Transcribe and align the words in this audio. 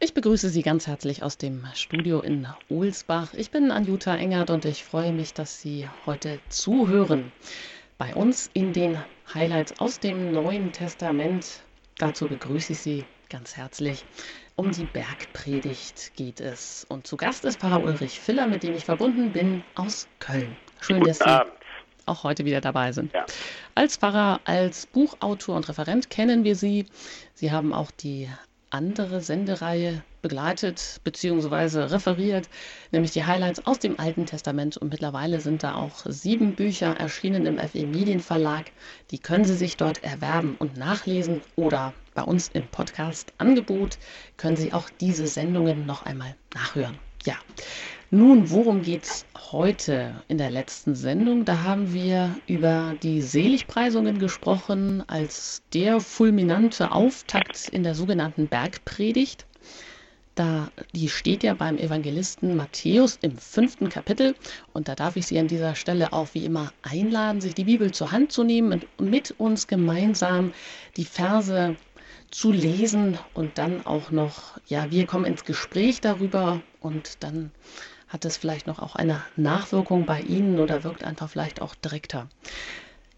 Ich 0.00 0.14
begrüße 0.14 0.48
Sie 0.48 0.62
ganz 0.62 0.86
herzlich 0.86 1.24
aus 1.24 1.38
dem 1.38 1.66
Studio 1.74 2.20
in 2.20 2.46
Ohlsbach. 2.68 3.34
Ich 3.34 3.50
bin 3.50 3.72
Anjuta 3.72 4.14
Engert 4.16 4.48
und 4.48 4.64
ich 4.64 4.84
freue 4.84 5.12
mich, 5.12 5.34
dass 5.34 5.60
Sie 5.60 5.88
heute 6.06 6.38
zuhören. 6.50 7.32
Bei 7.98 8.14
uns 8.14 8.48
in 8.54 8.72
den 8.72 8.96
Highlights 9.34 9.80
aus 9.80 9.98
dem 9.98 10.30
Neuen 10.30 10.70
Testament. 10.70 11.64
Dazu 11.98 12.28
begrüße 12.28 12.74
ich 12.74 12.78
Sie 12.78 13.04
ganz 13.28 13.56
herzlich. 13.56 14.04
Um 14.54 14.70
die 14.70 14.84
Bergpredigt 14.84 16.12
geht 16.14 16.40
es. 16.40 16.86
Und 16.88 17.08
zu 17.08 17.16
Gast 17.16 17.44
ist 17.44 17.58
Pfarrer 17.58 17.82
Ulrich 17.82 18.20
Filler, 18.20 18.46
mit 18.46 18.62
dem 18.62 18.74
ich 18.74 18.84
verbunden 18.84 19.32
bin, 19.32 19.64
aus 19.74 20.06
Köln. 20.20 20.56
Schön, 20.80 21.02
dass 21.02 21.18
Sie 21.18 21.42
auch 22.06 22.22
heute 22.22 22.44
wieder 22.44 22.60
dabei 22.60 22.92
sind. 22.92 23.12
Ja. 23.12 23.26
Als 23.74 23.96
Pfarrer, 23.96 24.40
als 24.44 24.86
Buchautor 24.86 25.56
und 25.56 25.68
Referent 25.68 26.08
kennen 26.08 26.44
wir 26.44 26.54
Sie. 26.54 26.86
Sie 27.34 27.50
haben 27.50 27.72
auch 27.72 27.90
die 27.90 28.28
andere 28.70 29.20
Sendereihe 29.20 30.02
begleitet 30.22 31.00
bzw. 31.04 31.84
referiert, 31.84 32.48
nämlich 32.90 33.12
die 33.12 33.24
Highlights 33.24 33.66
aus 33.66 33.78
dem 33.78 33.98
Alten 33.98 34.26
Testament. 34.26 34.76
Und 34.76 34.90
mittlerweile 34.90 35.40
sind 35.40 35.62
da 35.62 35.74
auch 35.74 36.04
sieben 36.06 36.54
Bücher 36.54 36.96
erschienen 36.98 37.46
im 37.46 37.58
FE 37.58 37.86
Medienverlag. 37.86 38.70
Die 39.10 39.18
können 39.18 39.44
Sie 39.44 39.56
sich 39.56 39.76
dort 39.76 40.02
erwerben 40.02 40.56
und 40.58 40.76
nachlesen 40.76 41.40
oder 41.56 41.94
bei 42.14 42.22
uns 42.22 42.48
im 42.48 42.66
Podcast-Angebot 42.66 43.98
können 44.36 44.56
Sie 44.56 44.72
auch 44.72 44.90
diese 45.00 45.26
Sendungen 45.26 45.86
noch 45.86 46.04
einmal 46.04 46.34
nachhören. 46.54 46.98
Ja, 47.24 47.36
nun, 48.10 48.50
worum 48.50 48.80
geht 48.80 49.04
es 49.04 49.26
heute 49.52 50.14
in 50.28 50.38
der 50.38 50.50
letzten 50.50 50.94
Sendung? 50.94 51.44
Da 51.44 51.62
haben 51.62 51.92
wir 51.92 52.34
über 52.46 52.94
die 53.02 53.20
Seligpreisungen 53.20 54.18
gesprochen 54.18 55.04
als 55.08 55.62
der 55.74 56.00
fulminante 56.00 56.90
Auftakt 56.90 57.68
in 57.68 57.82
der 57.82 57.94
sogenannten 57.94 58.46
Bergpredigt. 58.48 59.44
Da, 60.36 60.70
die 60.94 61.10
steht 61.10 61.42
ja 61.42 61.52
beim 61.52 61.76
Evangelisten 61.76 62.56
Matthäus 62.56 63.18
im 63.20 63.36
fünften 63.36 63.90
Kapitel. 63.90 64.34
Und 64.72 64.88
da 64.88 64.94
darf 64.94 65.16
ich 65.16 65.26
Sie 65.26 65.38
an 65.38 65.48
dieser 65.48 65.74
Stelle 65.74 66.14
auch 66.14 66.28
wie 66.32 66.46
immer 66.46 66.72
einladen, 66.80 67.42
sich 67.42 67.54
die 67.54 67.64
Bibel 67.64 67.90
zur 67.92 68.10
Hand 68.10 68.32
zu 68.32 68.42
nehmen 68.42 68.86
und 68.96 69.10
mit 69.10 69.34
uns 69.36 69.66
gemeinsam 69.66 70.54
die 70.96 71.04
Verse 71.04 71.76
zu 72.30 72.52
lesen 72.52 73.18
und 73.34 73.58
dann 73.58 73.84
auch 73.84 74.10
noch, 74.10 74.58
ja, 74.66 74.90
wir 74.90 75.06
kommen 75.06 75.26
ins 75.26 75.44
Gespräch 75.44 76.00
darüber 76.00 76.62
und 76.80 77.22
dann 77.22 77.50
hat 78.08 78.24
es 78.24 78.36
vielleicht 78.36 78.66
noch 78.66 78.78
auch 78.78 78.96
eine 78.96 79.22
Nachwirkung 79.36 80.06
bei 80.06 80.20
Ihnen 80.20 80.58
oder 80.60 80.84
wirkt 80.84 81.04
einfach 81.04 81.28
vielleicht 81.28 81.60
auch 81.60 81.74
direkter? 81.74 82.28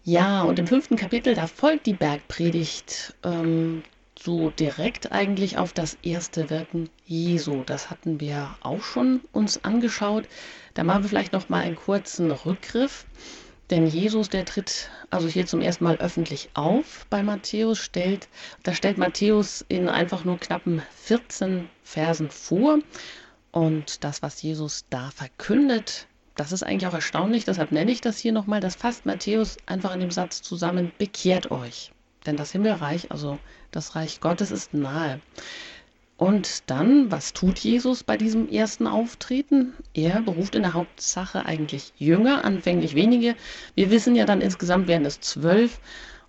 Ja, 0.03 0.41
und 0.41 0.57
im 0.59 0.67
fünften 0.67 0.95
Kapitel, 0.95 1.35
da 1.35 1.47
folgt 1.47 1.85
die 1.85 1.93
Bergpredigt 1.93 3.13
ähm, 3.23 3.83
so 4.19 4.49
direkt 4.49 5.11
eigentlich 5.11 5.57
auf 5.57 5.73
das 5.73 5.97
erste 6.01 6.49
Wirken 6.49 6.89
Jesu. 7.05 7.63
Das 7.65 7.89
hatten 7.89 8.19
wir 8.19 8.55
auch 8.61 8.83
schon 8.83 9.21
uns 9.31 9.63
angeschaut. 9.63 10.25
Da 10.73 10.83
machen 10.83 11.03
wir 11.03 11.09
vielleicht 11.09 11.33
noch 11.33 11.49
mal 11.49 11.63
einen 11.63 11.75
kurzen 11.75 12.31
Rückgriff. 12.31 13.05
Denn 13.69 13.87
Jesus, 13.87 14.29
der 14.29 14.43
tritt 14.43 14.89
also 15.11 15.27
hier 15.27 15.45
zum 15.45 15.61
ersten 15.61 15.85
Mal 15.85 15.97
öffentlich 15.97 16.49
auf 16.55 17.05
bei 17.09 17.23
Matthäus, 17.23 17.77
stellt, 17.77 18.27
da 18.63 18.73
stellt 18.73 18.97
Matthäus 18.97 19.63
in 19.69 19.87
einfach 19.87 20.25
nur 20.25 20.37
knappen 20.39 20.81
14 21.03 21.69
Versen 21.83 22.29
vor 22.29 22.79
und 23.51 24.03
das, 24.03 24.21
was 24.21 24.41
Jesus 24.41 24.85
da 24.89 25.11
verkündet, 25.11 26.07
das 26.35 26.51
ist 26.51 26.63
eigentlich 26.63 26.87
auch 26.87 26.93
erstaunlich, 26.93 27.45
deshalb 27.45 27.71
nenne 27.71 27.91
ich 27.91 28.01
das 28.01 28.17
hier 28.17 28.31
nochmal, 28.31 28.61
das 28.61 28.75
fasst 28.75 29.05
Matthäus 29.05 29.57
einfach 29.65 29.93
in 29.93 29.99
dem 29.99 30.11
Satz 30.11 30.41
zusammen, 30.41 30.91
bekehrt 30.97 31.51
euch. 31.51 31.91
Denn 32.25 32.37
das 32.37 32.51
Himmelreich, 32.51 33.11
also 33.11 33.39
das 33.71 33.95
Reich 33.95 34.21
Gottes 34.21 34.51
ist 34.51 34.73
nahe. 34.73 35.19
Und 36.17 36.69
dann, 36.69 37.11
was 37.11 37.33
tut 37.33 37.57
Jesus 37.57 38.03
bei 38.03 38.15
diesem 38.15 38.47
ersten 38.47 38.85
Auftreten? 38.85 39.73
Er 39.95 40.21
beruft 40.21 40.53
in 40.53 40.61
der 40.61 40.73
Hauptsache 40.73 41.47
eigentlich 41.47 41.93
Jünger, 41.97 42.45
anfänglich 42.45 42.93
wenige. 42.93 43.35
Wir 43.73 43.89
wissen 43.89 44.15
ja 44.15 44.25
dann 44.25 44.39
insgesamt 44.39 44.87
werden 44.87 45.05
es 45.05 45.19
zwölf. 45.19 45.79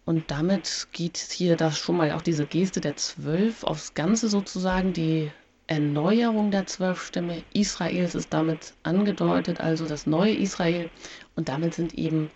Und 0.06 0.30
damit 0.30 0.88
geht 0.92 1.18
hier 1.18 1.56
das 1.56 1.78
schon 1.78 1.98
mal 1.98 2.12
auch 2.12 2.22
diese 2.22 2.46
Geste 2.46 2.80
der 2.80 2.96
zwölf 2.96 3.64
aufs 3.64 3.92
Ganze 3.92 4.28
sozusagen, 4.28 4.94
die 4.94 5.30
Erneuerung 5.72 6.50
der 6.50 6.66
Zwölfstämme 6.66 7.42
Israels 7.54 8.14
ist 8.14 8.30
damit 8.34 8.74
angedeutet, 8.82 9.60
also 9.60 9.86
das 9.86 10.06
neue 10.06 10.34
Israel. 10.34 10.90
Und 11.34 11.48
damit 11.48 11.72
sind 11.72 11.94
eben 11.94 12.30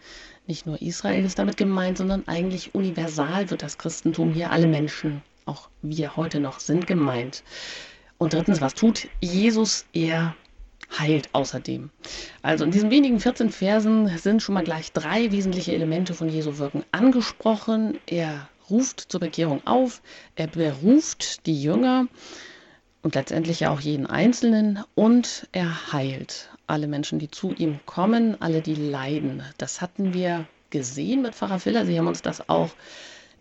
nicht 0.46 0.64
nur 0.64 0.80
Israel 0.80 1.22
ist 1.22 1.38
damit 1.38 1.58
gemeint, 1.58 1.98
sondern 1.98 2.26
eigentlich 2.28 2.74
universal 2.74 3.50
wird 3.50 3.62
das 3.62 3.76
Christentum 3.76 4.32
hier 4.32 4.52
alle 4.52 4.66
Menschen, 4.66 5.22
auch 5.44 5.68
wir 5.82 6.16
heute 6.16 6.40
noch, 6.40 6.60
sind 6.60 6.86
gemeint. 6.86 7.42
Und 8.16 8.32
drittens, 8.32 8.62
was 8.62 8.72
tut 8.72 9.06
Jesus? 9.20 9.84
Er 9.92 10.34
heilt 10.98 11.28
außerdem. 11.34 11.90
Also 12.40 12.64
in 12.64 12.70
diesen 12.70 12.90
wenigen 12.90 13.20
14 13.20 13.50
Versen 13.50 14.08
sind 14.16 14.42
schon 14.42 14.54
mal 14.54 14.64
gleich 14.64 14.92
drei 14.92 15.30
wesentliche 15.30 15.74
Elemente 15.74 16.14
von 16.14 16.30
Jesu 16.30 16.56
Wirken 16.56 16.84
angesprochen. 16.90 17.98
Er 18.06 18.48
ruft 18.70 19.00
zur 19.00 19.20
Bekehrung 19.20 19.60
auf, 19.66 20.00
er 20.36 20.46
beruft 20.46 21.44
die 21.44 21.60
Jünger 21.60 22.06
und 23.02 23.14
letztendlich 23.14 23.60
ja 23.60 23.70
auch 23.70 23.80
jeden 23.80 24.06
Einzelnen 24.06 24.82
und 24.94 25.48
er 25.52 25.92
heilt 25.92 26.50
alle 26.66 26.88
Menschen, 26.88 27.18
die 27.18 27.30
zu 27.30 27.52
ihm 27.52 27.78
kommen, 27.86 28.40
alle, 28.40 28.60
die 28.60 28.74
leiden. 28.74 29.42
Das 29.58 29.80
hatten 29.80 30.14
wir 30.14 30.46
gesehen 30.70 31.22
mit 31.22 31.34
Pfarrer 31.34 31.60
Filler. 31.60 31.86
Sie 31.86 31.98
haben 31.98 32.08
uns 32.08 32.22
das 32.22 32.48
auch 32.48 32.70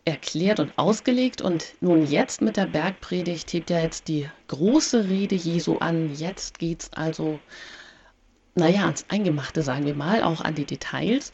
erklärt 0.05 0.59
und 0.59 0.77
ausgelegt. 0.77 1.41
Und 1.41 1.73
nun 1.81 2.05
jetzt 2.05 2.41
mit 2.41 2.57
der 2.57 2.67
Bergpredigt 2.67 3.51
hebt 3.51 3.69
ja 3.69 3.79
jetzt 3.79 4.07
die 4.07 4.29
große 4.47 5.09
Rede 5.09 5.35
Jesu 5.35 5.77
an. 5.77 6.15
Jetzt 6.15 6.59
geht 6.59 6.83
es 6.83 6.93
also, 6.93 7.39
naja, 8.53 8.83
ans 8.83 9.05
Eingemachte, 9.09 9.63
sagen 9.63 9.85
wir 9.85 9.95
mal, 9.95 10.23
auch 10.23 10.41
an 10.41 10.55
die 10.55 10.65
Details. 10.65 11.33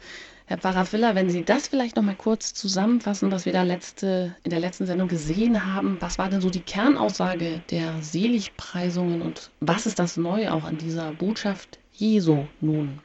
Herr 0.51 0.57
Pfarrer 0.57 0.83
Filler, 0.83 1.15
wenn 1.15 1.29
Sie 1.29 1.45
das 1.45 1.69
vielleicht 1.69 1.95
noch 1.95 2.03
mal 2.03 2.17
kurz 2.17 2.53
zusammenfassen, 2.53 3.31
was 3.31 3.45
wir 3.45 3.53
da 3.53 3.63
letzte, 3.63 4.35
in 4.43 4.51
der 4.51 4.59
letzten 4.59 4.85
Sendung 4.85 5.07
gesehen 5.07 5.73
haben, 5.73 5.95
was 6.01 6.19
war 6.19 6.27
denn 6.27 6.41
so 6.41 6.49
die 6.49 6.61
Kernaussage 6.61 7.61
der 7.71 7.93
Seligpreisungen 8.01 9.21
und 9.21 9.49
was 9.61 9.85
ist 9.85 9.97
das 9.97 10.17
Neue 10.17 10.51
auch 10.51 10.65
an 10.65 10.77
dieser 10.77 11.13
Botschaft 11.13 11.79
Jesu 11.93 12.47
nun? 12.59 12.99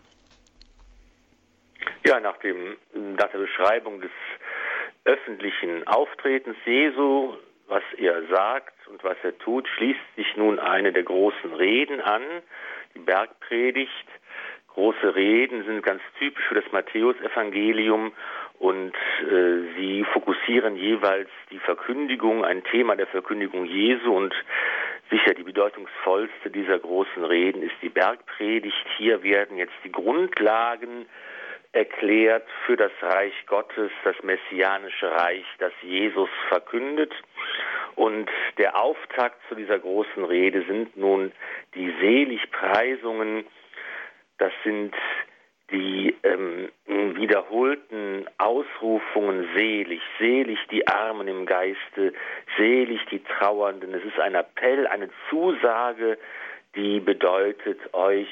Ja, 2.05 2.19
nach, 2.19 2.37
dem, 2.39 2.77
nach 3.17 3.31
der 3.31 3.39
Beschreibung 3.39 4.01
des 4.01 4.11
öffentlichen 5.05 5.87
Auftretens 5.87 6.57
Jesu, 6.65 7.34
was 7.69 7.84
er 7.97 8.27
sagt 8.27 8.89
und 8.89 9.05
was 9.05 9.19
er 9.23 9.39
tut, 9.39 9.69
schließt 9.69 10.17
sich 10.17 10.37
nun 10.37 10.59
eine 10.59 10.93
der 10.93 11.05
großen 11.05 11.55
Reden 11.55 12.01
an, 12.01 12.23
die 12.97 12.99
Bergpredigt, 12.99 14.09
Große 14.77 15.15
Reden 15.15 15.65
sind 15.65 15.83
ganz 15.83 16.03
typisch 16.19 16.45
für 16.45 16.55
das 16.55 16.71
Matthäusevangelium 16.71 18.13
und 18.59 18.93
äh, 19.23 19.75
sie 19.75 20.05
fokussieren 20.13 20.77
jeweils 20.77 21.31
die 21.51 21.59
Verkündigung, 21.59 22.45
ein 22.45 22.63
Thema 22.63 22.95
der 22.95 23.07
Verkündigung 23.07 23.65
Jesu 23.65 24.15
und 24.15 24.35
sicher 25.09 25.33
die 25.33 25.45
bedeutungsvollste 25.45 26.51
dieser 26.51 26.79
großen 26.79 27.25
Reden 27.25 27.63
ist 27.63 27.73
die 27.81 27.89
Bergpredigt. 27.89 28.87
Hier 28.99 29.23
werden 29.23 29.57
jetzt 29.57 29.73
die 29.83 29.93
Grundlagen 29.93 31.07
erklärt 31.73 32.47
für 32.67 32.77
das 32.77 32.93
Reich 33.01 33.33
Gottes, 33.47 33.91
das 34.05 34.17
messianische 34.23 35.11
Reich, 35.11 35.47
das 35.59 35.73
Jesus 35.81 36.29
verkündet. 36.49 37.15
Und 37.95 38.29
der 38.59 38.79
Auftakt 38.79 39.41
zu 39.49 39.55
dieser 39.55 39.79
großen 39.79 40.27
Rede 40.27 40.67
sind 40.69 40.99
nun 40.99 41.33
die 41.75 41.91
Seligpreisungen 41.99 43.47
das 44.39 44.53
sind 44.65 44.95
die 45.71 46.15
ähm, 46.23 46.69
wiederholten 46.87 48.27
Ausrufungen 48.39 49.49
selig, 49.57 50.01
selig 50.19 50.59
die 50.71 50.87
Armen 50.87 51.27
im 51.27 51.45
Geiste, 51.45 52.13
selig 52.57 53.01
die 53.11 53.23
Trauernden. 53.25 53.93
Es 53.95 54.05
ist 54.05 54.19
ein 54.21 54.35
Appell, 54.35 54.87
eine 54.87 55.09
Zusage, 55.29 56.19
die 56.77 57.01
bedeutet, 57.01 57.81
euch 57.95 58.28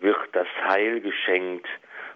wird 0.00 0.18
das 0.32 0.48
Heil 0.64 1.00
geschenkt, 1.00 1.68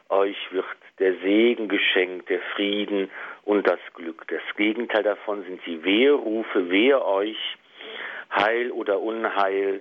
euch 0.09 0.37
wird 0.51 0.67
der 0.99 1.15
Segen 1.19 1.69
geschenkt, 1.69 2.29
der 2.29 2.41
Frieden 2.55 3.11
und 3.45 3.67
das 3.67 3.81
Glück. 3.95 4.27
Das 4.29 4.43
Gegenteil 4.57 5.03
davon 5.03 5.45
sind 5.45 5.65
die 5.67 5.85
Weherufe, 5.85 6.69
wehe 6.69 7.05
euch, 7.05 7.39
Heil 8.35 8.71
oder 8.73 9.01
Unheil, 9.01 9.81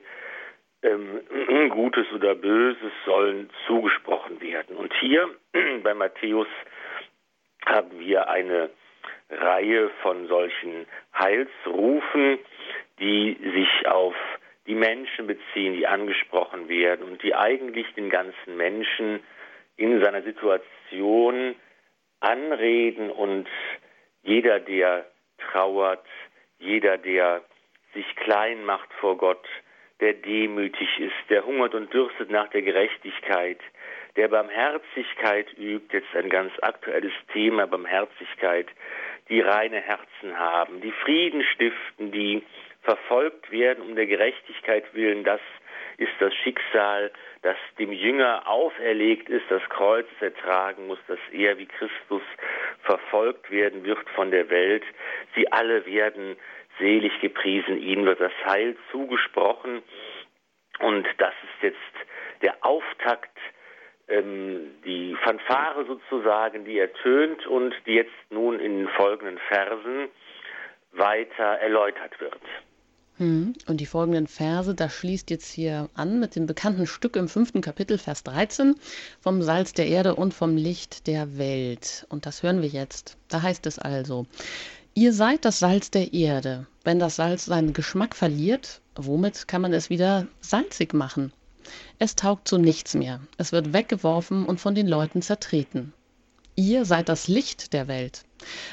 ähm, 0.84 1.70
Gutes 1.70 2.12
oder 2.14 2.36
Böses 2.36 2.92
sollen 3.06 3.50
zugesprochen 3.68 4.42
werden. 4.42 4.76
Und 4.76 4.94
hier 5.00 5.30
bei 5.84 5.94
Matthäus 5.94 6.48
haben 7.66 8.00
wir 8.00 8.30
eine 8.30 8.70
Reihe 9.30 9.90
von 10.02 10.28
solchen 10.28 10.86
Heilsrufen, 11.18 12.40
die 13.00 13.38
sich 13.54 13.88
auf 13.88 14.16
die 14.68 14.76
Menschen 14.76 15.28
beziehen, 15.28 15.74
die 15.74 15.88
angesprochen 15.88 16.70
werden 16.70 17.06
und 17.06 17.24
die 17.24 17.34
eigentlich 17.34 17.92
den 17.96 18.10
ganzen 18.10 18.58
Menschen 18.58 19.22
in 19.78 20.02
seiner 20.02 20.22
Situation 20.22 21.56
anreden 22.20 23.10
und 23.10 23.48
jeder, 24.22 24.60
der 24.60 25.06
trauert, 25.40 26.06
jeder, 26.60 26.98
der 26.98 27.42
sich 27.94 28.16
klein 28.18 28.64
macht 28.64 28.94
vor 28.94 29.18
Gott, 29.18 29.44
der 30.02 30.14
demütig 30.14 31.00
ist, 31.00 31.30
der 31.30 31.46
hungert 31.46 31.76
und 31.76 31.94
dürstet 31.94 32.30
nach 32.30 32.50
der 32.50 32.64
Gerechtigkeit, 32.64 33.60
der 34.16 34.28
Barmherzigkeit 34.28 35.48
übt, 35.58 35.96
jetzt 35.96 36.14
ein 36.16 36.30
ganz 36.30 36.52
aktuelles 36.62 37.14
Thema, 37.32 37.68
Barmherzigkeit, 37.68 38.68
die 39.30 39.40
reine 39.40 39.80
Herzen 39.80 40.38
haben, 40.38 40.82
die 40.82 40.92
Frieden 40.92 41.44
stiften, 41.44 42.12
die 42.12 42.44
verfolgt 42.82 43.52
werden 43.52 43.84
um 43.84 43.96
der 43.96 44.08
Gerechtigkeit 44.08 44.84
willen, 44.94 45.24
das 45.24 45.40
ist 45.98 46.14
das 46.20 46.34
Schicksal, 46.34 47.12
das 47.44 47.56
dem 47.78 47.92
Jünger 47.92 48.48
auferlegt 48.48 49.30
ist, 49.30 49.46
das 49.50 49.62
Kreuz 49.70 50.08
ertragen 50.20 50.88
muss, 50.88 51.00
dass 51.08 51.20
er 51.32 51.60
wie 51.60 51.68
Christus 51.68 52.24
verfolgt 52.82 53.52
werden 53.52 53.84
wird 53.84 54.10
von 54.16 54.32
der 54.32 54.50
Welt. 54.50 54.84
Sie 55.36 55.52
alle 55.52 55.86
werden 55.86 56.38
selig 56.80 57.12
gepriesen, 57.22 57.82
ihnen 57.82 58.06
wird 58.06 58.20
das 58.20 58.32
Heil 58.46 58.76
zugesprochen. 58.92 59.82
Und 60.80 61.08
das 61.18 61.34
ist 61.44 61.64
jetzt 61.64 62.12
der 62.42 62.66
Auftakt, 62.66 63.38
ähm, 64.08 64.72
die 64.86 65.16
Fanfare 65.24 65.86
sozusagen, 65.86 66.66
die 66.66 66.80
ertönt 66.80 67.46
und 67.48 67.74
die 67.86 67.94
jetzt 67.94 68.12
nun 68.30 68.60
in 68.60 68.80
den 68.80 68.88
folgenden 68.90 69.38
Versen 69.48 70.10
weiter 70.92 71.44
erläutert 71.44 72.20
wird. 72.20 72.42
Hm, 73.18 73.54
und 73.68 73.78
die 73.78 73.86
folgenden 73.86 74.28
Verse, 74.28 74.74
da 74.74 74.90
schließt 74.90 75.30
jetzt 75.30 75.54
hier 75.54 75.90
an 75.94 76.20
mit 76.20 76.36
dem 76.36 76.48
bekannten 76.48 76.88
Stück 76.88 77.16
im 77.16 77.28
fünften 77.28 77.62
Kapitel, 77.62 77.98
Vers 77.98 78.24
13, 78.24 78.76
vom 79.20 79.42
Salz 79.42 79.74
der 79.74 79.88
Erde 79.88 80.16
und 80.16 80.34
vom 80.34 80.58
Licht 80.58 81.08
der 81.08 81.38
Welt. 81.38 82.06
Und 82.10 82.26
das 82.26 82.42
hören 82.42 82.62
wir 82.62 82.70
jetzt. 82.70 83.18
Da 83.30 83.44
heißt 83.44 83.68
es 83.68 83.78
also, 83.78 84.26
Ihr 84.94 85.14
seid 85.14 85.46
das 85.46 85.60
Salz 85.60 85.90
der 85.90 86.14
Erde. 86.14 86.68
Wenn 86.84 87.00
das 87.00 87.16
Salz 87.16 87.46
seinen 87.46 87.72
Geschmack 87.72 88.14
verliert, 88.14 88.82
womit 88.96 89.48
kann 89.48 89.62
man 89.62 89.72
es 89.72 89.90
wieder 89.90 90.28
salzig 90.42 90.94
machen? 90.94 91.32
Es 91.98 92.18
taugt 92.18 92.50
zu 92.50 92.58
nichts 92.58 92.94
mehr. 92.94 93.22
Es 93.38 93.54
wird 93.54 93.72
weggeworfen 93.72 94.46
und 94.46 94.60
von 94.60 94.76
den 94.76 94.88
Leuten 94.88 95.22
zertreten. 95.22 95.94
Ihr 96.58 96.84
seid 96.84 97.08
das 97.08 97.30
Licht 97.30 97.72
der 97.72 97.88
Welt. 97.88 98.26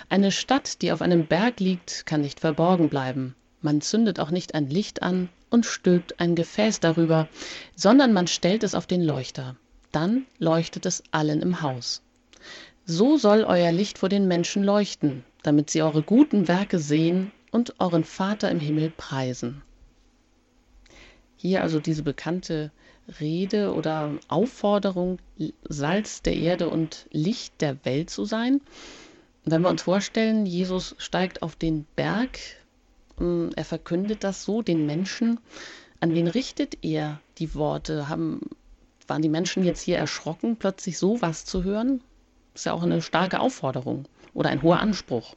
Eine 0.09 0.32
Stadt, 0.32 0.82
die 0.82 0.91
auf 0.91 1.03
einem 1.03 1.29
Berg 1.29 1.61
liegt, 1.61 2.05
kann 2.05 2.23
nicht 2.23 2.41
verborgen 2.41 2.88
bleiben. 2.88 3.37
Man 3.61 3.81
zündet 3.81 4.19
auch 4.19 4.32
nicht 4.32 4.56
ein 4.56 4.69
Licht 4.69 5.05
an 5.05 5.29
und 5.50 5.67
stülpt 5.67 6.19
ein 6.19 6.35
Gefäß 6.35 6.81
darüber, 6.81 7.29
sondern 7.76 8.12
man 8.12 8.26
stellt 8.26 8.65
es 8.65 8.75
auf 8.75 8.88
den 8.88 9.05
Leuchter. 9.05 9.55
Dann 9.93 10.26
leuchtet 10.38 10.85
es 10.85 11.05
allen 11.12 11.43
im 11.43 11.62
Haus. 11.62 12.03
So 12.87 13.19
soll 13.19 13.44
euer 13.44 13.70
Licht 13.70 13.99
vor 13.99 14.09
den 14.09 14.26
Menschen 14.26 14.65
leuchten, 14.65 15.25
damit 15.43 15.70
sie 15.70 15.82
eure 15.82 16.02
guten 16.02 16.49
Werke 16.49 16.79
sehen 16.79 17.32
und 17.50 17.75
euren 17.81 18.05
Vater 18.05 18.50
im 18.50 18.61
Himmel 18.61 18.90
preisen. 18.96 19.62
Hier 21.37 21.62
also 21.62 21.81
diese 21.81 22.02
bekannte 22.02 22.70
Rede 23.20 23.73
oder 23.73 24.12
Aufforderung, 24.29 25.19
Salz 25.69 26.23
der 26.23 26.37
Erde 26.37 26.69
und 26.69 27.06
Licht 27.11 27.61
der 27.61 27.85
Welt 27.85 28.11
zu 28.11 28.25
sein. 28.25 28.61
Wenn 29.44 29.62
wir 29.62 29.70
uns 29.70 29.82
vorstellen, 29.82 30.44
Jesus 30.44 30.94
steigt 30.99 31.43
auf 31.43 31.56
den 31.56 31.87
Berg, 31.96 32.38
ähm, 33.20 33.50
er 33.56 33.64
verkündet 33.64 34.25
das 34.25 34.44
so 34.44 34.62
den 34.62 34.84
Menschen. 34.84 35.41
An 36.00 36.14
wen 36.14 36.29
richtet 36.29 36.84
er 36.84 37.20
die 37.38 37.55
Worte? 37.55 38.08
Haben, 38.08 38.41
waren 39.06 39.23
die 39.23 39.29
Menschen 39.29 39.64
jetzt 39.64 39.81
hier 39.81 39.96
erschrocken, 39.96 40.56
plötzlich 40.56 40.99
so 40.99 41.23
was 41.23 41.44
zu 41.44 41.64
hören? 41.64 42.02
ist 42.55 42.67
ja 42.67 42.73
auch 42.73 42.82
eine 42.82 43.00
starke 43.00 43.38
Aufforderung 43.38 44.06
oder 44.35 44.51
ein 44.51 44.63
hoher 44.63 44.81
Anspruch. 44.81 45.35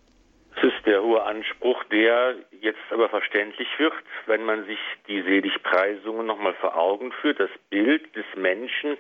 Es 0.57 0.63
ist 0.63 0.85
der 0.85 1.01
hohe 1.01 1.23
Anspruch, 1.23 1.83
der 1.85 2.35
jetzt 2.59 2.79
aber 2.91 3.09
verständlich 3.09 3.67
wird, 3.77 3.93
wenn 4.25 4.43
man 4.43 4.65
sich 4.65 4.79
die 5.07 5.21
Seligpreisungen 5.21 6.25
nochmal 6.27 6.53
vor 6.55 6.77
Augen 6.77 7.11
führt. 7.13 7.39
Das 7.39 7.49
Bild 7.69 8.15
des 8.15 8.25
Menschen, 8.35 8.97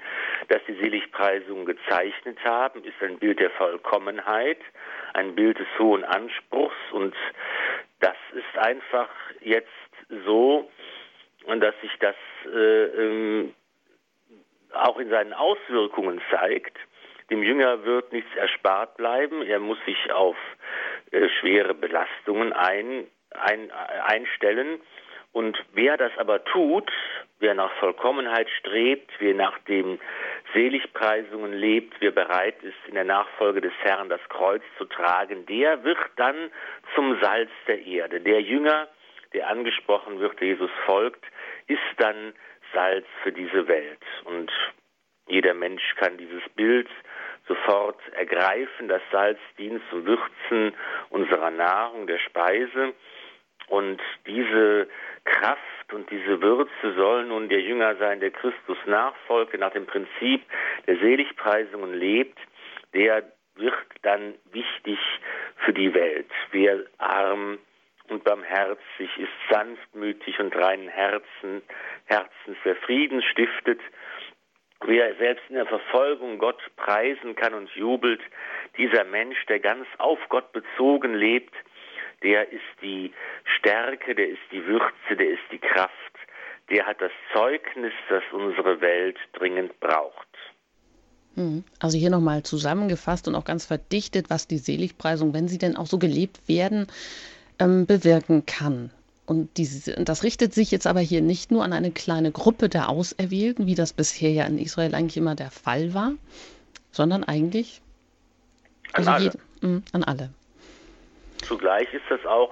das 0.47 0.61
die 0.67 0.75
Seligpreisungen 0.75 1.65
gezeichnet 1.65 2.37
haben, 2.45 2.83
ist 2.83 3.01
ein 3.01 3.19
Bild 3.19 3.39
der 3.39 3.51
Vollkommenheit, 3.51 4.59
ein 5.13 5.35
Bild 5.35 5.59
des 5.59 5.67
hohen 5.77 6.03
Anspruchs 6.05 6.75
und 6.93 7.13
das 7.99 8.17
ist 8.33 8.57
einfach 8.57 9.09
jetzt 9.41 9.67
so, 10.25 10.69
dass 11.47 11.75
sich 11.81 11.91
das 11.99 12.15
äh, 12.45 12.85
ähm, 12.85 13.53
auch 14.73 14.97
in 14.97 15.09
seinen 15.09 15.33
Auswirkungen 15.33 16.21
zeigt. 16.31 16.77
Dem 17.31 17.43
Jünger 17.43 17.85
wird 17.85 18.11
nichts 18.11 18.35
erspart 18.35 18.97
bleiben. 18.97 19.41
Er 19.41 19.59
muss 19.59 19.77
sich 19.85 20.11
auf 20.11 20.35
äh, 21.11 21.29
schwere 21.39 21.73
Belastungen 21.73 22.51
ein, 22.51 23.07
ein, 23.31 23.71
einstellen. 23.71 24.81
Und 25.31 25.57
wer 25.71 25.95
das 25.95 26.11
aber 26.17 26.43
tut, 26.43 26.91
wer 27.39 27.53
nach 27.53 27.71
Vollkommenheit 27.79 28.49
strebt, 28.59 29.09
wer 29.19 29.33
nach 29.33 29.57
den 29.59 29.97
Seligpreisungen 30.53 31.53
lebt, 31.53 31.93
wer 32.01 32.11
bereit 32.11 32.61
ist, 32.63 32.75
in 32.87 32.95
der 32.95 33.05
Nachfolge 33.05 33.61
des 33.61 33.71
Herrn 33.79 34.09
das 34.09 34.21
Kreuz 34.27 34.61
zu 34.77 34.83
tragen, 34.83 35.45
der 35.45 35.85
wird 35.85 35.99
dann 36.17 36.51
zum 36.95 37.17
Salz 37.21 37.49
der 37.65 37.81
Erde. 37.81 38.19
Der 38.19 38.41
Jünger, 38.41 38.89
der 39.33 39.47
angesprochen 39.47 40.19
wird, 40.19 40.41
Jesus 40.41 40.69
folgt, 40.85 41.23
ist 41.67 41.79
dann 41.95 42.33
Salz 42.73 43.05
für 43.23 43.31
diese 43.31 43.69
Welt. 43.69 44.03
Und 44.25 44.51
jeder 45.27 45.53
Mensch 45.53 45.95
kann 45.95 46.17
dieses 46.17 46.43
Bild 46.55 46.89
sofort 47.47 47.99
ergreifen. 48.13 48.87
Das 48.87 49.01
Salz 49.11 49.39
dient 49.57 49.81
zum 49.89 50.05
Würzen 50.05 50.73
unserer 51.09 51.51
Nahrung, 51.51 52.07
der 52.07 52.19
Speise. 52.19 52.93
Und 53.67 54.01
diese 54.27 54.87
Kraft 55.23 55.93
und 55.93 56.09
diese 56.09 56.41
Würze 56.41 56.93
soll 56.95 57.25
nun 57.25 57.47
der 57.47 57.61
Jünger 57.61 57.95
sein, 57.95 58.19
der 58.19 58.31
Christus 58.31 58.77
nachfolgt, 58.85 59.57
nach 59.57 59.71
dem 59.71 59.85
Prinzip 59.85 60.43
der 60.87 60.97
Seligpreisungen 60.97 61.93
lebt, 61.93 62.37
der 62.93 63.23
wird 63.55 63.75
dann 64.01 64.33
wichtig 64.51 64.99
für 65.57 65.73
die 65.73 65.93
Welt. 65.93 66.29
Wer 66.51 66.83
arm 66.97 67.59
und 68.09 68.23
barmherzig 68.23 69.09
ist, 69.17 69.31
sanftmütig 69.49 70.39
und 70.39 70.55
reinen 70.55 70.89
Herzen, 70.89 71.61
Herzens, 72.05 72.57
wer 72.63 72.75
Frieden 72.75 73.21
stiftet, 73.21 73.79
wie 74.87 74.99
er 74.99 75.15
selbst 75.15 75.43
in 75.49 75.55
der 75.55 75.65
Verfolgung 75.65 76.37
Gott 76.37 76.59
preisen 76.75 77.35
kann 77.35 77.53
und 77.53 77.69
jubelt, 77.71 78.21
dieser 78.77 79.03
Mensch, 79.03 79.45
der 79.47 79.59
ganz 79.59 79.85
auf 79.97 80.19
Gott 80.29 80.51
bezogen 80.51 81.13
lebt, 81.13 81.53
der 82.23 82.51
ist 82.51 82.61
die 82.81 83.11
Stärke, 83.57 84.15
der 84.15 84.29
ist 84.29 84.41
die 84.51 84.65
Würze, 84.65 85.15
der 85.17 85.29
ist 85.29 85.43
die 85.51 85.59
Kraft, 85.59 85.91
der 86.69 86.85
hat 86.85 87.01
das 87.01 87.11
Zeugnis, 87.33 87.93
das 88.09 88.23
unsere 88.31 88.79
Welt 88.81 89.17
dringend 89.33 89.79
braucht. 89.79 90.27
Hm. 91.35 91.63
Also 91.79 91.97
hier 91.97 92.09
nochmal 92.09 92.43
zusammengefasst 92.43 93.27
und 93.27 93.35
auch 93.35 93.45
ganz 93.45 93.65
verdichtet, 93.65 94.29
was 94.29 94.47
die 94.47 94.57
Seligpreisung, 94.57 95.33
wenn 95.33 95.47
sie 95.47 95.57
denn 95.57 95.77
auch 95.77 95.85
so 95.85 95.97
gelebt 95.97 96.47
werden, 96.47 96.87
ähm, 97.59 97.85
bewirken 97.85 98.45
kann. 98.45 98.91
Und 99.31 99.55
diese, 99.55 99.93
das 100.03 100.25
richtet 100.25 100.53
sich 100.53 100.71
jetzt 100.71 100.85
aber 100.85 100.99
hier 100.99 101.21
nicht 101.21 101.51
nur 101.51 101.63
an 101.63 101.71
eine 101.71 101.91
kleine 101.91 102.33
Gruppe 102.33 102.67
der 102.67 102.89
Auserwählten, 102.89 103.65
wie 103.65 103.75
das 103.75 103.93
bisher 103.93 104.29
ja 104.29 104.45
in 104.45 104.57
Israel 104.57 104.93
eigentlich 104.93 105.15
immer 105.15 105.35
der 105.35 105.51
Fall 105.51 105.93
war, 105.93 106.11
sondern 106.91 107.23
eigentlich 107.23 107.81
an, 108.91 109.07
also 109.07 109.11
alle. 109.11 109.23
Jede, 109.23 109.37
mh, 109.61 109.81
an 109.93 110.03
alle. 110.03 110.29
Zugleich 111.43 111.87
ist 111.93 112.03
das 112.09 112.25
auch 112.25 112.51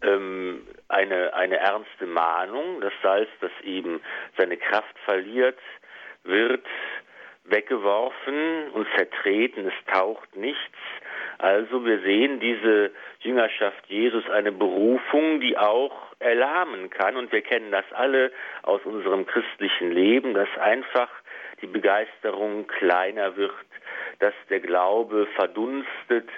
ähm, 0.00 0.62
eine, 0.88 1.34
eine 1.34 1.58
ernste 1.58 2.06
Mahnung. 2.06 2.80
Das 2.80 2.94
Salz, 3.02 3.28
das 3.42 3.52
eben 3.62 4.00
seine 4.38 4.56
Kraft 4.56 4.98
verliert, 5.04 5.58
wird 6.24 6.64
weggeworfen 7.44 8.70
und 8.72 8.86
zertreten, 8.96 9.66
es 9.66 9.92
taucht 9.92 10.34
nichts. 10.36 10.78
Also 11.38 11.84
wir 11.84 12.00
sehen 12.00 12.40
diese 12.40 12.90
Jüngerschaft 13.20 13.86
Jesus 13.86 14.28
eine 14.28 14.50
Berufung, 14.50 15.40
die 15.40 15.56
auch 15.56 15.92
erlahmen 16.18 16.90
kann. 16.90 17.16
Und 17.16 17.30
wir 17.30 17.42
kennen 17.42 17.70
das 17.70 17.84
alle 17.92 18.32
aus 18.62 18.84
unserem 18.84 19.24
christlichen 19.24 19.92
Leben, 19.92 20.34
dass 20.34 20.48
einfach 20.58 21.08
die 21.62 21.68
Begeisterung 21.68 22.66
kleiner 22.66 23.36
wird, 23.36 23.52
dass 24.18 24.34
der 24.50 24.60
Glaube 24.60 25.26
verdunstet, 25.36 26.28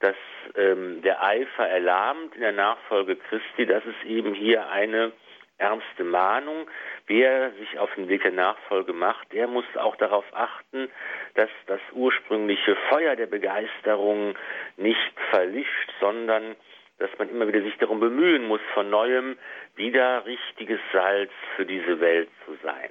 dass 0.00 0.16
ähm, 0.56 1.02
der 1.02 1.22
Eifer 1.22 1.68
erlahmt 1.68 2.34
in 2.34 2.40
der 2.40 2.52
Nachfolge 2.52 3.16
Christi. 3.16 3.66
Das 3.66 3.84
ist 3.84 4.04
eben 4.04 4.34
hier 4.34 4.68
eine 4.70 5.12
ernste 5.58 6.04
Mahnung. 6.04 6.68
Wer 7.06 7.52
sich 7.52 7.78
auf 7.78 7.90
den 7.94 8.08
Weg 8.08 8.22
der 8.22 8.32
Nachfolge 8.32 8.92
macht, 8.92 9.32
der 9.32 9.46
muss 9.46 9.64
auch 9.76 9.96
darauf 9.96 10.24
achten, 10.32 10.88
dass 11.34 11.50
das 11.66 11.80
ursprüngliche 11.92 12.76
Feuer 12.88 13.16
der 13.16 13.26
Begeisterung 13.26 14.34
nicht 14.76 15.12
verlischt, 15.30 15.92
sondern 16.00 16.56
dass 16.98 17.10
man 17.18 17.28
immer 17.28 17.46
wieder 17.46 17.62
sich 17.62 17.76
darum 17.78 18.00
bemühen 18.00 18.46
muss, 18.46 18.60
von 18.74 18.90
neuem 18.90 19.36
wieder 19.76 20.24
richtiges 20.26 20.80
Salz 20.92 21.30
für 21.56 21.64
diese 21.64 22.00
Welt 22.00 22.28
zu 22.44 22.56
sein. 22.62 22.90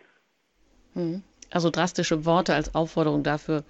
Hm. 0.93 1.24
Also 1.51 1.69
drastische 1.69 2.25
Worte 2.25 2.53
als 2.53 2.75
Aufforderung 2.75 3.24
dafür, 3.24 3.63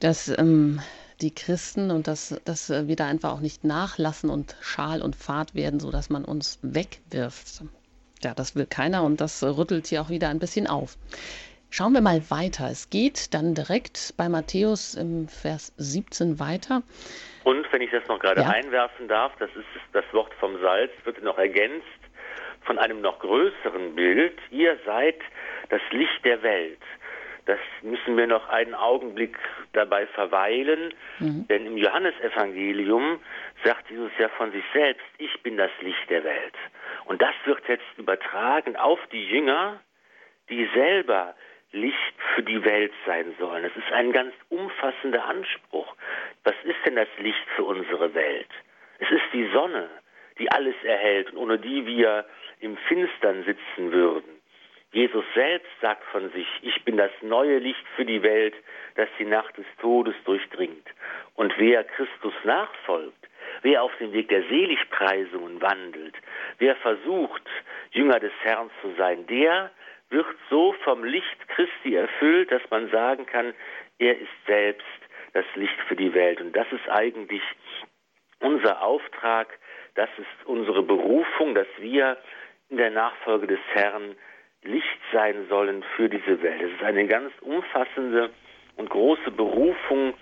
dass 0.00 0.28
ähm, 0.38 0.80
die 1.20 1.34
Christen 1.34 1.90
und 1.90 2.06
dass, 2.06 2.40
dass 2.44 2.70
wir 2.70 2.96
da 2.96 3.06
einfach 3.06 3.32
auch 3.32 3.40
nicht 3.40 3.64
nachlassen 3.64 4.30
und 4.30 4.56
schal 4.60 5.02
und 5.02 5.16
fad 5.16 5.54
werden, 5.54 5.80
sodass 5.80 6.10
man 6.10 6.24
uns 6.24 6.58
wegwirft. 6.62 7.62
Ja, 8.24 8.34
das 8.34 8.54
will 8.56 8.66
keiner 8.66 9.02
und 9.04 9.20
das 9.20 9.42
rüttelt 9.42 9.86
hier 9.86 10.02
auch 10.02 10.10
wieder 10.10 10.28
ein 10.28 10.38
bisschen 10.38 10.66
auf. 10.66 10.96
Schauen 11.70 11.94
wir 11.94 12.02
mal 12.02 12.20
weiter. 12.28 12.68
Es 12.70 12.90
geht 12.90 13.32
dann 13.32 13.54
direkt 13.54 14.12
bei 14.18 14.28
Matthäus 14.28 14.94
im 14.94 15.26
Vers 15.26 15.72
17 15.78 16.38
weiter. 16.38 16.82
Und 17.44 17.66
wenn 17.72 17.80
ich 17.80 17.90
das 17.90 18.06
noch 18.08 18.18
gerade 18.18 18.42
ja. 18.42 18.50
einwerfen 18.50 19.08
darf, 19.08 19.32
das 19.38 19.48
ist 19.56 19.64
das 19.92 20.04
Wort 20.12 20.34
vom 20.34 20.60
Salz, 20.60 20.92
wird 21.04 21.22
noch 21.22 21.38
ergänzt 21.38 21.86
von 22.64 22.78
einem 22.78 23.00
noch 23.00 23.18
größeren 23.20 23.94
Bild. 23.94 24.38
Ihr 24.50 24.78
seid 24.84 25.16
das 25.70 25.80
Licht 25.90 26.24
der 26.24 26.42
Welt. 26.42 26.82
Das 27.46 27.58
müssen 27.82 28.16
wir 28.16 28.26
noch 28.26 28.48
einen 28.50 28.74
Augenblick 28.74 29.36
dabei 29.72 30.06
verweilen, 30.06 30.94
mhm. 31.18 31.48
denn 31.48 31.66
im 31.66 31.76
Johannesevangelium 31.76 33.18
sagt 33.64 33.90
Jesus 33.90 34.12
ja 34.18 34.28
von 34.28 34.52
sich 34.52 34.64
selbst, 34.72 35.04
ich 35.18 35.42
bin 35.42 35.56
das 35.56 35.70
Licht 35.80 36.08
der 36.08 36.22
Welt. 36.22 36.54
Und 37.06 37.20
das 37.20 37.34
wird 37.44 37.66
jetzt 37.68 37.84
übertragen 37.96 38.76
auf 38.76 39.00
die 39.10 39.24
Jünger, 39.26 39.80
die 40.48 40.68
selber 40.74 41.34
Licht 41.72 42.14
für 42.34 42.42
die 42.42 42.62
Welt 42.64 42.92
sein 43.06 43.34
sollen. 43.38 43.64
Es 43.64 43.76
ist 43.76 43.90
ein 43.92 44.12
ganz 44.12 44.34
umfassender 44.50 45.24
Anspruch. 45.24 45.96
Was 46.44 46.54
ist 46.64 46.76
denn 46.84 46.96
das 46.96 47.08
Licht 47.18 47.46
für 47.56 47.64
unsere 47.64 48.14
Welt? 48.14 48.50
Es 48.98 49.10
ist 49.10 49.24
die 49.32 49.48
Sonne, 49.52 49.88
die 50.38 50.50
alles 50.50 50.76
erhält 50.84 51.32
und 51.32 51.38
ohne 51.38 51.58
die 51.58 51.86
wir 51.86 52.26
im 52.60 52.76
Finstern 52.76 53.44
sitzen 53.44 53.90
würden. 53.90 54.41
Jesus 54.92 55.24
selbst 55.34 55.70
sagt 55.80 56.04
von 56.12 56.30
sich, 56.32 56.46
ich 56.60 56.84
bin 56.84 56.98
das 56.98 57.10
neue 57.22 57.58
Licht 57.58 57.84
für 57.96 58.04
die 58.04 58.22
Welt, 58.22 58.54
das 58.94 59.08
die 59.18 59.24
Nacht 59.24 59.56
des 59.56 59.64
Todes 59.80 60.14
durchdringt. 60.24 60.86
Und 61.34 61.52
wer 61.56 61.82
Christus 61.84 62.34
nachfolgt, 62.44 63.28
wer 63.62 63.82
auf 63.82 63.92
dem 63.96 64.12
Weg 64.12 64.28
der 64.28 64.42
Seligpreisungen 64.44 65.62
wandelt, 65.62 66.14
wer 66.58 66.76
versucht, 66.76 67.42
Jünger 67.92 68.20
des 68.20 68.32
Herrn 68.42 68.70
zu 68.82 68.92
sein, 68.98 69.26
der 69.26 69.70
wird 70.10 70.26
so 70.50 70.74
vom 70.84 71.04
Licht 71.04 71.48
Christi 71.48 71.94
erfüllt, 71.94 72.52
dass 72.52 72.62
man 72.68 72.90
sagen 72.90 73.24
kann, 73.24 73.54
er 73.98 74.18
ist 74.18 74.46
selbst 74.46 74.86
das 75.32 75.46
Licht 75.54 75.80
für 75.88 75.96
die 75.96 76.12
Welt. 76.12 76.40
Und 76.42 76.54
das 76.54 76.66
ist 76.70 76.86
eigentlich 76.90 77.42
unser 78.40 78.82
Auftrag, 78.82 79.58
das 79.94 80.10
ist 80.18 80.46
unsere 80.46 80.82
Berufung, 80.82 81.54
dass 81.54 81.68
wir 81.78 82.18
in 82.68 82.76
der 82.76 82.90
Nachfolge 82.90 83.46
des 83.46 83.60
Herrn 83.72 84.16
Licht 84.62 85.00
sein 85.12 85.46
sollen 85.48 85.84
für 85.96 86.08
diese 86.08 86.42
Welt. 86.42 86.62
Es 86.62 86.72
ist 86.72 86.82
eine 86.82 87.06
ganz 87.06 87.32
umfassende 87.40 88.30
und 88.76 88.88
große 88.90 89.30
Berufung, 89.30 90.14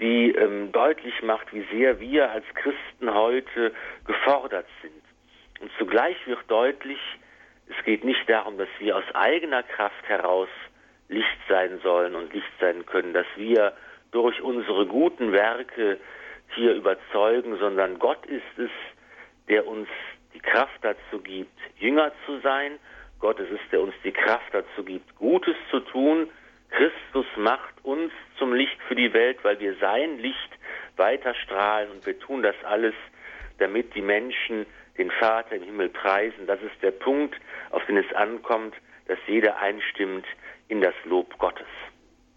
die 0.00 0.32
ähm, 0.32 0.72
deutlich 0.72 1.22
macht, 1.22 1.52
wie 1.52 1.64
sehr 1.72 2.00
wir 2.00 2.30
als 2.30 2.44
Christen 2.54 3.12
heute 3.12 3.72
gefordert 4.06 4.66
sind. 4.80 5.02
Und 5.60 5.70
zugleich 5.78 6.16
wird 6.26 6.40
deutlich, 6.48 6.98
es 7.68 7.84
geht 7.84 8.04
nicht 8.04 8.28
darum, 8.28 8.58
dass 8.58 8.68
wir 8.78 8.96
aus 8.96 9.04
eigener 9.14 9.62
Kraft 9.62 10.08
heraus 10.08 10.48
Licht 11.08 11.38
sein 11.48 11.78
sollen 11.82 12.14
und 12.14 12.32
Licht 12.32 12.52
sein 12.60 12.84
können, 12.86 13.12
dass 13.12 13.26
wir 13.36 13.74
durch 14.10 14.40
unsere 14.40 14.86
guten 14.86 15.32
Werke 15.32 15.98
hier 16.54 16.74
überzeugen, 16.74 17.58
sondern 17.58 17.98
Gott 17.98 18.24
ist 18.26 18.58
es, 18.58 18.70
der 19.48 19.66
uns 19.66 19.88
die 20.34 20.40
Kraft 20.40 20.78
dazu 20.82 21.20
gibt, 21.22 21.58
Jünger 21.78 22.12
zu 22.26 22.40
sein. 22.40 22.78
Gott 23.22 23.38
ist 23.38 23.52
es, 23.52 23.60
der 23.70 23.80
uns 23.80 23.94
die 24.02 24.10
Kraft 24.10 24.52
dazu 24.52 24.82
gibt, 24.82 25.14
Gutes 25.16 25.54
zu 25.70 25.78
tun. 25.78 26.28
Christus 26.70 27.26
macht 27.36 27.72
uns 27.84 28.12
zum 28.36 28.52
Licht 28.52 28.76
für 28.88 28.96
die 28.96 29.12
Welt, 29.12 29.38
weil 29.44 29.60
wir 29.60 29.76
sein 29.76 30.18
Licht 30.18 30.50
weiter 30.96 31.32
strahlen 31.34 31.92
und 31.92 32.04
wir 32.04 32.18
tun 32.18 32.42
das 32.42 32.56
alles, 32.64 32.94
damit 33.58 33.94
die 33.94 34.02
Menschen 34.02 34.66
den 34.98 35.12
Vater 35.12 35.54
im 35.54 35.62
Himmel 35.62 35.90
preisen. 35.90 36.48
Das 36.48 36.60
ist 36.62 36.82
der 36.82 36.90
Punkt, 36.90 37.36
auf 37.70 37.86
den 37.86 37.96
es 37.96 38.12
ankommt, 38.12 38.74
dass 39.06 39.18
jeder 39.28 39.56
einstimmt 39.58 40.26
in 40.66 40.80
das 40.80 40.94
Lob 41.04 41.38
Gottes. 41.38 41.68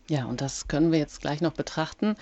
Ja, 0.07 0.25
und 0.25 0.39
das 0.39 0.67
können 0.67 0.91
wir 0.91 0.99
jetzt 0.99 1.21
gleich 1.21 1.41
noch 1.41 1.53
betrachten 1.53 2.15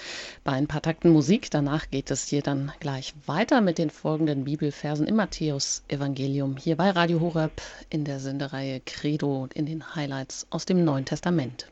bei 0.46 0.54
ein 0.54 0.68
paar 0.68 0.82
Takten 0.82 1.10
Musik. 1.10 1.52
Danach 1.52 1.90
geht 1.90 2.12
es 2.12 2.28
hier 2.28 2.42
dann 2.42 2.72
gleich 2.80 3.14
weiter 3.26 3.60
mit 3.60 3.78
den 3.78 3.90
folgenden 3.90 4.46
Bibelversen 4.46 5.06
im 5.06 5.18
Matthäus-Evangelium 5.18 6.56
hier 6.56 6.78
bei 6.78 6.92
Radio 6.92 7.20
Horeb 7.20 7.62
in 7.90 8.06
der 8.06 8.22
Sendereihe 8.22 8.80
Credo 8.86 9.50
in 9.54 9.66
den 9.66 9.96
Highlights 9.96 10.48
aus 10.50 10.66
dem 10.66 10.86
Neuen 10.86 11.04
Testament. 11.04 11.68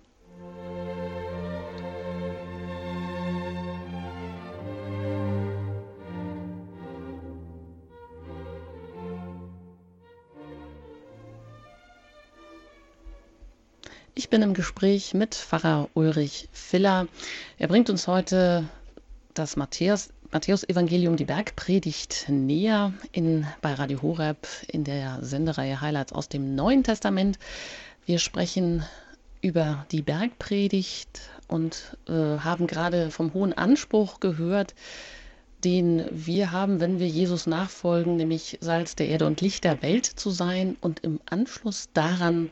Bin 14.32 14.42
im 14.44 14.54
Gespräch 14.54 15.14
mit 15.14 15.36
Pfarrer 15.36 15.90
Ulrich 15.94 16.48
Filler. 16.54 17.08
Er 17.58 17.68
bringt 17.68 17.90
uns 17.90 18.08
heute 18.08 18.64
das 19.34 19.58
Matthäus, 19.58 20.10
Matthäus-Evangelium, 20.32 21.18
die 21.18 21.26
Bergpredigt 21.26 22.28
näher 22.30 22.94
in, 23.12 23.46
bei 23.62 23.74
Radio 23.74 24.02
Horeb 24.02 24.48
in 24.70 24.86
der 24.86 25.20
Sendereihe 25.22 25.82
Highlights 25.82 26.14
aus 26.14 26.30
dem 26.30 26.56
Neuen 26.56 26.86
Testament. 26.86 27.40
Wir 28.06 28.20
sprechen 28.20 28.86
über 29.42 29.86
die 29.92 30.02
Bergpredigt 30.02 31.20
und 31.50 31.98
äh, 32.08 32.14
haben 32.14 32.68
gerade 32.68 33.12
vom 33.12 33.34
hohen 33.34 33.52
Anspruch 33.52 34.22
gehört, 34.22 34.76
den 35.66 36.06
wir 36.10 36.54
haben, 36.54 36.80
wenn 36.80 37.00
wir 37.00 37.08
Jesus 37.08 37.48
nachfolgen, 37.48 38.16
nämlich 38.16 38.58
Salz 38.62 38.96
der 38.96 39.10
Erde 39.10 39.28
und 39.28 39.42
Licht 39.42 39.66
der 39.66 39.82
Welt 39.82 40.06
zu 40.06 40.30
sein 40.30 40.78
und 40.80 41.02
im 41.02 41.20
Anschluss 41.30 41.90
daran 41.94 42.50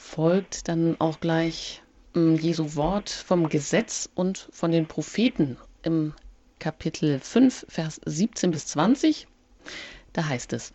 folgt 0.00 0.66
dann 0.66 0.96
auch 0.98 1.20
gleich 1.20 1.82
hm, 2.14 2.36
Jesu 2.36 2.74
Wort 2.74 3.10
vom 3.10 3.48
Gesetz 3.48 4.08
und 4.14 4.48
von 4.50 4.72
den 4.72 4.86
Propheten 4.86 5.56
im 5.82 6.14
Kapitel 6.58 7.20
5, 7.20 7.66
Vers 7.68 8.00
17 8.04 8.50
bis 8.50 8.66
20. 8.66 9.28
Da 10.12 10.26
heißt 10.26 10.52
es, 10.54 10.72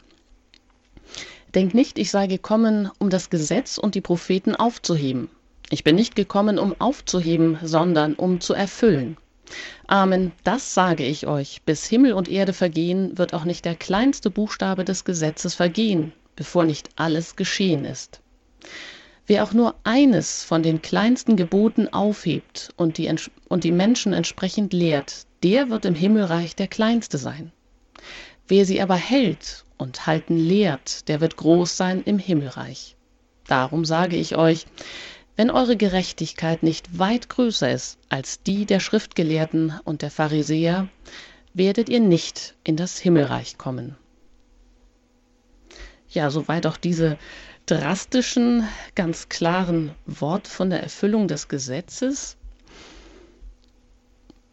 Denk 1.54 1.74
nicht, 1.74 1.98
ich 1.98 2.12
sei 2.12 2.28
gekommen, 2.28 2.90
um 3.00 3.10
das 3.10 3.30
Gesetz 3.30 3.78
und 3.78 3.96
die 3.96 4.02
Propheten 4.02 4.56
aufzuheben. 4.56 5.30
Ich 5.70 5.84
bin 5.84 5.96
nicht 5.96 6.16
gekommen, 6.16 6.60
um 6.60 6.80
aufzuheben, 6.80 7.58
sondern 7.64 8.14
um 8.14 8.40
zu 8.40 8.54
erfüllen. 8.54 9.18
Amen, 9.88 10.32
das 10.44 10.74
sage 10.74 11.06
ich 11.06 11.28
euch. 11.28 11.62
Bis 11.64 11.86
Himmel 11.86 12.14
und 12.14 12.30
Erde 12.30 12.54
vergehen, 12.54 13.18
wird 13.18 13.34
auch 13.34 13.46
nicht 13.46 13.66
der 13.66 13.76
kleinste 13.76 14.30
Buchstabe 14.30 14.86
des 14.86 15.04
Gesetzes 15.04 15.56
vergehen, 15.56 16.14
bevor 16.36 16.64
nicht 16.64 16.90
alles 16.96 17.36
geschehen 17.36 17.86
ist. 17.86 18.22
Wer 19.28 19.44
auch 19.44 19.54
nur 19.54 19.76
eines 19.84 20.44
von 20.44 20.62
den 20.62 20.82
kleinsten 20.82 21.36
Geboten 21.36 21.88
aufhebt 21.92 22.70
und 22.78 22.98
die, 22.98 23.14
und 23.48 23.64
die 23.64 23.72
Menschen 23.72 24.14
entsprechend 24.14 24.72
lehrt, 24.72 25.26
der 25.42 25.70
wird 25.70 25.86
im 25.86 25.96
Himmelreich 25.96 26.56
der 26.56 26.68
Kleinste 26.68 27.18
sein. 27.18 27.52
Wer 28.48 28.66
sie 28.66 28.82
aber 28.82 28.96
hält 28.96 29.66
und 29.78 30.06
halten 30.06 30.38
lehrt, 30.38 31.08
der 31.08 31.22
wird 31.22 31.38
groß 31.38 31.76
sein 31.76 32.04
im 32.04 32.20
Himmelreich. 32.20 32.96
Darum 33.48 33.86
sage 33.86 34.16
ich 34.16 34.36
euch, 34.36 34.68
wenn 35.36 35.50
eure 35.50 35.76
Gerechtigkeit 35.76 36.64
nicht 36.64 36.98
weit 36.98 37.28
größer 37.30 37.72
ist 37.72 37.98
als 38.10 38.44
die 38.44 38.66
der 38.66 38.80
Schriftgelehrten 38.80 39.74
und 39.84 40.02
der 40.02 40.12
Pharisäer, 40.12 40.88
werdet 41.54 41.90
ihr 41.90 42.00
nicht 42.00 42.56
in 42.64 42.76
das 42.76 43.00
Himmelreich 43.00 43.58
kommen. 43.58 43.96
Ja, 46.10 46.30
soweit 46.30 46.66
auch 46.68 46.78
diese 46.78 47.18
drastischen, 47.66 48.68
ganz 48.96 49.30
klaren 49.30 49.96
Wort 50.06 50.48
von 50.48 50.70
der 50.70 50.82
Erfüllung 50.82 51.28
des 51.28 51.48
Gesetzes. 51.48 52.38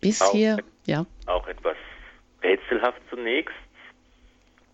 Bisher, 0.00 0.56
auch, 0.56 0.86
ja. 0.86 1.06
Auch 1.26 1.46
etwas 1.46 1.76
rätselhaft 2.42 3.00
zunächst, 3.10 3.54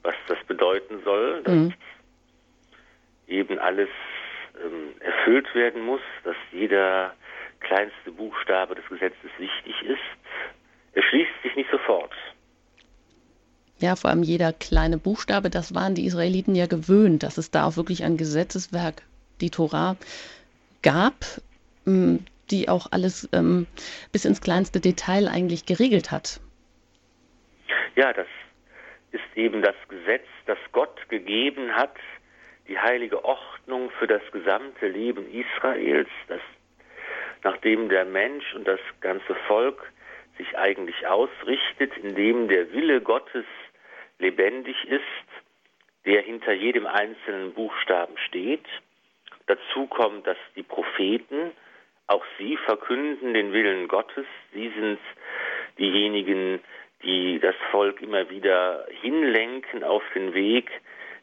was 0.02 0.14
das 0.28 0.38
bedeuten 0.46 1.02
soll, 1.04 1.42
dass 1.42 1.54
mhm. 1.54 1.74
eben 3.26 3.58
alles 3.58 3.88
ähm, 4.64 4.94
erfüllt 5.00 5.54
werden 5.54 5.84
muss, 5.84 6.00
dass 6.24 6.36
jeder 6.52 7.14
kleinste 7.60 8.12
Buchstabe 8.12 8.74
des 8.74 8.86
Gesetzes 8.88 9.30
wichtig 9.38 9.82
ist. 9.82 9.98
Er 10.94 11.02
schließt 11.02 11.42
sich 11.42 11.54
nicht 11.56 11.70
sofort. 11.70 12.12
Ja, 13.80 13.94
vor 13.94 14.10
allem 14.10 14.22
jeder 14.22 14.52
kleine 14.52 14.98
Buchstabe, 14.98 15.50
das 15.50 15.74
waren 15.74 15.94
die 15.94 16.06
Israeliten 16.06 16.54
ja 16.54 16.66
gewöhnt, 16.66 17.22
dass 17.22 17.38
es 17.38 17.50
da 17.50 17.64
auch 17.64 17.76
wirklich 17.76 18.02
ein 18.02 18.16
Gesetzeswerk, 18.16 19.02
die 19.40 19.50
Torah, 19.50 19.96
gab, 20.82 21.14
ähm, 21.86 22.24
die 22.50 22.68
auch 22.68 22.88
alles 22.90 23.28
ähm, 23.32 23.66
bis 24.10 24.24
ins 24.24 24.40
kleinste 24.40 24.80
Detail 24.80 25.28
eigentlich 25.28 25.66
geregelt 25.66 26.10
hat. 26.10 26.40
Ja, 27.94 28.12
das 28.12 28.26
ist 29.12 29.36
eben 29.36 29.62
das 29.62 29.76
Gesetz, 29.88 30.26
das 30.46 30.58
Gott 30.72 31.08
gegeben 31.08 31.74
hat, 31.74 31.96
die 32.66 32.78
heilige 32.78 33.24
Ordnung 33.24 33.90
für 33.98 34.06
das 34.06 34.22
gesamte 34.32 34.88
Leben 34.88 35.24
Israels, 35.32 36.10
das 36.26 36.40
nachdem 37.44 37.88
der 37.88 38.04
Mensch 38.04 38.54
und 38.54 38.66
das 38.66 38.80
ganze 39.00 39.34
Volk 39.46 39.92
sich 40.36 40.56
eigentlich 40.56 41.06
ausrichtet, 41.06 41.96
indem 42.02 42.48
der 42.48 42.72
Wille 42.72 43.00
Gottes 43.00 43.44
lebendig 44.18 44.76
ist, 44.84 45.02
der 46.04 46.22
hinter 46.22 46.52
jedem 46.52 46.86
einzelnen 46.86 47.52
Buchstaben 47.54 48.16
steht. 48.26 48.64
Dazu 49.46 49.86
kommt, 49.86 50.26
dass 50.26 50.38
die 50.56 50.62
Propheten, 50.62 51.52
auch 52.06 52.24
sie 52.38 52.56
verkünden 52.56 53.34
den 53.34 53.52
Willen 53.52 53.88
Gottes. 53.88 54.26
Sie 54.52 54.70
sind 54.70 54.98
diejenigen, 55.78 56.60
die 57.02 57.38
das 57.38 57.54
Volk 57.70 58.00
immer 58.02 58.28
wieder 58.30 58.86
hinlenken 59.02 59.84
auf 59.84 60.02
den 60.14 60.34
Weg, 60.34 60.70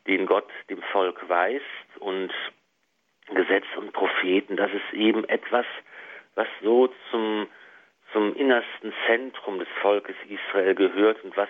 den 0.08 0.26
Gott 0.26 0.50
dem 0.70 0.82
Volk 0.92 1.28
weist. 1.28 1.64
Und 2.00 2.32
Gesetz 3.34 3.66
und 3.76 3.92
Propheten, 3.92 4.56
das 4.56 4.72
ist 4.72 4.94
eben 4.94 5.28
etwas, 5.28 5.66
was 6.36 6.48
so 6.62 6.94
zum, 7.10 7.48
zum 8.12 8.36
innersten 8.36 8.94
Zentrum 9.08 9.60
des 9.60 9.68
Volkes 9.82 10.16
Israel 10.30 10.76
gehört 10.76 11.24
und 11.24 11.36
was 11.36 11.50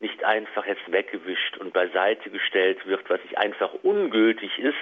nicht 0.00 0.24
einfach 0.24 0.66
jetzt 0.66 0.90
weggewischt 0.90 1.56
und 1.58 1.72
beiseite 1.72 2.30
gestellt 2.30 2.86
wird, 2.86 3.08
was 3.08 3.22
nicht 3.22 3.38
einfach 3.38 3.72
ungültig 3.82 4.58
ist. 4.58 4.74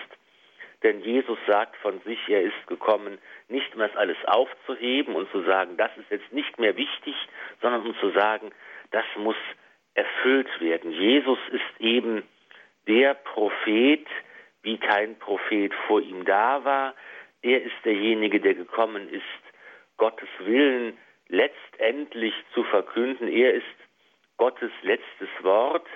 Denn 0.83 1.01
Jesus 1.01 1.39
sagt 1.47 1.77
von 1.77 2.01
sich, 2.01 2.19
er 2.29 2.43
ist 2.43 2.67
gekommen, 2.67 3.19
nicht 3.49 3.73
um 3.75 3.81
das 3.81 3.97
alles 3.97 4.19
aufzuheben 4.27 5.15
und 5.15 5.31
zu 5.31 5.43
sagen, 5.43 5.77
das 5.77 5.91
ist 5.97 6.11
jetzt 6.11 6.33
nicht 6.33 6.59
mehr 6.59 6.77
wichtig, 6.77 7.15
sondern 7.63 7.87
um 7.87 7.97
zu 8.01 8.11
sagen, 8.11 8.51
das 8.91 9.05
muss 9.17 9.37
erfüllt 9.95 10.61
werden. 10.61 10.93
Jesus 10.93 11.39
ist 11.53 11.81
eben 11.81 12.23
der 12.87 13.15
Prophet, 13.15 14.07
wie 14.63 14.79
kein 14.79 15.19
Prophet 15.19 15.73
vor 15.87 16.01
ihm 16.01 16.25
da 16.25 16.65
war. 16.65 16.95
Er 17.43 17.63
ist 17.63 17.77
derjenige, 17.85 18.41
der 18.41 18.55
gekommen 18.55 19.09
ist, 19.09 19.23
Gottes 19.97 20.29
Willen 20.41 20.99
letztendlich 21.29 22.35
zu 22.53 22.65
verkünden. 22.65 23.29
Er 23.29 23.55
ist 23.55 23.65
Gottes 24.37 24.71
letztes 24.83 25.29
Wort 25.43 25.87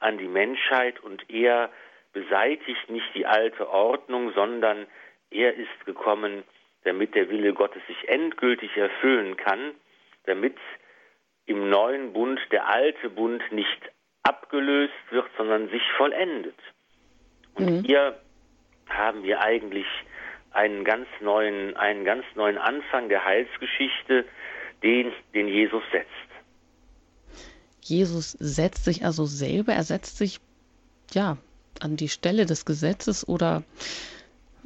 an 0.00 0.18
die 0.18 0.28
Menschheit 0.28 1.00
und 1.00 1.28
er 1.30 1.70
beseitigt 2.12 2.90
nicht 2.90 3.14
die 3.14 3.26
alte 3.26 3.68
Ordnung, 3.70 4.32
sondern 4.34 4.86
er 5.30 5.54
ist 5.54 5.86
gekommen, 5.86 6.44
damit 6.84 7.14
der 7.14 7.30
Wille 7.30 7.52
Gottes 7.54 7.82
sich 7.86 8.08
endgültig 8.08 8.76
erfüllen 8.76 9.36
kann, 9.36 9.72
damit 10.24 10.56
im 11.46 11.68
neuen 11.70 12.12
Bund 12.12 12.40
der 12.50 12.68
alte 12.68 13.10
Bund 13.10 13.42
nicht 13.52 13.80
abgelöst 14.22 14.92
wird, 15.10 15.28
sondern 15.36 15.68
sich 15.68 15.82
vollendet. 15.96 16.58
Und 17.54 17.66
mhm. 17.66 17.84
hier 17.84 18.20
haben 18.88 19.22
wir 19.22 19.40
eigentlich 19.40 19.86
einen 20.52 20.84
ganz 20.84 21.06
neuen, 21.20 21.76
einen 21.76 22.04
ganz 22.04 22.24
neuen 22.34 22.58
Anfang 22.58 23.08
der 23.08 23.24
Heilsgeschichte, 23.24 24.24
den, 24.82 25.12
den 25.34 25.48
Jesus 25.48 25.82
setzt. 25.90 26.08
Jesus 27.82 28.36
setzt 28.38 28.84
sich 28.84 29.04
also 29.04 29.26
selber, 29.26 29.72
er 29.72 29.84
setzt 29.84 30.16
sich 30.16 30.40
ja 31.12 31.36
an 31.80 31.96
die 31.96 32.08
Stelle 32.08 32.46
des 32.46 32.64
Gesetzes 32.64 33.26
oder 33.26 33.64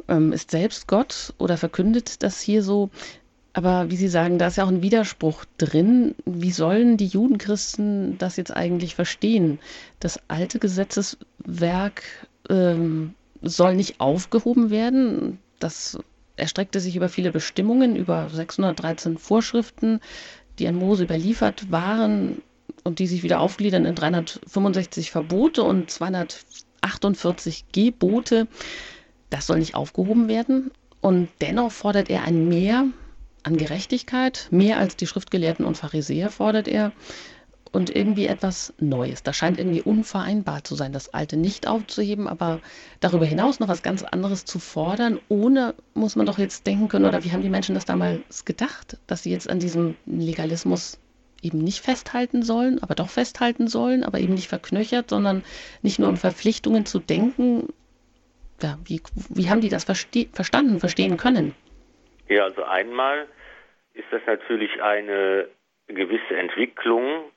ähm, 0.08 0.32
ist 0.32 0.50
selbst 0.50 0.86
Gott 0.86 1.32
oder 1.38 1.56
verkündet 1.56 2.22
das 2.22 2.40
hier 2.40 2.62
so. 2.62 2.90
Aber 3.52 3.90
wie 3.90 3.96
Sie 3.96 4.08
sagen, 4.08 4.38
da 4.38 4.48
ist 4.48 4.56
ja 4.56 4.64
auch 4.64 4.68
ein 4.68 4.82
Widerspruch 4.82 5.46
drin. 5.56 6.14
Wie 6.26 6.50
sollen 6.50 6.98
die 6.98 7.06
Judenchristen 7.06 8.18
das 8.18 8.36
jetzt 8.36 8.54
eigentlich 8.54 8.94
verstehen? 8.94 9.58
Das 9.98 10.20
alte 10.28 10.58
Gesetzeswerk 10.58 12.02
ähm, 12.50 13.14
soll 13.40 13.74
nicht 13.74 13.98
aufgehoben 13.98 14.68
werden. 14.68 15.38
Das 15.58 15.98
erstreckte 16.36 16.80
sich 16.80 16.96
über 16.96 17.08
viele 17.08 17.32
Bestimmungen, 17.32 17.96
über 17.96 18.28
613 18.28 19.16
Vorschriften, 19.16 20.00
die 20.58 20.68
an 20.68 20.74
Mose 20.74 21.04
überliefert 21.04 21.72
waren 21.72 22.42
und 22.86 23.00
die 23.00 23.06
sich 23.06 23.22
wieder 23.22 23.40
aufgliedern 23.40 23.84
in 23.84 23.94
365 23.94 25.10
Verbote 25.10 25.62
und 25.62 25.90
248 25.90 27.66
Gebote. 27.72 28.46
Das 29.28 29.46
soll 29.46 29.58
nicht 29.58 29.74
aufgehoben 29.74 30.28
werden. 30.28 30.70
Und 31.00 31.28
dennoch 31.40 31.72
fordert 31.72 32.08
er 32.08 32.22
ein 32.22 32.48
Mehr 32.48 32.86
an 33.42 33.56
Gerechtigkeit, 33.56 34.48
mehr 34.50 34.78
als 34.78 34.96
die 34.96 35.06
Schriftgelehrten 35.06 35.64
und 35.64 35.76
Pharisäer 35.76 36.30
fordert 36.30 36.66
er 36.66 36.92
und 37.72 37.94
irgendwie 37.94 38.26
etwas 38.26 38.72
Neues. 38.80 39.22
Das 39.22 39.36
scheint 39.36 39.58
irgendwie 39.58 39.82
unvereinbar 39.82 40.64
zu 40.64 40.74
sein, 40.74 40.92
das 40.92 41.12
Alte 41.12 41.36
nicht 41.36 41.66
aufzuheben, 41.68 42.26
aber 42.26 42.60
darüber 43.00 43.26
hinaus 43.26 43.60
noch 43.60 43.68
was 43.68 43.82
ganz 43.82 44.02
anderes 44.02 44.44
zu 44.44 44.58
fordern, 44.58 45.20
ohne, 45.28 45.74
muss 45.94 46.16
man 46.16 46.26
doch 46.26 46.38
jetzt 46.38 46.66
denken 46.66 46.88
können, 46.88 47.04
oder 47.04 47.22
wie 47.22 47.32
haben 47.32 47.42
die 47.42 47.50
Menschen 47.50 47.74
das 47.74 47.84
damals 47.84 48.44
gedacht, 48.44 48.96
dass 49.06 49.24
sie 49.24 49.30
jetzt 49.30 49.50
an 49.50 49.60
diesem 49.60 49.94
Legalismus 50.06 50.98
eben 51.42 51.58
nicht 51.58 51.84
festhalten 51.84 52.42
sollen, 52.42 52.82
aber 52.82 52.94
doch 52.94 53.08
festhalten 53.08 53.68
sollen, 53.68 54.04
aber 54.04 54.18
eben 54.18 54.34
nicht 54.34 54.48
verknöchert, 54.48 55.10
sondern 55.10 55.44
nicht 55.82 55.98
nur 55.98 56.08
um 56.08 56.16
Verpflichtungen 56.16 56.86
zu 56.86 56.98
denken. 56.98 57.68
Ja, 58.62 58.78
wie, 58.84 59.00
wie 59.28 59.50
haben 59.50 59.60
die 59.60 59.68
das 59.68 59.84
verste 59.84 60.26
verstanden, 60.32 60.80
verstehen 60.80 61.16
können? 61.16 61.54
Ja, 62.28 62.44
also 62.44 62.64
einmal 62.64 63.26
ist 63.94 64.06
das 64.10 64.22
natürlich 64.26 64.82
eine 64.82 65.48
gewisse 65.86 66.36
Entwicklung, 66.36 67.30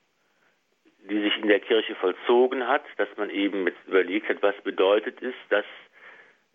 die 1.08 1.20
sich 1.20 1.36
in 1.38 1.48
der 1.48 1.60
Kirche 1.60 1.94
vollzogen 1.94 2.66
hat, 2.66 2.82
dass 2.96 3.08
man 3.16 3.30
eben 3.30 3.68
überlegt 3.86 4.28
hat, 4.28 4.42
was 4.42 4.54
bedeutet 4.62 5.22
es, 5.22 5.34
dass 5.48 5.64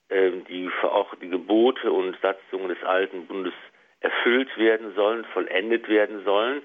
ähm, 0.10 0.46
die, 0.46 0.70
auch 0.84 1.16
die 1.16 1.30
Gebote 1.30 1.92
und 1.92 2.18
Satzungen 2.22 2.70
des 2.70 2.84
alten 2.84 3.26
Bundes 3.26 3.54
erfüllt 4.02 4.56
werden 4.58 4.94
sollen, 4.94 5.26
vollendet 5.26 5.90
werden 5.90 6.24
sollen. 6.24 6.62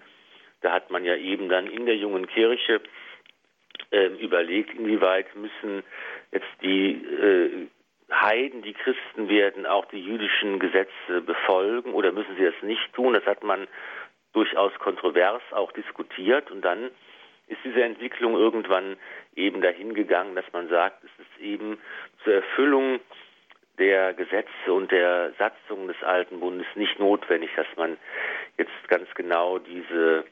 Da 0.61 0.73
hat 0.73 0.91
man 0.91 1.05
ja 1.05 1.17
eben 1.17 1.49
dann 1.49 1.67
in 1.67 1.87
der 1.87 1.97
jungen 1.97 2.27
Kirche 2.27 2.81
äh, 3.91 4.07
überlegt, 4.07 4.75
inwieweit 4.75 5.35
müssen 5.35 5.83
jetzt 6.33 6.47
die 6.63 6.93
äh, 6.93 7.67
Heiden, 8.13 8.63
die 8.63 8.75
Christen 8.75 9.29
werden, 9.29 9.67
auch 9.67 9.85
die 9.87 10.03
jüdischen 10.03 10.59
Gesetze 10.59 11.21
befolgen 11.25 11.93
oder 11.95 12.13
müssen 12.13 12.37
sie 12.37 12.45
das 12.45 12.63
nicht 12.63 12.93
tun? 12.93 13.15
Das 13.15 13.25
hat 13.25 13.45
man 13.45 13.69
durchaus 14.33 14.73
kontrovers 14.79 15.43
auch 15.53 15.73
diskutiert 15.73 16.51
und 16.51 16.63
dann 16.63 16.91
ist 17.49 17.59
diese 17.65 17.83
Entwicklung 17.83 18.35
irgendwann 18.35 18.97
eben 19.35 19.61
dahin 19.61 19.95
gegangen, 19.95 20.37
dass 20.37 20.45
man 20.53 20.69
sagt, 20.69 21.03
es 21.05 21.11
ist 21.19 21.43
eben 21.43 21.79
zur 22.23 22.35
Erfüllung 22.35 23.01
der 23.79 24.15
Gesetze 24.15 24.73
und 24.73 24.93
der 24.93 25.33
Satzungen 25.39 25.89
des 25.89 26.01
Alten 26.03 26.39
Bundes 26.39 26.67
nicht 26.75 26.99
notwendig, 27.01 27.51
dass 27.57 27.67
man 27.77 27.97
jetzt 28.57 28.89
ganz 28.89 29.09
genau 29.15 29.59
diese 29.59 30.25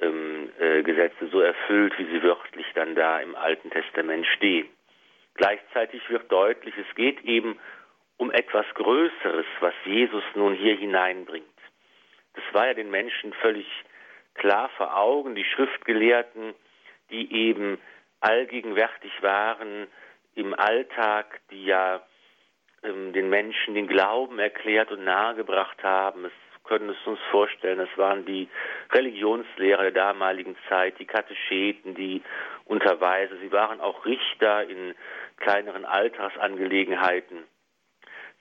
ähm, 0.00 0.50
äh, 0.58 0.82
Gesetze 0.82 1.28
so 1.30 1.40
erfüllt, 1.40 1.98
wie 1.98 2.06
sie 2.06 2.22
wörtlich 2.22 2.66
dann 2.74 2.94
da 2.94 3.20
im 3.20 3.34
Alten 3.36 3.70
Testament 3.70 4.26
stehen. 4.26 4.68
Gleichzeitig 5.34 6.08
wird 6.10 6.30
deutlich, 6.30 6.74
es 6.76 6.94
geht 6.94 7.22
eben 7.22 7.58
um 8.16 8.30
etwas 8.30 8.66
Größeres, 8.74 9.46
was 9.60 9.74
Jesus 9.84 10.24
nun 10.34 10.54
hier 10.54 10.76
hineinbringt. 10.76 11.46
Das 12.34 12.44
war 12.52 12.66
ja 12.66 12.74
den 12.74 12.90
Menschen 12.90 13.32
völlig 13.34 13.66
klar 14.34 14.68
vor 14.76 14.96
Augen, 14.96 15.34
die 15.34 15.44
Schriftgelehrten, 15.44 16.54
die 17.10 17.32
eben 17.32 17.78
allgegenwärtig 18.20 19.12
waren 19.22 19.86
im 20.34 20.54
Alltag, 20.54 21.40
die 21.50 21.64
ja 21.64 22.02
ähm, 22.82 23.12
den 23.12 23.28
Menschen 23.28 23.74
den 23.74 23.88
Glauben 23.88 24.38
erklärt 24.38 24.92
und 24.92 25.04
nahegebracht 25.04 25.82
haben. 25.82 26.24
Es 26.26 26.32
können 26.70 26.90
es 26.90 27.04
uns 27.04 27.18
vorstellen, 27.32 27.78
das 27.78 27.98
waren 27.98 28.24
die 28.24 28.48
Religionslehrer 28.92 29.82
der 29.82 29.90
damaligen 29.90 30.56
Zeit, 30.68 31.00
die 31.00 31.04
Katecheten, 31.04 31.96
die 31.96 32.22
Unterweiser. 32.64 33.34
Sie 33.42 33.50
waren 33.50 33.80
auch 33.80 34.06
Richter 34.06 34.62
in 34.68 34.94
kleineren 35.38 35.84
Alltagsangelegenheiten. 35.84 37.38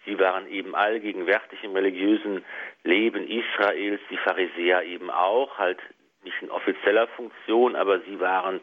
Sie 0.05 0.19
waren 0.19 0.47
eben 0.47 0.75
allgegenwärtig 0.75 1.63
im 1.63 1.73
religiösen 1.73 2.45
Leben 2.83 3.27
Israels, 3.27 3.99
die 4.11 4.17
Pharisäer 4.17 4.83
eben 4.83 5.09
auch, 5.09 5.57
halt 5.57 5.79
nicht 6.23 6.39
in 6.41 6.51
offizieller 6.51 7.07
Funktion, 7.07 7.75
aber 7.75 7.99
sie 8.01 8.19
waren 8.19 8.61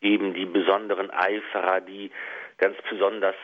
eben 0.00 0.32
die 0.32 0.46
besonderen 0.46 1.10
Eiferer, 1.10 1.80
die 1.80 2.12
ganz 2.58 2.76
besonders 2.88 3.34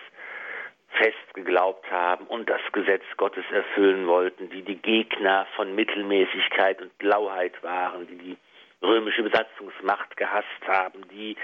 fest 0.99 1.35
geglaubt 1.35 1.91
haben 1.91 2.27
und 2.27 2.51
das 2.51 2.61
Gesetz 2.73 3.05
Gottes 3.17 3.45
erfüllen 3.53 4.07
wollten, 4.07 4.51
die 4.51 4.63
die 4.63 4.77
Gegner 4.77 5.47
von 5.57 5.75
Mittelmäßigkeit 5.75 6.83
und 6.83 6.91
Lauheit 7.03 7.63
waren, 7.63 8.07
die 8.09 8.19
die 8.19 8.37
römische 8.83 9.23
Besatzungsmacht 9.23 10.17
gehasst 10.17 10.67
haben, 10.67 11.07
die 11.09 11.37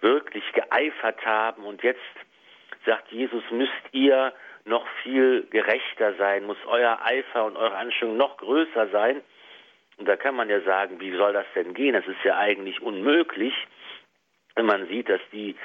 wirklich 0.00 0.44
geeifert 0.52 1.24
haben 1.24 1.64
und 1.64 1.82
jetzt 1.82 2.00
sagt 2.84 3.10
Jesus, 3.10 3.42
müsst 3.50 3.72
ihr 3.92 4.32
noch 4.64 4.86
viel 5.02 5.46
gerechter 5.50 6.14
sein, 6.14 6.44
muss 6.44 6.58
euer 6.66 6.98
Eifer 7.04 7.44
und 7.44 7.56
eure 7.56 7.76
Anstrengung 7.76 8.16
noch 8.16 8.36
größer 8.36 8.88
sein. 8.88 9.22
Und 9.98 10.06
da 10.08 10.16
kann 10.16 10.34
man 10.34 10.48
ja 10.50 10.60
sagen, 10.60 11.00
wie 11.00 11.16
soll 11.16 11.32
das 11.32 11.46
denn 11.54 11.72
gehen? 11.72 11.94
Das 11.94 12.06
ist 12.06 12.22
ja 12.24 12.36
eigentlich 12.36 12.82
unmöglich, 12.82 13.54
wenn 14.54 14.66
man 14.66 14.86
sieht, 14.88 15.08
dass 15.08 15.20
die, 15.32 15.56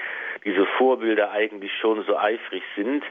diese 0.44 0.66
Vorbilder 0.78 1.32
eigentlich 1.32 1.72
schon 1.80 2.04
so 2.06 2.18
eifrig 2.18 2.64
sind. 2.76 3.04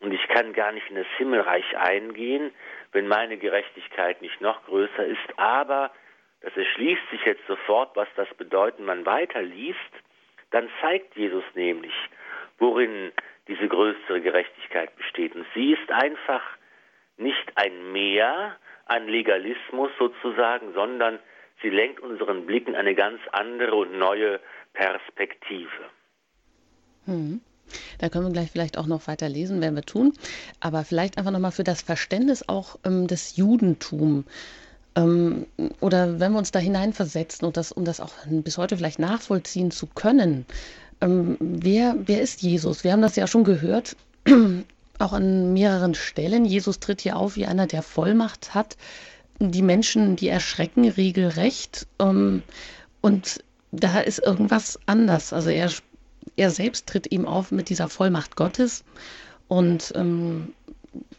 Und 0.00 0.12
ich 0.12 0.26
kann 0.28 0.52
gar 0.52 0.72
nicht 0.72 0.88
in 0.88 0.96
das 0.96 1.06
Himmelreich 1.18 1.76
eingehen, 1.76 2.52
wenn 2.92 3.06
meine 3.06 3.36
Gerechtigkeit 3.36 4.22
nicht 4.22 4.40
noch 4.40 4.64
größer 4.64 5.04
ist. 5.04 5.38
Aber 5.38 5.90
das 6.40 6.56
erschließt 6.56 7.02
sich 7.10 7.24
jetzt 7.24 7.46
sofort, 7.46 7.94
was 7.96 8.08
das 8.16 8.28
bedeutet, 8.34 8.80
man 8.80 9.04
weiterliest, 9.04 9.78
dann 10.50 10.68
zeigt 10.80 11.16
Jesus 11.16 11.44
nämlich, 11.54 11.94
worin 12.58 13.12
diese 13.46 13.68
größere 13.68 14.20
Gerechtigkeit 14.20 14.96
besteht. 14.96 15.34
Und 15.34 15.46
sie 15.54 15.72
ist 15.72 15.90
einfach 15.90 16.42
nicht 17.18 17.52
ein 17.56 17.92
Mehr 17.92 18.56
an 18.86 19.06
Legalismus 19.06 19.90
sozusagen, 19.98 20.72
sondern 20.72 21.18
sie 21.62 21.68
lenkt 21.68 22.00
unseren 22.00 22.46
Blicken 22.46 22.74
eine 22.74 22.94
ganz 22.94 23.20
andere 23.32 23.76
und 23.76 23.98
neue 23.98 24.40
Perspektive. 24.72 25.90
Hm. 27.10 27.40
Da 27.98 28.08
können 28.08 28.26
wir 28.26 28.32
gleich 28.32 28.50
vielleicht 28.50 28.78
auch 28.78 28.86
noch 28.86 29.06
weiter 29.06 29.28
lesen, 29.28 29.60
werden 29.60 29.76
wir 29.76 29.82
tun. 29.82 30.12
Aber 30.58 30.84
vielleicht 30.84 31.18
einfach 31.18 31.30
nochmal 31.30 31.52
für 31.52 31.64
das 31.64 31.82
Verständnis 31.82 32.48
auch 32.48 32.78
ähm, 32.84 33.06
des 33.06 33.36
Judentums. 33.36 34.24
Ähm, 34.96 35.46
oder 35.80 36.18
wenn 36.18 36.32
wir 36.32 36.38
uns 36.38 36.50
da 36.50 36.58
hineinversetzen 36.58 37.46
und 37.46 37.56
das, 37.56 37.72
um 37.72 37.84
das 37.84 38.00
auch 38.00 38.12
bis 38.26 38.58
heute 38.58 38.76
vielleicht 38.76 38.98
nachvollziehen 38.98 39.70
zu 39.70 39.86
können. 39.86 40.46
Ähm, 41.00 41.36
wer, 41.40 41.96
wer 42.04 42.20
ist 42.20 42.42
Jesus? 42.42 42.84
Wir 42.84 42.92
haben 42.92 43.02
das 43.02 43.16
ja 43.16 43.26
schon 43.26 43.44
gehört, 43.44 43.96
auch 44.98 45.12
an 45.12 45.52
mehreren 45.52 45.94
Stellen. 45.94 46.44
Jesus 46.44 46.80
tritt 46.80 47.00
hier 47.00 47.16
auf 47.16 47.36
wie 47.36 47.46
einer, 47.46 47.66
der 47.66 47.82
Vollmacht 47.82 48.54
hat. 48.54 48.76
Die 49.38 49.62
Menschen, 49.62 50.16
die 50.16 50.28
erschrecken 50.28 50.88
regelrecht. 50.88 51.86
Ähm, 51.98 52.42
und 53.00 53.42
da 53.72 54.00
ist 54.00 54.18
irgendwas 54.18 54.78
anders. 54.86 55.32
Also 55.32 55.50
er, 55.50 55.70
er 56.36 56.50
selbst 56.50 56.86
tritt 56.86 57.10
ihm 57.12 57.26
auf 57.26 57.50
mit 57.50 57.68
dieser 57.68 57.88
Vollmacht 57.88 58.36
Gottes. 58.36 58.84
Und 59.48 59.92
ähm, 59.96 60.52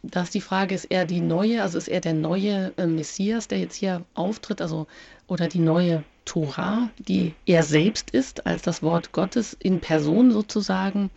da 0.04 0.24
ist 0.24 0.34
die 0.34 0.42
Frage, 0.42 0.76
ist 0.76 0.86
er 0.86 1.06
die 1.06 1.22
neue, 1.22 1.62
also 1.62 1.78
ist 1.78 1.88
er 1.88 2.02
der 2.02 2.14
neue 2.14 2.74
äh, 2.78 2.88
Messias, 2.88 3.48
der 3.48 3.60
jetzt 3.60 3.76
hier 3.76 4.04
auftritt, 4.14 4.62
also 4.62 4.88
oder 5.28 5.48
die 5.48 5.60
neue 5.60 6.04
Tora, 6.26 6.90
die 6.98 7.34
er 7.46 7.64
selbst 7.64 8.12
ist, 8.12 8.46
als 8.46 8.62
das 8.62 8.84
Wort 8.84 9.12
Gottes 9.12 9.56
in 9.60 9.80
Person 9.80 10.32
sozusagen. 10.32 11.10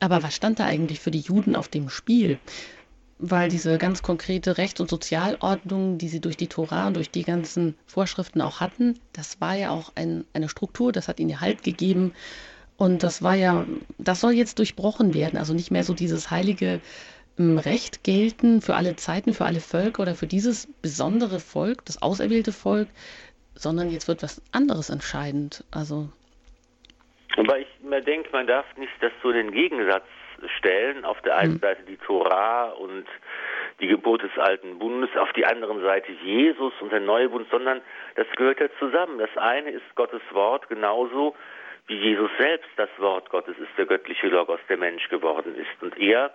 Aber 0.00 0.22
was 0.22 0.34
stand 0.34 0.58
da 0.58 0.64
eigentlich 0.64 1.00
für 1.00 1.10
die 1.10 1.20
Juden 1.20 1.56
auf 1.56 1.68
dem 1.68 1.88
Spiel? 1.88 2.38
Weil 3.18 3.48
diese 3.48 3.78
ganz 3.78 4.02
konkrete 4.02 4.58
Rechts- 4.58 4.80
und 4.80 4.88
Sozialordnung, 4.88 5.98
die 5.98 6.08
sie 6.08 6.20
durch 6.20 6.36
die 6.36 6.46
Tora 6.46 6.86
und 6.86 6.94
durch 6.94 7.10
die 7.10 7.24
ganzen 7.24 7.74
Vorschriften 7.86 8.40
auch 8.40 8.60
hatten, 8.60 8.98
das 9.12 9.40
war 9.40 9.56
ja 9.56 9.70
auch 9.70 9.92
ein, 9.96 10.24
eine 10.34 10.48
Struktur, 10.48 10.92
das 10.92 11.08
hat 11.08 11.18
ihnen 11.18 11.40
Halt 11.40 11.64
gegeben. 11.64 12.12
Und 12.78 13.02
das 13.02 13.22
war 13.24 13.34
ja, 13.34 13.66
das 13.98 14.20
soll 14.20 14.32
jetzt 14.32 14.60
durchbrochen 14.60 15.12
werden. 15.12 15.36
Also 15.36 15.52
nicht 15.52 15.72
mehr 15.72 15.82
so 15.82 15.94
dieses 15.94 16.30
heilige 16.30 16.80
ähm, 17.36 17.58
Recht 17.58 18.04
gelten 18.04 18.62
für 18.62 18.76
alle 18.76 18.94
Zeiten, 18.94 19.34
für 19.34 19.46
alle 19.46 19.60
Völker 19.60 20.02
oder 20.02 20.14
für 20.14 20.28
dieses 20.28 20.72
besondere 20.80 21.40
Volk, 21.40 21.84
das 21.86 22.00
auserwählte 22.00 22.52
Volk, 22.52 22.88
sondern 23.54 23.90
jetzt 23.90 24.06
wird 24.06 24.22
was 24.22 24.40
anderes 24.52 24.90
entscheidend. 24.90 25.64
Also 25.72 26.08
Wobei 27.36 27.60
ich 27.62 27.68
mir 27.82 28.00
denke, 28.00 28.30
man 28.30 28.46
darf 28.46 28.64
nicht 28.76 28.92
das 29.00 29.12
so 29.24 29.32
den 29.32 29.50
Gegensatz 29.50 30.06
stellen. 30.56 31.04
Auf 31.04 31.20
der 31.22 31.36
einen 31.36 31.54
mhm. 31.54 31.58
Seite 31.58 31.82
die 31.82 31.96
Tora 31.96 32.70
und 32.70 33.06
die 33.80 33.88
Geburt 33.88 34.22
des 34.22 34.36
alten 34.38 34.78
Bundes, 34.78 35.10
auf 35.16 35.32
die 35.32 35.46
anderen 35.46 35.82
Seite 35.82 36.12
Jesus 36.12 36.72
und 36.80 36.92
der 36.92 37.00
neue 37.00 37.28
Bund, 37.28 37.48
sondern 37.50 37.80
das 38.14 38.26
gehört 38.36 38.60
ja 38.60 38.68
zusammen. 38.78 39.18
Das 39.18 39.36
eine 39.36 39.70
ist 39.70 39.82
Gottes 39.96 40.22
Wort 40.30 40.68
genauso 40.68 41.34
wie 41.88 41.96
Jesus 41.96 42.30
selbst 42.38 42.68
das 42.76 42.90
Wort 42.98 43.28
Gottes 43.30 43.56
ist, 43.58 43.70
der 43.76 43.86
göttliche 43.86 44.28
Logos, 44.28 44.60
der 44.68 44.76
Mensch 44.76 45.08
geworden 45.08 45.54
ist. 45.56 45.82
Und 45.82 45.98
er 45.98 46.32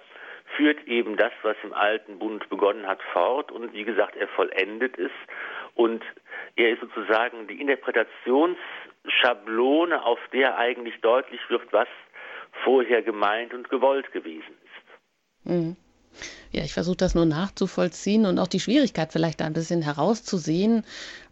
führt 0.58 0.86
eben 0.88 1.16
das, 1.16 1.32
was 1.44 1.56
im 1.63 1.74
alten 1.74 2.20
Bund 2.20 2.48
begonnen 2.50 2.86
hat, 2.86 3.02
fort 3.13 3.52
und 3.52 3.74
wie 3.74 3.84
gesagt, 3.84 4.16
er 4.16 4.28
vollendet 4.28 4.98
es 4.98 5.12
und 5.76 6.04
er 6.56 6.72
ist 6.72 6.82
sozusagen 6.82 7.48
die 7.48 7.60
Interpretations 7.62 8.58
Schablone, 9.06 10.04
auf 10.04 10.20
der 10.32 10.58
eigentlich 10.58 11.00
deutlich 11.02 11.42
wird, 11.50 11.72
was 11.72 11.88
vorher 12.63 13.02
gemeint 13.02 13.54
und 13.54 13.70
gewollt 13.70 14.12
gewesen 14.12 14.56
ist. 14.63 15.50
Mhm. 15.52 15.76
Ja, 16.52 16.63
ich 16.63 16.74
versuche 16.74 16.98
das 16.98 17.16
nur 17.16 17.26
nachzuvollziehen 17.26 18.26
und 18.28 18.38
auch 18.38 18.48
die 18.48 18.60
Schwierigkeit 18.60 19.12
vielleicht 19.12 19.42
ein 19.42 19.54
bisschen 19.54 19.82
herauszusehen, 19.82 20.86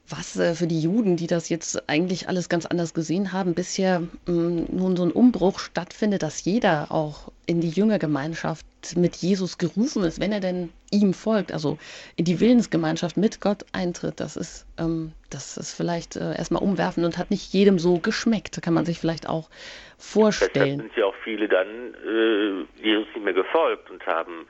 was 0.10 0.38
äh, 0.38 0.56
für 0.56 0.68
die 0.68 0.82
Juden, 0.82 1.16
die 1.16 1.28
das 1.28 1.50
jetzt 1.50 1.90
eigentlich 1.90 2.28
alles 2.28 2.50
ganz 2.50 2.66
anders 2.66 2.94
gesehen 2.94 3.32
haben, 3.32 3.54
bisher 3.54 4.02
mm, 4.26 4.66
nun 4.70 4.96
so 4.96 5.04
ein 5.04 5.12
Umbruch 5.12 5.60
stattfindet, 5.60 6.24
dass 6.24 6.44
jeder 6.44 6.92
auch 6.92 7.32
in 7.46 7.62
die 7.62 7.70
Jüngergemeinschaft 7.70 8.66
mit 8.96 9.16
Jesus 9.18 9.58
gerufen 9.58 10.04
ist, 10.04 10.20
wenn 10.20 10.32
er 10.32 10.40
denn 10.40 10.70
ihm 10.92 11.14
folgt, 11.14 11.52
also 11.52 11.78
in 12.16 12.26
die 12.26 12.40
Willensgemeinschaft 12.40 13.18
mit 13.18 13.42
Gott 13.42 13.66
eintritt. 13.74 14.20
Das 14.20 14.36
ist, 14.36 14.66
ähm, 14.78 15.14
das 15.30 15.58
ist 15.58 15.74
vielleicht 15.74 16.16
äh, 16.16 16.36
erstmal 16.38 16.64
umwerfen 16.64 17.06
und 17.06 17.18
hat 17.18 17.32
nicht 17.32 17.54
jedem 17.54 17.80
so 17.80 18.00
geschmeckt, 18.00 18.62
kann 18.62 18.74
man 18.74 18.86
sich 18.86 19.00
vielleicht 19.00 19.30
auch 19.30 19.50
vorstellen. 19.98 20.54
Deshalb 20.54 20.82
sind 20.82 20.98
ja 20.98 21.06
auch 21.06 21.16
viele 21.24 21.48
dann 21.48 21.68
äh, 21.68 22.84
Jesus 22.84 23.08
nicht 23.14 23.24
mehr 23.24 23.34
gefolgt 23.34 23.90
und 23.90 24.06
haben 24.06 24.48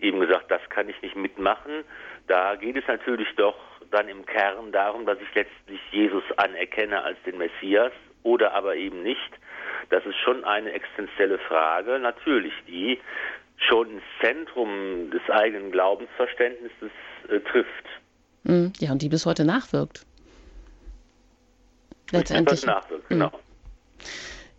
eben 0.00 0.20
gesagt, 0.20 0.50
das 0.50 0.60
kann 0.68 0.88
ich 0.88 1.00
nicht 1.02 1.16
mitmachen. 1.16 1.84
Da 2.26 2.56
geht 2.56 2.76
es 2.76 2.84
natürlich 2.86 3.28
doch 3.36 3.56
dann 3.92 4.08
im 4.08 4.26
Kern 4.26 4.72
darum, 4.72 5.06
dass 5.06 5.18
ich 5.20 5.34
letztlich 5.34 5.80
Jesus 5.90 6.24
anerkenne 6.36 7.02
als 7.02 7.18
den 7.24 7.38
Messias 7.38 7.92
oder 8.22 8.54
aber 8.54 8.76
eben 8.76 9.02
nicht. 9.02 9.30
Das 9.90 10.04
ist 10.06 10.16
schon 10.24 10.44
eine 10.44 10.72
existenzielle 10.72 11.38
Frage, 11.38 11.98
natürlich, 11.98 12.54
die 12.66 12.98
schon 13.56 13.90
ins 13.90 14.02
Zentrum 14.20 15.10
des 15.10 15.22
eigenen 15.30 15.70
Glaubensverständnisses 15.70 16.90
äh, 17.28 17.40
trifft. 17.40 17.84
Hm, 18.44 18.72
ja, 18.78 18.92
und 18.92 19.02
die 19.02 19.08
bis 19.08 19.26
heute 19.26 19.44
nachwirkt. 19.44 20.04
Letztendlich. 22.10 22.64
Nachwirkt, 22.66 23.08
hm. 23.08 23.18
genau. 23.18 23.32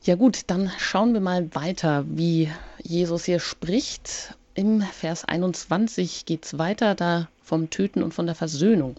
Ja 0.02 0.16
gut, 0.16 0.50
dann 0.50 0.70
schauen 0.80 1.14
wir 1.14 1.22
mal 1.22 1.56
weiter, 1.56 2.04
wie 2.08 2.52
Jesus 2.82 3.26
hier 3.26 3.40
spricht 3.40 4.36
im 4.56 4.82
Vers 4.82 5.26
21 5.26 6.26
geht 6.26 6.46
es 6.46 6.60
weiter, 6.60 6.94
da 6.94 7.28
vom 7.44 7.70
Töten 7.70 8.02
und 8.02 8.14
von 8.14 8.26
der 8.26 8.36
Versöhnung. 8.36 8.96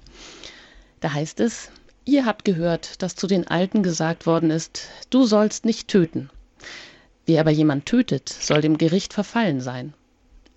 Da 1.00 1.12
heißt 1.12 1.40
es, 1.40 1.70
ihr 2.04 2.26
habt 2.26 2.44
gehört, 2.44 3.02
dass 3.02 3.16
zu 3.16 3.26
den 3.26 3.48
Alten 3.48 3.82
gesagt 3.82 4.26
worden 4.26 4.50
ist, 4.50 4.88
du 5.10 5.24
sollst 5.24 5.64
nicht 5.64 5.88
töten. 5.88 6.30
Wer 7.26 7.40
aber 7.40 7.50
jemand 7.50 7.86
tötet, 7.86 8.28
soll 8.28 8.60
dem 8.60 8.78
Gericht 8.78 9.12
verfallen 9.14 9.60
sein. 9.60 9.94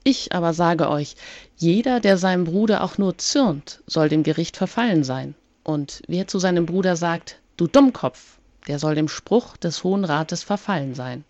Ich 0.04 0.34
aber 0.34 0.54
sage 0.54 0.90
euch, 0.90 1.16
jeder, 1.58 2.00
der 2.00 2.18
seinem 2.18 2.46
Bruder 2.46 2.84
auch 2.84 2.98
nur 2.98 3.18
zürnt, 3.18 3.82
soll 3.88 4.10
dem 4.10 4.24
Gericht 4.24 4.58
verfallen 4.58 5.04
sein. 5.04 5.36
Und 5.64 6.02
wer 6.08 6.28
zu 6.28 6.40
seinem 6.40 6.66
Bruder 6.66 6.96
sagt, 6.96 7.40
du 7.58 7.68
Dummkopf, 7.68 8.38
der 8.68 8.80
soll 8.80 8.96
dem 8.96 9.08
Spruch 9.08 9.58
des 9.58 9.84
Hohen 9.84 10.06
Rates 10.06 10.44
verfallen 10.44 10.96
sein. 10.96 11.26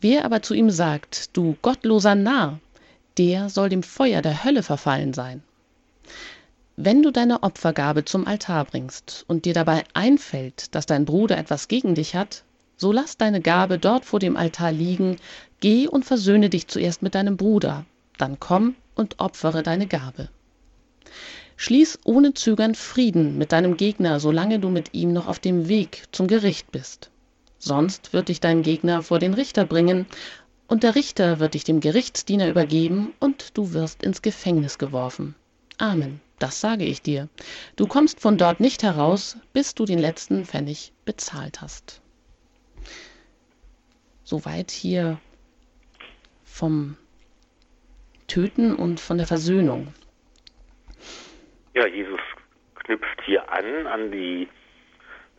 Wer 0.00 0.24
aber 0.24 0.42
zu 0.42 0.54
ihm 0.54 0.70
sagt, 0.70 1.36
du 1.36 1.56
gottloser 1.62 2.14
Narr, 2.14 2.58
der 3.18 3.48
soll 3.48 3.68
dem 3.68 3.82
Feuer 3.82 4.22
der 4.22 4.44
Hölle 4.44 4.62
verfallen 4.62 5.14
sein. 5.14 5.42
Wenn 6.76 7.02
du 7.02 7.10
deine 7.10 7.42
Opfergabe 7.42 8.04
zum 8.04 8.26
Altar 8.26 8.66
bringst 8.66 9.24
und 9.28 9.44
dir 9.44 9.54
dabei 9.54 9.84
einfällt, 9.94 10.74
dass 10.74 10.84
dein 10.84 11.06
Bruder 11.06 11.38
etwas 11.38 11.68
gegen 11.68 11.94
dich 11.94 12.14
hat, 12.14 12.44
so 12.76 12.92
lass 12.92 13.16
deine 13.16 13.40
Gabe 13.40 13.78
dort 13.78 14.04
vor 14.04 14.20
dem 14.20 14.36
Altar 14.36 14.72
liegen, 14.72 15.16
geh 15.60 15.88
und 15.88 16.04
versöhne 16.04 16.50
dich 16.50 16.68
zuerst 16.68 17.02
mit 17.02 17.14
deinem 17.14 17.38
Bruder, 17.38 17.86
dann 18.18 18.38
komm 18.38 18.74
und 18.94 19.18
opfere 19.18 19.62
deine 19.62 19.86
Gabe. 19.86 20.28
Schließ 21.56 22.00
ohne 22.04 22.34
Zögern 22.34 22.74
Frieden 22.74 23.38
mit 23.38 23.52
deinem 23.52 23.78
Gegner, 23.78 24.20
solange 24.20 24.58
du 24.58 24.68
mit 24.68 24.92
ihm 24.92 25.14
noch 25.14 25.26
auf 25.26 25.38
dem 25.38 25.68
Weg 25.68 26.04
zum 26.12 26.26
Gericht 26.26 26.70
bist. 26.70 27.10
Sonst 27.58 28.12
wird 28.12 28.28
dich 28.28 28.40
dein 28.40 28.62
Gegner 28.62 29.02
vor 29.02 29.18
den 29.18 29.32
Richter 29.32 29.64
bringen, 29.64 30.04
und 30.68 30.82
der 30.82 30.94
Richter 30.94 31.40
wird 31.40 31.54
dich 31.54 31.64
dem 31.64 31.80
Gerichtsdiener 31.80 32.48
übergeben, 32.48 33.14
und 33.20 33.56
du 33.56 33.72
wirst 33.72 34.02
ins 34.02 34.20
Gefängnis 34.20 34.76
geworfen. 34.76 35.34
Amen, 35.78 36.20
das 36.38 36.60
sage 36.60 36.84
ich 36.84 37.02
dir. 37.02 37.28
Du 37.76 37.86
kommst 37.86 38.20
von 38.20 38.38
dort 38.38 38.60
nicht 38.60 38.82
heraus, 38.82 39.38
bis 39.52 39.74
du 39.74 39.84
den 39.84 39.98
letzten 39.98 40.44
Pfennig 40.44 40.92
bezahlt 41.04 41.60
hast. 41.60 42.02
Soweit 44.22 44.70
hier 44.70 45.18
vom 46.44 46.96
Töten 48.26 48.74
und 48.74 49.00
von 49.00 49.18
der 49.18 49.26
Versöhnung. 49.26 49.92
Ja, 51.74 51.86
Jesus 51.86 52.20
knüpft 52.76 53.22
hier 53.24 53.52
an 53.52 53.86
an 53.86 54.10
die 54.10 54.48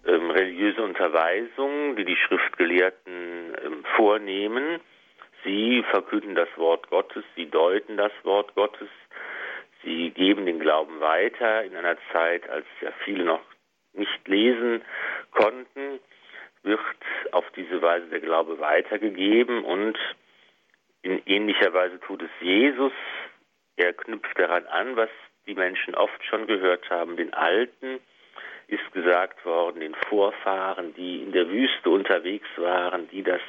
ähm, 0.06 0.30
religiöse 0.30 0.84
Unterweisung, 0.84 1.96
die 1.96 2.06
die 2.06 2.16
Schriftgelehrten 2.16 3.56
ähm, 3.66 3.84
vornehmen 3.96 4.80
Sie 5.48 5.84
verkünden 5.90 6.36
das 6.36 6.50
Wort 6.58 6.90
Gottes, 6.90 7.24
sie 7.36 7.50
deuten 7.50 7.96
das 7.96 8.12
Wort 8.24 8.54
Gottes, 8.56 8.90
sie 9.84 10.12
geben 10.12 10.46
den 10.46 10.60
Glauben 10.60 11.00
weiter 11.00 11.64
in 11.64 11.76
einer 11.76 11.98
Zeit, 12.12 12.50
als 12.50 12.66
ja 12.82 12.92
viele 13.04 13.24
noch 13.24 13.42
nicht 13.94 14.28
lesen 14.28 14.84
konnten, 15.32 16.00
wird 16.64 16.80
auf 17.32 17.46
diese 17.56 17.82
Weise 17.82 18.08
der 18.08 18.20
Glaube 18.20 18.60
weitergegeben 18.60 19.64
und 19.64 19.98
in 21.02 21.22
ähnlicher 21.26 21.74
Weise 21.74 22.00
tut 22.02 22.22
es 22.22 22.30
Jesus. 22.42 22.92
Er 23.76 23.94
knüpft 23.94 24.38
daran 24.38 24.66
an, 24.66 24.96
was 24.96 25.10
die 25.46 25.56
Menschen 25.56 25.96
oft 25.96 26.24
schon 26.26 26.48
gehört 26.48 26.90
haben, 26.90 27.16
den 27.16 27.34
alten, 27.34 28.00
ist 28.68 28.92
gesagt 28.92 29.46
worden, 29.46 29.80
den 29.80 29.96
Vorfahren, 30.10 30.94
die 30.96 31.24
in 31.24 31.32
der 31.32 31.48
Wüste 31.50 31.90
unterwegs 31.90 32.48
waren, 32.58 33.08
die 33.10 33.24
das 33.24 33.42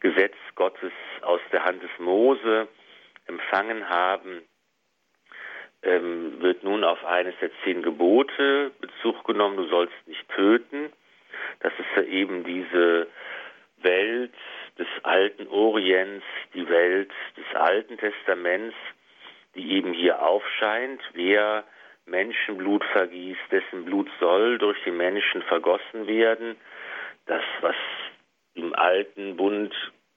Gesetz 0.00 0.34
Gottes 0.54 0.92
aus 1.22 1.40
der 1.50 1.64
Hand 1.64 1.82
des 1.82 1.98
Mose 1.98 2.68
empfangen 3.26 3.88
haben, 3.88 4.42
ähm, 5.84 6.40
wird 6.40 6.64
nun 6.64 6.84
auf 6.84 7.04
eines 7.04 7.34
der 7.40 7.50
zehn 7.62 7.82
Gebote 7.82 8.72
Bezug 8.80 9.24
genommen, 9.24 9.56
du 9.56 9.68
sollst 9.68 9.94
nicht 10.06 10.28
töten. 10.30 10.92
Das 11.60 11.72
ist 11.78 11.96
ja 11.96 12.02
eben 12.02 12.44
diese 12.44 13.08
Welt 13.78 14.34
des 14.78 14.86
alten 15.02 15.46
Orients, 15.48 16.24
die 16.54 16.68
Welt 16.68 17.10
des 17.36 17.54
Alten 17.54 17.96
Testaments, 17.98 18.74
die 19.54 19.72
eben 19.72 19.92
hier 19.92 20.22
aufscheint. 20.22 21.00
Wer 21.12 21.64
Menschenblut 22.06 22.84
vergießt, 22.84 23.40
dessen 23.50 23.84
Blut 23.84 24.10
soll 24.20 24.58
durch 24.58 24.78
die 24.84 24.90
Menschen 24.90 25.42
vergossen 25.42 26.06
werden. 26.06 26.56
Das, 27.26 27.42
was 27.60 27.76
im 28.54 28.74
alten 28.74 29.36
Bund 29.36 29.74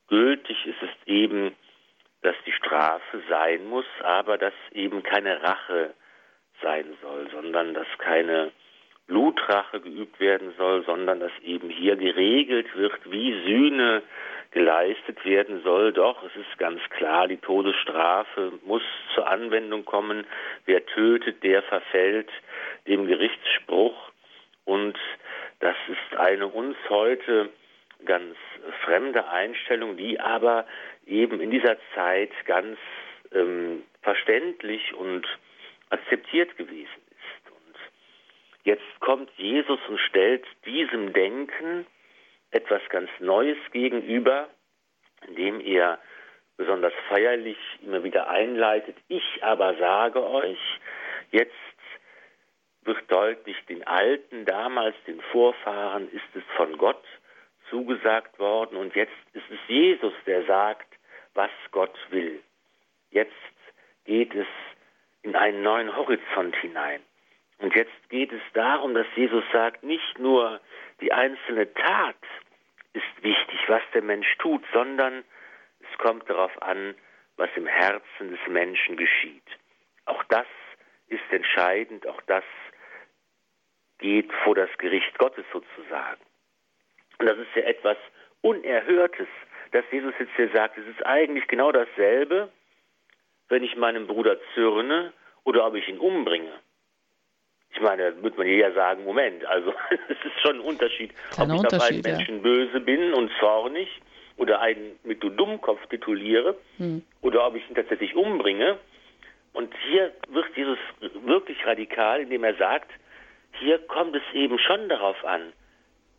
gültig 0.08 0.66
ist, 0.66 0.82
ist 0.82 1.08
eben, 1.08 1.56
dass 2.22 2.36
die 2.46 2.52
Strafe 2.52 3.22
sein 3.30 3.68
muss, 3.68 3.86
aber 4.04 4.38
dass 4.38 4.54
eben 4.72 5.04
keine 5.04 5.42
Rache 5.42 5.94
sein 6.62 6.86
soll, 7.02 7.30
sondern 7.32 7.74
dass 7.74 7.88
keine 8.00 8.52
Blutrache 9.08 9.80
geübt 9.80 10.20
werden 10.20 10.54
soll, 10.58 10.84
sondern 10.86 11.20
dass 11.20 11.32
eben 11.44 11.70
hier 11.70 11.96
geregelt 11.96 12.76
wird, 12.76 13.00
wie 13.10 13.32
Sühne 13.46 14.04
geleistet 14.52 15.24
werden 15.24 15.62
soll. 15.64 15.94
Doch 15.94 16.24
es 16.24 16.36
ist 16.36 16.58
ganz 16.58 16.82
klar, 16.90 17.28
die 17.28 17.38
Todesstrafe 17.38 18.54
muss 18.66 18.84
zur 19.14 19.28
Anwendung 19.28 19.86
kommen. 19.86 20.26
Wer 20.66 20.86
tötet, 20.86 21.44
der 21.44 21.64
verfällt 21.64 22.30
dem 22.88 23.08
Gerichtsspruch. 23.08 24.12
Und 24.66 24.98
das 25.60 25.76
ist 25.88 26.20
eine 26.20 26.48
uns 26.48 26.76
heute 26.90 27.50
ganz 28.06 28.36
fremde 28.84 29.28
Einstellung, 29.30 29.98
die 29.98 30.20
aber 30.20 30.66
eben 31.08 31.40
in 31.42 31.52
dieser 31.52 31.78
Zeit 31.96 32.32
ganz 32.46 32.78
ähm, 33.32 33.84
verständlich 34.02 34.94
und 34.94 35.26
akzeptiert 35.90 36.58
gewesen 36.58 37.02
ist. 37.10 37.52
Und 37.52 37.76
jetzt 38.64 39.00
kommt 39.00 39.32
Jesus 39.38 39.80
und 39.88 40.00
stellt 40.00 40.46
diesem 40.66 41.14
Denken 41.14 41.86
etwas 42.52 42.82
ganz 42.90 43.10
Neues 43.20 43.58
gegenüber, 43.72 44.50
indem 45.28 45.60
er 45.62 46.00
besonders 46.58 46.94
feierlich 47.10 47.58
immer 47.84 48.04
wieder 48.04 48.30
einleitet. 48.30 48.96
Ich 49.08 49.44
aber 49.44 49.76
sage 49.76 50.24
euch, 50.24 50.60
jetzt 51.32 51.54
wird 52.84 53.12
deutlich, 53.12 53.58
den 53.68 53.86
Alten 53.86 54.46
damals, 54.46 54.96
den 55.06 55.22
Vorfahren, 55.32 56.10
ist 56.12 56.36
es 56.36 56.44
von 56.56 56.78
Gott 56.78 57.04
zugesagt 57.70 58.40
worden 58.40 58.78
und 58.78 58.96
jetzt 58.96 59.12
ist 59.34 59.44
es 59.52 59.60
Jesus, 59.68 60.14
der 60.26 60.46
sagt, 60.46 60.88
was 61.38 61.52
Gott 61.72 61.96
will. 62.10 62.44
Jetzt 63.12 63.32
geht 64.06 64.34
es 64.34 64.48
in 65.22 65.36
einen 65.36 65.62
neuen 65.62 65.96
Horizont 65.96 66.56
hinein. 66.58 67.02
Und 67.60 67.76
jetzt 67.76 68.10
geht 68.10 68.34
es 68.34 68.42
darum, 68.54 68.94
dass 68.94 69.08
Jesus 69.16 69.44
sagt, 69.54 69.84
nicht 69.84 70.20
nur 70.20 70.60
die 71.00 71.14
einzelne 71.14 71.72
Tat 71.74 72.16
ist 72.94 73.24
wichtig, 73.24 73.60
was 73.68 73.82
der 73.94 74.02
Mensch 74.02 74.28
tut, 74.40 74.64
sondern 74.74 75.24
es 75.80 75.98
kommt 76.00 76.28
darauf 76.30 76.62
an, 76.62 76.96
was 77.36 77.50
im 77.56 77.68
Herzen 77.68 78.32
des 78.32 78.40
Menschen 78.48 78.98
geschieht. 78.98 79.48
Auch 80.06 80.24
das 80.26 80.48
ist 81.08 81.32
entscheidend, 81.32 82.08
auch 82.08 82.22
das 82.22 82.44
geht 84.00 84.32
vor 84.44 84.56
das 84.56 84.70
Gericht 84.80 85.18
Gottes 85.20 85.46
sozusagen. 85.54 86.22
Und 87.20 87.30
das 87.30 87.38
ist 87.38 87.56
ja 87.56 87.64
etwas 87.64 87.98
Unerhörtes, 88.42 89.28
dass 89.72 89.86
Jesus 89.92 90.14
jetzt 90.20 90.32
hier 90.36 90.50
sagt, 90.50 90.78
es 90.78 90.88
ist 90.88 91.06
eigentlich 91.06 91.48
genau 91.48 91.72
dasselbe, 91.72 92.50
wenn 93.50 93.64
ich 93.64 93.76
meinem 93.76 94.08
Bruder 94.08 94.38
zürne 94.54 95.14
oder 95.44 95.66
ob 95.66 95.76
ich 95.76 95.88
ihn 95.88 96.00
umbringe. 96.00 96.52
Ich 97.72 97.82
meine, 97.82 98.12
da 98.12 98.24
würde 98.24 98.38
man 98.38 98.48
ja 98.48 98.72
sagen, 98.72 99.04
Moment, 99.04 99.46
also 99.46 99.74
es 100.10 100.18
ist 100.26 100.42
schon 100.42 100.58
ein 100.58 100.62
Unterschied, 100.62 101.14
Kleiner 101.32 101.56
ob 101.56 101.60
ich 101.60 101.66
auf 101.66 101.74
einen 101.74 102.00
Unterschied, 102.00 102.08
ja. 102.08 102.18
Menschen 102.18 102.42
böse 102.42 102.80
bin 102.80 103.14
und 103.14 103.32
zornig 103.40 103.88
oder 104.38 104.62
einen 104.62 105.00
mit 105.04 105.22
du 105.24 105.30
Dummkopf 105.30 105.86
tituliere 105.88 106.56
Hm. 106.78 107.04
oder 107.22 107.46
ob 107.48 107.56
ich 107.56 107.68
ihn 107.70 107.76
tatsächlich 107.76 108.16
umbringe. 108.16 108.78
Und 109.54 109.74
hier 109.90 110.12
wird 110.30 110.56
Jesus 110.56 110.78
wirklich 111.26 111.66
radikal, 111.66 112.22
indem 112.22 112.44
er 112.44 112.56
sagt, 112.56 112.92
hier 113.60 113.80
kommt 113.80 114.16
es 114.16 114.22
eben 114.34 114.60
schon 114.60 114.88
darauf 114.88 115.24
an, 115.26 115.52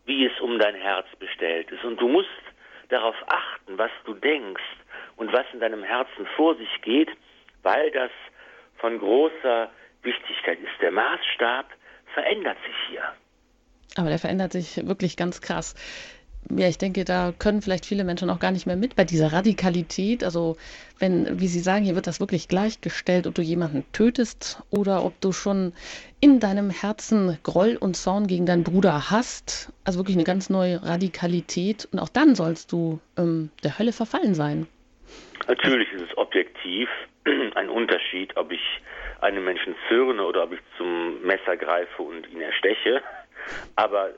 wie 0.06 0.26
es 0.26 0.40
um 0.40 0.58
dein 0.58 0.74
Herz 0.74 1.06
bestellt 1.18 1.70
ist. 1.70 1.84
Und 1.84 2.00
du 2.00 2.08
musst 2.08 2.28
darauf 2.88 3.16
achten, 3.26 3.78
was 3.78 3.90
du 4.04 4.14
denkst 4.14 4.62
und 5.16 5.32
was 5.32 5.44
in 5.52 5.60
deinem 5.60 5.82
Herzen 5.82 6.26
vor 6.36 6.56
sich 6.56 6.82
geht, 6.82 7.10
weil 7.62 7.90
das 7.90 8.10
von 8.76 8.98
großer 8.98 9.70
Wichtigkeit 10.02 10.58
ist. 10.60 10.80
Der 10.80 10.92
Maßstab 10.92 11.66
verändert 12.14 12.56
sich 12.64 12.76
hier. 12.88 13.02
Aber 13.96 14.08
der 14.08 14.18
verändert 14.18 14.52
sich 14.52 14.86
wirklich 14.86 15.16
ganz 15.16 15.40
krass. 15.40 15.74
Ja, 16.50 16.66
ich 16.66 16.78
denke, 16.78 17.04
da 17.04 17.32
können 17.38 17.60
vielleicht 17.60 17.84
viele 17.84 18.04
Menschen 18.04 18.30
auch 18.30 18.40
gar 18.40 18.52
nicht 18.52 18.66
mehr 18.66 18.76
mit 18.76 18.96
bei 18.96 19.04
dieser 19.04 19.32
Radikalität. 19.32 20.24
Also, 20.24 20.56
wenn, 20.98 21.40
wie 21.40 21.46
Sie 21.46 21.60
sagen, 21.60 21.84
hier 21.84 21.94
wird 21.94 22.06
das 22.06 22.20
wirklich 22.20 22.48
gleichgestellt, 22.48 23.26
ob 23.26 23.34
du 23.34 23.42
jemanden 23.42 23.84
tötest 23.92 24.62
oder 24.70 25.04
ob 25.04 25.20
du 25.20 25.32
schon 25.32 25.74
in 26.20 26.40
deinem 26.40 26.70
Herzen 26.70 27.38
Groll 27.42 27.76
und 27.76 27.96
Zorn 27.96 28.26
gegen 28.26 28.46
deinen 28.46 28.64
Bruder 28.64 29.10
hast. 29.10 29.72
Also 29.84 29.98
wirklich 29.98 30.16
eine 30.16 30.24
ganz 30.24 30.48
neue 30.48 30.82
Radikalität. 30.82 31.86
Und 31.92 31.98
auch 31.98 32.08
dann 32.08 32.34
sollst 32.34 32.72
du 32.72 32.98
ähm, 33.18 33.50
der 33.62 33.78
Hölle 33.78 33.92
verfallen 33.92 34.34
sein. 34.34 34.66
Natürlich 35.46 35.92
ist 35.92 36.02
es 36.10 36.16
objektiv 36.16 36.88
ein 37.54 37.68
Unterschied, 37.68 38.36
ob 38.36 38.52
ich 38.52 38.80
einem 39.20 39.44
Menschen 39.44 39.74
zürne 39.88 40.24
oder 40.24 40.44
ob 40.44 40.52
ich 40.52 40.60
zum 40.76 41.22
Messer 41.22 41.56
greife 41.56 42.02
und 42.02 42.26
ihn 42.30 42.40
ersteche. 42.40 43.02
Aber 43.76 44.10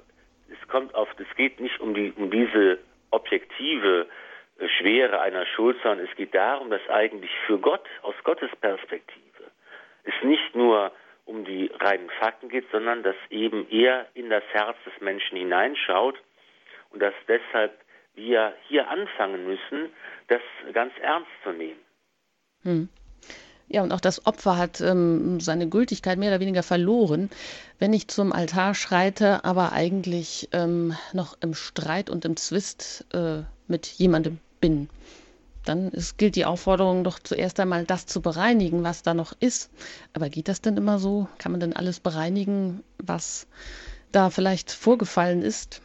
es 0.50 0.68
kommt 0.68 0.94
auf, 0.94 1.08
es 1.18 1.36
geht 1.36 1.60
nicht 1.60 1.80
um 1.80 1.94
die, 1.94 2.12
um 2.16 2.30
diese 2.30 2.78
objektive 3.10 4.06
äh, 4.58 4.68
Schwere 4.78 5.20
einer 5.20 5.46
Schuld, 5.46 5.76
sondern 5.82 6.06
es 6.06 6.16
geht 6.16 6.34
darum, 6.34 6.70
dass 6.70 6.86
eigentlich 6.88 7.30
für 7.46 7.58
Gott, 7.58 7.86
aus 8.02 8.14
Gottes 8.24 8.50
Perspektive, 8.60 9.44
es 10.04 10.14
nicht 10.22 10.54
nur 10.54 10.92
um 11.24 11.44
die 11.44 11.70
reinen 11.78 12.10
Fakten 12.18 12.48
geht, 12.48 12.70
sondern 12.72 13.02
dass 13.02 13.16
eben 13.30 13.68
er 13.70 14.06
in 14.14 14.30
das 14.30 14.42
Herz 14.52 14.76
des 14.84 15.00
Menschen 15.00 15.36
hineinschaut 15.36 16.18
und 16.90 17.00
dass 17.00 17.14
deshalb 17.28 17.72
wir 18.14 18.54
hier 18.66 18.88
anfangen 18.88 19.46
müssen, 19.46 19.90
das 20.28 20.42
ganz 20.72 20.92
ernst 21.00 21.30
zu 21.44 21.52
nehmen. 21.52 21.80
Hm. 22.62 22.88
Ja, 23.72 23.84
und 23.84 23.92
auch 23.92 24.00
das 24.00 24.26
Opfer 24.26 24.58
hat 24.58 24.80
ähm, 24.80 25.38
seine 25.38 25.68
Gültigkeit 25.68 26.18
mehr 26.18 26.30
oder 26.30 26.40
weniger 26.40 26.64
verloren, 26.64 27.30
wenn 27.78 27.92
ich 27.92 28.08
zum 28.08 28.32
Altar 28.32 28.74
schreite, 28.74 29.44
aber 29.44 29.70
eigentlich 29.72 30.48
ähm, 30.52 30.96
noch 31.12 31.36
im 31.40 31.54
Streit 31.54 32.10
und 32.10 32.24
im 32.24 32.36
Zwist 32.36 33.06
äh, 33.14 33.42
mit 33.68 33.86
jemandem 33.86 34.40
bin. 34.60 34.90
Dann 35.64 35.90
ist, 35.90 36.18
gilt 36.18 36.34
die 36.34 36.46
Aufforderung 36.46 37.04
doch 37.04 37.20
zuerst 37.20 37.60
einmal, 37.60 37.84
das 37.84 38.06
zu 38.06 38.20
bereinigen, 38.20 38.82
was 38.82 39.04
da 39.04 39.14
noch 39.14 39.34
ist. 39.38 39.70
Aber 40.14 40.30
geht 40.30 40.48
das 40.48 40.62
denn 40.62 40.76
immer 40.76 40.98
so? 40.98 41.28
Kann 41.38 41.52
man 41.52 41.60
denn 41.60 41.76
alles 41.76 42.00
bereinigen, 42.00 42.82
was 42.98 43.46
da 44.10 44.30
vielleicht 44.30 44.72
vorgefallen 44.72 45.42
ist? 45.42 45.80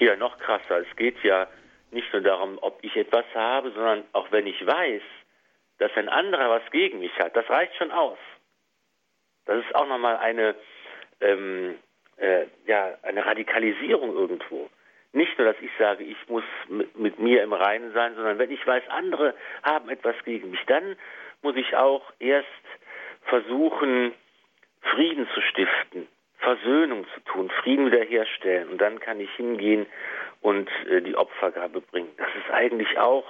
Ja, 0.00 0.16
noch 0.16 0.36
krasser. 0.36 0.80
Es 0.80 0.96
geht 0.96 1.16
ja 1.24 1.48
nicht 1.92 2.12
nur 2.12 2.20
darum, 2.20 2.58
ob 2.60 2.78
ich 2.82 2.94
etwas 2.94 3.24
habe, 3.34 3.72
sondern 3.72 4.04
auch 4.12 4.30
wenn 4.32 4.46
ich 4.46 4.66
weiß, 4.66 5.00
dass 5.78 5.90
ein 5.96 6.08
anderer 6.08 6.50
was 6.50 6.70
gegen 6.70 7.00
mich 7.00 7.16
hat, 7.18 7.36
das 7.36 7.48
reicht 7.48 7.74
schon 7.76 7.92
aus. 7.92 8.18
Das 9.44 9.64
ist 9.64 9.74
auch 9.74 9.86
nochmal 9.86 10.16
eine, 10.16 10.54
ähm, 11.20 11.78
äh, 12.16 12.46
ja, 12.66 12.96
eine 13.02 13.24
Radikalisierung 13.24 14.14
irgendwo. 14.14 14.68
Nicht 15.12 15.38
nur, 15.38 15.52
dass 15.52 15.62
ich 15.62 15.70
sage, 15.78 16.04
ich 16.04 16.16
muss 16.28 16.44
mit, 16.68 16.96
mit 16.98 17.18
mir 17.18 17.42
im 17.42 17.52
Reinen 17.52 17.92
sein, 17.92 18.14
sondern 18.16 18.38
wenn 18.38 18.50
ich 18.50 18.66
weiß, 18.66 18.82
andere 18.88 19.34
haben 19.62 19.88
etwas 19.88 20.16
gegen 20.24 20.50
mich, 20.50 20.60
dann 20.66 20.96
muss 21.42 21.56
ich 21.56 21.74
auch 21.76 22.12
erst 22.18 22.48
versuchen, 23.22 24.12
Frieden 24.82 25.28
zu 25.34 25.40
stiften, 25.40 26.08
Versöhnung 26.38 27.06
zu 27.14 27.20
tun, 27.20 27.50
Frieden 27.62 27.86
wiederherstellen. 27.86 28.68
Und 28.68 28.78
dann 28.78 29.00
kann 29.00 29.20
ich 29.20 29.30
hingehen 29.36 29.86
und 30.42 30.68
äh, 30.88 31.00
die 31.00 31.16
Opfergabe 31.16 31.80
bringen. 31.80 32.12
Das 32.18 32.28
ist 32.36 32.52
eigentlich 32.52 32.98
auch 32.98 33.24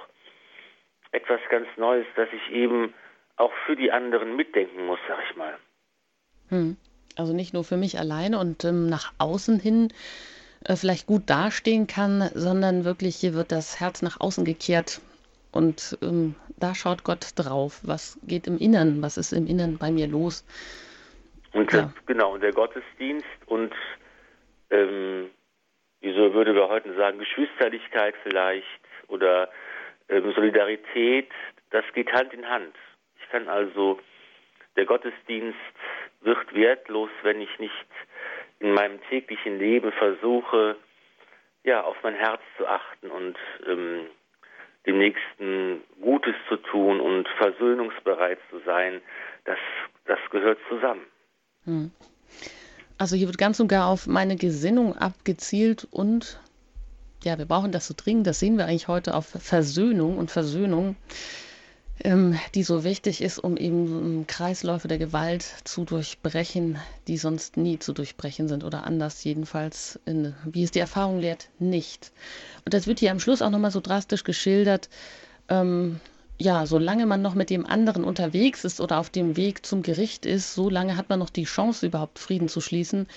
etwas 1.11 1.39
ganz 1.49 1.67
Neues, 1.77 2.05
dass 2.15 2.27
ich 2.31 2.53
eben 2.53 2.93
auch 3.37 3.53
für 3.65 3.75
die 3.75 3.91
anderen 3.91 4.35
mitdenken 4.35 4.85
muss, 4.85 4.99
sag 5.07 5.19
ich 5.29 5.35
mal. 5.35 5.57
Hm. 6.49 6.77
Also 7.15 7.33
nicht 7.33 7.53
nur 7.53 7.63
für 7.63 7.77
mich 7.77 7.97
alleine 7.97 8.39
und 8.39 8.63
ähm, 8.63 8.87
nach 8.87 9.13
außen 9.17 9.59
hin 9.59 9.91
äh, 10.65 10.75
vielleicht 10.75 11.07
gut 11.07 11.23
dastehen 11.29 11.87
kann, 11.87 12.29
sondern 12.33 12.85
wirklich 12.85 13.15
hier 13.15 13.33
wird 13.33 13.51
das 13.51 13.79
Herz 13.79 14.01
nach 14.01 14.19
außen 14.19 14.45
gekehrt 14.45 15.01
und 15.51 15.97
ähm, 16.01 16.35
da 16.59 16.75
schaut 16.75 17.03
Gott 17.03 17.31
drauf. 17.35 17.79
Was 17.83 18.19
geht 18.23 18.47
im 18.47 18.57
Innern? 18.57 19.01
Was 19.01 19.17
ist 19.17 19.33
im 19.33 19.47
Innern 19.47 19.77
bei 19.77 19.91
mir 19.91 20.07
los? 20.07 20.45
Und 21.53 21.71
ja. 21.73 21.91
genau, 22.05 22.33
und 22.33 22.41
der 22.41 22.53
Gottesdienst 22.53 23.25
und 23.47 23.73
ähm, 24.69 25.29
wieso 26.01 26.33
würde 26.33 26.53
wir 26.53 26.67
heute 26.67 26.95
sagen, 26.95 27.19
Geschwisterlichkeit 27.19 28.15
vielleicht 28.23 28.67
oder 29.07 29.49
ähm, 30.09 30.33
Solidarität, 30.33 31.29
das 31.71 31.85
geht 31.93 32.11
Hand 32.11 32.33
in 32.33 32.47
Hand. 32.47 32.75
Ich 33.21 33.29
kann 33.29 33.47
also, 33.47 33.99
der 34.75 34.85
Gottesdienst 34.85 35.57
wird 36.21 36.53
wertlos, 36.53 37.09
wenn 37.23 37.41
ich 37.41 37.59
nicht 37.59 37.73
in 38.59 38.73
meinem 38.73 38.99
täglichen 39.09 39.59
Leben 39.59 39.91
versuche, 39.91 40.77
ja, 41.63 41.81
auf 41.83 41.97
mein 42.03 42.15
Herz 42.15 42.41
zu 42.57 42.65
achten 42.65 43.11
und 43.11 43.37
ähm, 43.67 44.07
dem 44.85 44.97
Nächsten 44.99 45.83
Gutes 46.01 46.35
zu 46.47 46.55
tun 46.57 47.01
und 47.01 47.27
versöhnungsbereit 47.37 48.39
zu 48.49 48.59
sein, 48.65 49.01
das, 49.43 49.57
das 50.05 50.19
gehört 50.31 50.59
zusammen. 50.69 51.05
Hm. 51.65 51.91
Also 52.97 53.15
hier 53.15 53.27
wird 53.27 53.37
ganz 53.37 53.59
und 53.59 53.67
gar 53.67 53.89
auf 53.89 54.07
meine 54.07 54.37
Gesinnung 54.37 54.95
abgezielt 54.95 55.87
und 55.91 56.39
ja, 57.23 57.37
wir 57.37 57.45
brauchen 57.45 57.71
das 57.71 57.87
so 57.87 57.93
dringend, 57.97 58.27
das 58.27 58.39
sehen 58.39 58.57
wir 58.57 58.65
eigentlich 58.65 58.87
heute 58.87 59.15
auf 59.15 59.25
Versöhnung 59.25 60.17
und 60.17 60.31
Versöhnung 60.31 60.95
ähm, 62.03 62.37
die 62.53 62.63
so 62.63 62.83
wichtig 62.83 63.21
ist, 63.21 63.39
um 63.39 63.57
eben 63.57 64.25
Kreisläufe 64.27 64.87
der 64.87 64.97
Gewalt 64.97 65.45
zu 65.63 65.83
durchbrechen, 65.83 66.77
die 67.07 67.17
sonst 67.17 67.57
nie 67.57 67.79
zu 67.79 67.93
durchbrechen 67.93 68.47
sind 68.47 68.63
oder 68.63 68.85
anders 68.85 69.23
jedenfalls, 69.23 69.99
in, 70.05 70.35
wie 70.45 70.63
es 70.63 70.71
die 70.71 70.79
Erfahrung 70.79 71.19
lehrt, 71.19 71.49
nicht. 71.59 72.11
Und 72.65 72.73
das 72.73 72.87
wird 72.87 72.99
hier 72.99 73.11
am 73.11 73.19
Schluss 73.19 73.41
auch 73.41 73.49
nochmal 73.49 73.71
so 73.71 73.79
drastisch 73.79 74.23
geschildert. 74.23 74.89
Ähm, 75.49 75.99
ja, 76.39 76.67
solange 76.67 77.07
man 77.07 77.23
noch 77.23 77.33
mit 77.33 77.49
dem 77.49 77.65
anderen 77.65 78.03
unterwegs 78.03 78.63
ist 78.63 78.79
oder 78.79 78.99
auf 78.99 79.09
dem 79.09 79.37
Weg 79.37 79.65
zum 79.65 79.81
Gericht 79.81 80.27
ist, 80.27 80.53
solange 80.53 80.95
hat 80.95 81.09
man 81.09 81.17
noch 81.17 81.31
die 81.31 81.45
Chance, 81.45 81.87
überhaupt 81.87 82.19
Frieden 82.19 82.47
zu 82.47 82.61
schließen. 82.61 83.07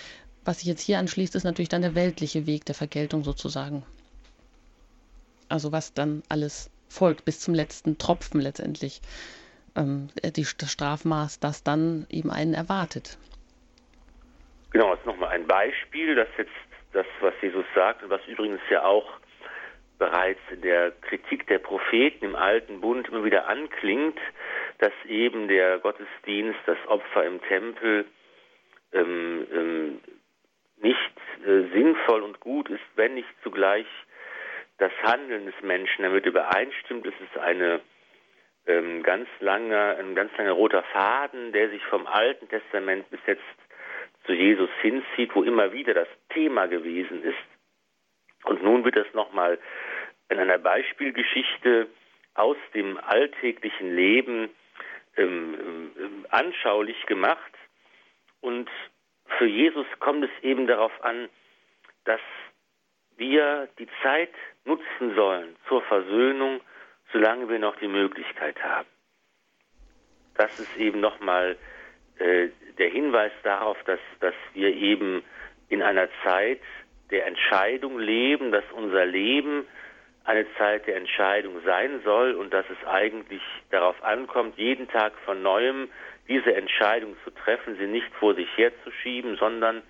Was 0.44 0.60
sich 0.60 0.68
jetzt 0.68 0.82
hier 0.82 0.98
anschließt, 0.98 1.34
ist 1.34 1.44
natürlich 1.44 1.68
dann 1.68 1.82
der 1.82 1.94
weltliche 1.94 2.46
Weg 2.46 2.64
der 2.64 2.74
Vergeltung 2.74 3.24
sozusagen. 3.24 3.84
Also 5.48 5.72
was 5.72 5.92
dann 5.92 6.22
alles 6.28 6.70
folgt 6.88 7.24
bis 7.24 7.40
zum 7.40 7.54
letzten 7.54 7.98
Tropfen 7.98 8.40
letztendlich. 8.40 9.00
Ähm, 9.76 10.08
die, 10.24 10.46
das 10.58 10.72
Strafmaß, 10.72 11.40
das 11.40 11.62
dann 11.62 12.06
eben 12.10 12.30
einen 12.30 12.54
erwartet. 12.54 13.18
Genau, 14.72 14.90
das 14.90 15.00
ist 15.00 15.06
nochmal 15.06 15.30
ein 15.30 15.46
Beispiel, 15.46 16.14
das 16.14 16.28
jetzt 16.38 16.50
das, 16.92 17.06
was 17.20 17.34
Jesus 17.42 17.64
sagt 17.74 18.02
und 18.02 18.10
was 18.10 18.20
übrigens 18.26 18.60
ja 18.70 18.84
auch 18.84 19.06
bereits 19.98 20.40
in 20.50 20.62
der 20.62 20.92
Kritik 21.02 21.46
der 21.46 21.58
Propheten 21.58 22.24
im 22.24 22.34
Alten 22.34 22.80
Bund 22.80 23.08
immer 23.08 23.22
wieder 23.22 23.46
anklingt, 23.46 24.18
dass 24.78 24.92
eben 25.06 25.46
der 25.46 25.78
Gottesdienst, 25.78 26.58
das 26.66 26.78
Opfer 26.86 27.26
im 27.26 27.40
Tempel 27.42 28.06
ähm, 28.92 29.46
ähm, 29.52 30.00
nicht 30.82 31.12
äh, 31.46 31.62
sinnvoll 31.72 32.22
und 32.22 32.40
gut 32.40 32.68
ist, 32.68 32.84
wenn 32.96 33.14
nicht 33.14 33.28
zugleich 33.42 33.86
das 34.78 34.92
Handeln 35.02 35.46
des 35.46 35.60
Menschen 35.62 36.02
damit 36.02 36.26
übereinstimmt. 36.26 37.06
Es 37.06 37.14
ist 37.20 37.38
eine 37.38 37.80
ähm, 38.66 39.02
ganz 39.02 39.28
lange, 39.40 39.96
ein 39.96 40.14
ganz 40.14 40.36
langer 40.36 40.52
roter 40.52 40.82
Faden, 40.84 41.52
der 41.52 41.70
sich 41.70 41.84
vom 41.84 42.06
Alten 42.06 42.48
Testament 42.48 43.08
bis 43.10 43.20
jetzt 43.26 43.42
zu 44.24 44.32
Jesus 44.32 44.70
hinzieht, 44.80 45.34
wo 45.34 45.42
immer 45.42 45.72
wieder 45.72 45.94
das 45.94 46.08
Thema 46.30 46.66
gewesen 46.66 47.22
ist. 47.22 47.36
Und 48.44 48.62
nun 48.62 48.84
wird 48.84 48.96
das 48.96 49.12
nochmal 49.12 49.58
in 50.28 50.38
einer 50.38 50.58
Beispielgeschichte 50.58 51.88
aus 52.34 52.56
dem 52.74 52.98
alltäglichen 52.98 53.94
Leben 53.94 54.50
ähm, 55.16 55.92
ähm, 55.98 56.26
anschaulich 56.30 57.04
gemacht. 57.06 57.52
Und 58.40 58.70
für 59.38 59.46
Jesus 59.46 59.86
kommt 59.98 60.24
es 60.24 60.30
eben 60.42 60.66
darauf 60.66 60.92
an, 61.02 61.28
dass 62.04 62.20
wir 63.16 63.68
die 63.78 63.88
Zeit 64.02 64.32
nutzen 64.64 65.14
sollen 65.14 65.56
zur 65.68 65.82
Versöhnung, 65.82 66.60
solange 67.12 67.48
wir 67.48 67.58
noch 67.58 67.76
die 67.76 67.88
Möglichkeit 67.88 68.62
haben. 68.62 68.88
Das 70.34 70.58
ist 70.58 70.76
eben 70.76 71.00
nochmal 71.00 71.56
äh, 72.18 72.48
der 72.78 72.88
Hinweis 72.88 73.32
darauf, 73.42 73.76
dass, 73.84 74.00
dass 74.20 74.34
wir 74.54 74.74
eben 74.74 75.22
in 75.68 75.82
einer 75.82 76.08
Zeit 76.24 76.60
der 77.10 77.26
Entscheidung 77.26 77.98
leben, 77.98 78.52
dass 78.52 78.64
unser 78.72 79.04
Leben 79.04 79.66
eine 80.24 80.46
Zeit 80.54 80.86
der 80.86 80.96
Entscheidung 80.96 81.60
sein 81.64 82.00
soll 82.04 82.34
und 82.34 82.52
dass 82.52 82.64
es 82.70 82.86
eigentlich 82.86 83.42
darauf 83.70 84.02
ankommt, 84.02 84.56
jeden 84.58 84.88
Tag 84.88 85.12
von 85.24 85.42
neuem 85.42 85.88
diese 86.30 86.54
Entscheidung 86.54 87.16
zu 87.24 87.30
treffen, 87.30 87.76
sie 87.78 87.86
nicht 87.86 88.06
vor 88.18 88.34
sich 88.34 88.48
herzuschieben, 88.56 89.36
sondern 89.36 89.82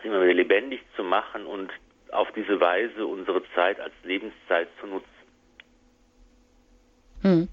sie 0.00 0.08
immer 0.08 0.22
wieder 0.22 0.34
lebendig 0.34 0.80
zu 0.96 1.02
machen 1.02 1.44
und 1.44 1.70
auf 2.12 2.28
diese 2.32 2.60
Weise 2.60 3.04
unsere 3.04 3.42
Zeit 3.54 3.80
als 3.80 3.92
Lebenszeit 4.04 4.68
zu 4.80 4.86
nutzen. 4.86 5.08
Hm. 7.22 7.48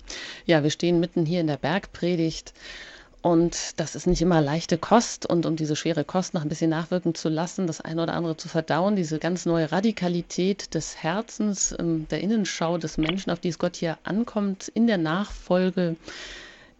Ja, 0.46 0.64
wir 0.64 0.70
stehen 0.70 1.00
mitten 1.00 1.26
hier 1.26 1.42
in 1.42 1.48
der 1.48 1.58
Bergpredigt 1.58 2.54
und 3.22 3.80
das 3.80 3.96
ist 3.96 4.08
nicht 4.08 4.22
immer 4.22 4.42
leichte 4.42 4.78
Kost. 4.78 5.26
Und 5.26 5.46
um 5.46 5.56
diese 5.56 5.76
schwere 5.76 6.04
Kost 6.04 6.34
noch 6.34 6.42
ein 6.42 6.50
bisschen 6.50 6.72
nachwirken 6.72 7.16
zu 7.16 7.30
lassen, 7.30 7.68
das 7.68 7.82
eine 7.82 8.04
oder 8.04 8.14
andere 8.14 8.36
zu 8.36 8.50
verdauen, 8.50 8.96
diese 8.96 9.20
ganz 9.20 9.46
neue 9.46 9.72
Radikalität 9.72 10.74
des 10.74 11.02
Herzens, 11.02 11.76
ähm, 11.80 12.08
der 12.10 12.22
Innenschau 12.22 12.78
des 12.78 12.98
Menschen, 12.98 13.32
auf 13.32 13.40
die 13.40 13.50
es 13.50 13.60
Gott 13.60 13.76
hier 13.76 13.98
ankommt, 14.04 14.68
in 14.70 14.88
der 14.88 14.98
Nachfolge, 14.98 15.96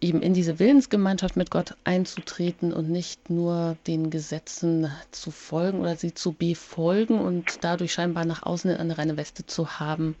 eben 0.02 0.20
in 0.20 0.34
diese 0.34 0.58
Willensgemeinschaft 0.58 1.36
mit 1.36 1.50
Gott 1.50 1.76
einzutreten 1.84 2.72
und 2.72 2.90
nicht 2.90 3.30
nur 3.30 3.76
den 3.86 4.10
Gesetzen 4.10 4.90
zu 5.12 5.30
folgen 5.30 5.80
oder 5.80 5.96
sie 5.96 6.12
zu 6.12 6.32
befolgen 6.32 7.20
und 7.20 7.58
dadurch 7.62 7.92
scheinbar 7.92 8.24
nach 8.24 8.42
außen 8.42 8.70
eine 8.76 8.98
reine 8.98 9.16
Weste 9.16 9.46
zu 9.46 9.78
haben, 9.78 10.16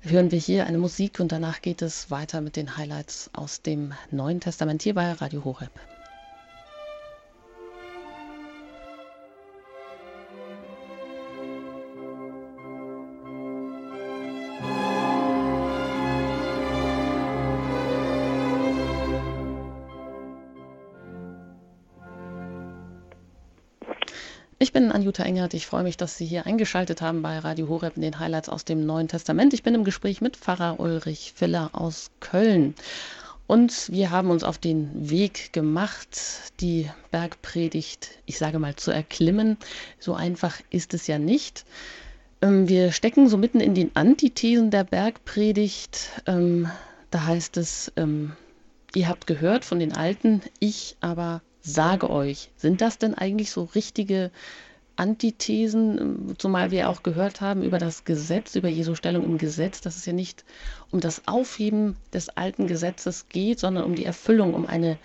hören 0.00 0.32
wir 0.32 0.38
hier 0.38 0.66
eine 0.66 0.78
Musik 0.78 1.20
und 1.20 1.32
danach 1.32 1.62
geht 1.62 1.82
es 1.82 2.10
weiter 2.10 2.40
mit 2.40 2.56
den 2.56 2.76
Highlights 2.76 3.30
aus 3.32 3.62
dem 3.62 3.94
Neuen 4.10 4.40
Testament 4.40 4.82
hier 4.82 4.94
bei 4.94 5.12
Radio 5.12 5.44
Horeb. 5.44 5.70
Ich 24.58 24.72
bin 24.72 24.90
Anjuta 24.90 25.22
Engert. 25.22 25.52
Ich 25.52 25.66
freue 25.66 25.82
mich, 25.82 25.98
dass 25.98 26.16
Sie 26.16 26.24
hier 26.24 26.46
eingeschaltet 26.46 27.02
haben 27.02 27.20
bei 27.20 27.38
Radio 27.38 27.68
Horeb 27.68 27.96
in 27.96 28.02
den 28.02 28.18
Highlights 28.18 28.48
aus 28.48 28.64
dem 28.64 28.86
Neuen 28.86 29.06
Testament. 29.06 29.52
Ich 29.52 29.62
bin 29.62 29.74
im 29.74 29.84
Gespräch 29.84 30.22
mit 30.22 30.38
Pfarrer 30.38 30.80
Ulrich 30.80 31.34
Filler 31.36 31.68
aus 31.74 32.10
Köln. 32.20 32.74
Und 33.46 33.92
wir 33.92 34.10
haben 34.10 34.30
uns 34.30 34.44
auf 34.44 34.56
den 34.56 35.10
Weg 35.10 35.52
gemacht, 35.52 36.08
die 36.60 36.90
Bergpredigt, 37.10 38.08
ich 38.24 38.38
sage 38.38 38.58
mal, 38.58 38.74
zu 38.76 38.90
erklimmen. 38.90 39.58
So 39.98 40.14
einfach 40.14 40.58
ist 40.70 40.94
es 40.94 41.06
ja 41.06 41.18
nicht. 41.18 41.66
Ähm, 42.40 42.66
wir 42.66 42.92
stecken 42.92 43.28
so 43.28 43.36
mitten 43.36 43.60
in 43.60 43.74
den 43.74 43.94
Antithesen 43.94 44.70
der 44.70 44.84
Bergpredigt. 44.84 46.08
Ähm, 46.24 46.70
da 47.10 47.26
heißt 47.26 47.58
es, 47.58 47.92
ähm, 47.96 48.32
ihr 48.94 49.06
habt 49.06 49.26
gehört 49.26 49.66
von 49.66 49.78
den 49.78 49.92
Alten, 49.92 50.40
ich 50.60 50.96
aber 51.02 51.42
sage 51.66 52.10
euch. 52.10 52.50
Sind 52.56 52.80
das 52.80 52.98
denn 52.98 53.14
eigentlich 53.14 53.50
so 53.50 53.64
richtige 53.64 54.30
Antithesen, 54.96 56.34
zumal 56.38 56.70
wir 56.70 56.88
auch 56.88 57.02
gehört 57.02 57.42
haben 57.42 57.62
über 57.62 57.78
das 57.78 58.04
Gesetz, 58.04 58.54
über 58.54 58.68
Jesu 58.68 58.94
Stellung 58.94 59.24
im 59.24 59.36
Gesetz, 59.36 59.82
dass 59.82 59.96
es 59.96 60.06
ja 60.06 60.14
nicht 60.14 60.44
um 60.90 61.00
das 61.00 61.28
Aufheben 61.28 61.96
des 62.14 62.30
alten 62.30 62.66
Gesetzes 62.66 63.28
geht, 63.28 63.60
sondern 63.60 63.84
um 63.84 63.94
die 63.94 64.06
Erfüllung, 64.06 64.54
um 64.54 64.66
eine 64.66 64.98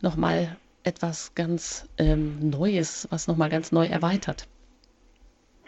nochmal 0.00 0.56
etwas 0.82 1.34
ganz 1.34 1.84
ähm, 1.98 2.48
Neues, 2.48 3.06
was 3.10 3.26
nochmal 3.26 3.50
ganz 3.50 3.70
neu 3.70 3.86
erweitert. 3.86 4.46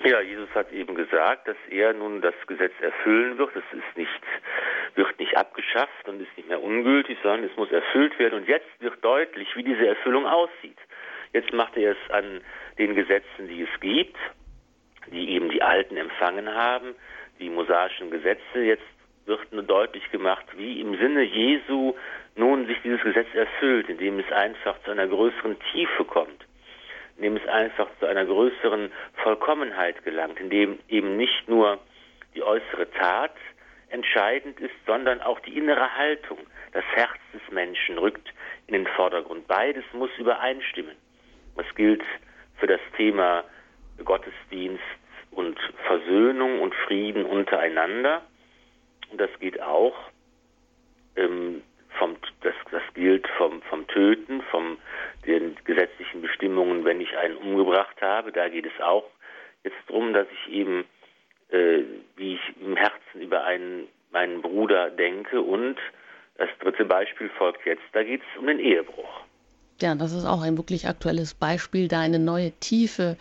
Ja, 0.02 0.22
Jesus 0.22 0.48
hat 0.54 0.72
eben 0.72 0.94
gesagt, 0.94 1.46
dass 1.46 1.58
er 1.68 1.92
nun 1.92 2.22
das 2.22 2.34
Gesetz 2.46 2.72
erfüllen 2.80 3.36
wird. 3.36 3.54
Es 3.54 3.64
ist 3.70 3.96
nicht, 3.98 4.10
wird 4.94 5.18
nicht 5.20 5.36
abgeschafft 5.36 6.08
und 6.08 6.22
ist 6.22 6.34
nicht 6.38 6.48
mehr 6.48 6.62
ungültig, 6.62 7.18
sondern 7.22 7.44
es 7.44 7.56
muss 7.56 7.70
erfüllt 7.70 8.18
werden. 8.18 8.40
Und 8.40 8.48
jetzt 8.48 8.68
wird 8.78 9.04
deutlich, 9.04 9.54
wie 9.56 9.62
diese 9.62 9.86
Erfüllung 9.86 10.24
aussieht. 10.24 10.78
Jetzt 11.34 11.52
macht 11.52 11.76
er 11.76 11.92
es 11.92 12.10
an 12.12 12.40
den 12.78 12.94
Gesetzen, 12.94 13.46
die 13.48 13.62
es 13.62 13.80
gibt, 13.80 14.16
die 15.08 15.32
eben 15.32 15.50
die 15.50 15.62
Alten 15.62 15.98
empfangen 15.98 16.48
haben, 16.48 16.94
die 17.38 17.50
mosaischen 17.50 18.10
Gesetze. 18.10 18.58
Jetzt 18.58 18.86
wird 19.26 19.52
nur 19.52 19.64
deutlich 19.64 20.10
gemacht, 20.10 20.46
wie 20.56 20.80
im 20.80 20.96
Sinne 20.96 21.24
Jesu 21.24 21.94
nun 22.36 22.66
sich 22.66 22.80
dieses 22.82 23.02
Gesetz 23.02 23.28
erfüllt, 23.34 23.90
indem 23.90 24.18
es 24.18 24.32
einfach 24.32 24.82
zu 24.82 24.92
einer 24.92 25.06
größeren 25.06 25.58
Tiefe 25.72 26.06
kommt 26.06 26.46
indem 27.20 27.36
es 27.36 27.46
einfach 27.48 27.86
zu 27.98 28.06
einer 28.06 28.24
größeren 28.24 28.90
Vollkommenheit 29.22 30.02
gelangt, 30.04 30.40
indem 30.40 30.78
eben 30.88 31.18
nicht 31.18 31.48
nur 31.48 31.78
die 32.34 32.42
äußere 32.42 32.90
Tat 32.92 33.34
entscheidend 33.90 34.58
ist, 34.58 34.74
sondern 34.86 35.20
auch 35.20 35.38
die 35.40 35.58
innere 35.58 35.94
Haltung. 35.98 36.38
Das 36.72 36.84
Herz 36.94 37.18
des 37.34 37.42
Menschen 37.52 37.98
rückt 37.98 38.32
in 38.68 38.72
den 38.72 38.86
Vordergrund. 38.86 39.46
Beides 39.46 39.84
muss 39.92 40.08
übereinstimmen. 40.16 40.96
Das 41.56 41.66
gilt 41.74 42.02
für 42.56 42.66
das 42.66 42.80
Thema 42.96 43.44
Gottesdienst 44.02 44.82
und 45.30 45.58
Versöhnung 45.86 46.62
und 46.62 46.74
Frieden 46.74 47.26
untereinander. 47.26 48.22
Und 49.10 49.20
das 49.20 49.30
geht 49.40 49.60
auch 49.60 49.94
ähm, 51.16 51.62
vom, 52.00 52.16
das, 52.40 52.54
das 52.72 52.82
gilt 52.94 53.28
vom, 53.36 53.62
vom 53.62 53.86
Töten, 53.86 54.42
von 54.50 54.78
den 55.26 55.54
gesetzlichen 55.64 56.22
Bestimmungen, 56.22 56.84
wenn 56.84 57.00
ich 57.00 57.16
einen 57.16 57.36
umgebracht 57.36 58.00
habe. 58.00 58.32
Da 58.32 58.48
geht 58.48 58.66
es 58.66 58.82
auch 58.82 59.04
jetzt 59.62 59.76
darum, 59.86 60.12
dass 60.14 60.26
ich 60.32 60.52
eben, 60.52 60.84
äh, 61.50 61.82
wie 62.16 62.34
ich 62.34 62.40
im 62.60 62.76
Herzen 62.76 63.20
über 63.20 63.44
einen, 63.44 63.86
meinen 64.10 64.40
Bruder 64.40 64.90
denke. 64.90 65.42
Und 65.42 65.76
das 66.38 66.48
dritte 66.60 66.86
Beispiel 66.86 67.28
folgt 67.36 67.64
jetzt, 67.66 67.84
da 67.92 68.02
geht 68.02 68.22
es 68.22 68.40
um 68.40 68.46
den 68.46 68.58
Ehebruch. 68.58 69.20
Ja, 69.82 69.94
das 69.94 70.12
ist 70.12 70.24
auch 70.24 70.42
ein 70.42 70.56
wirklich 70.56 70.88
aktuelles 70.88 71.34
Beispiel, 71.34 71.86
da 71.88 72.00
eine 72.00 72.18
neue 72.18 72.50
Tiefe 72.60 73.16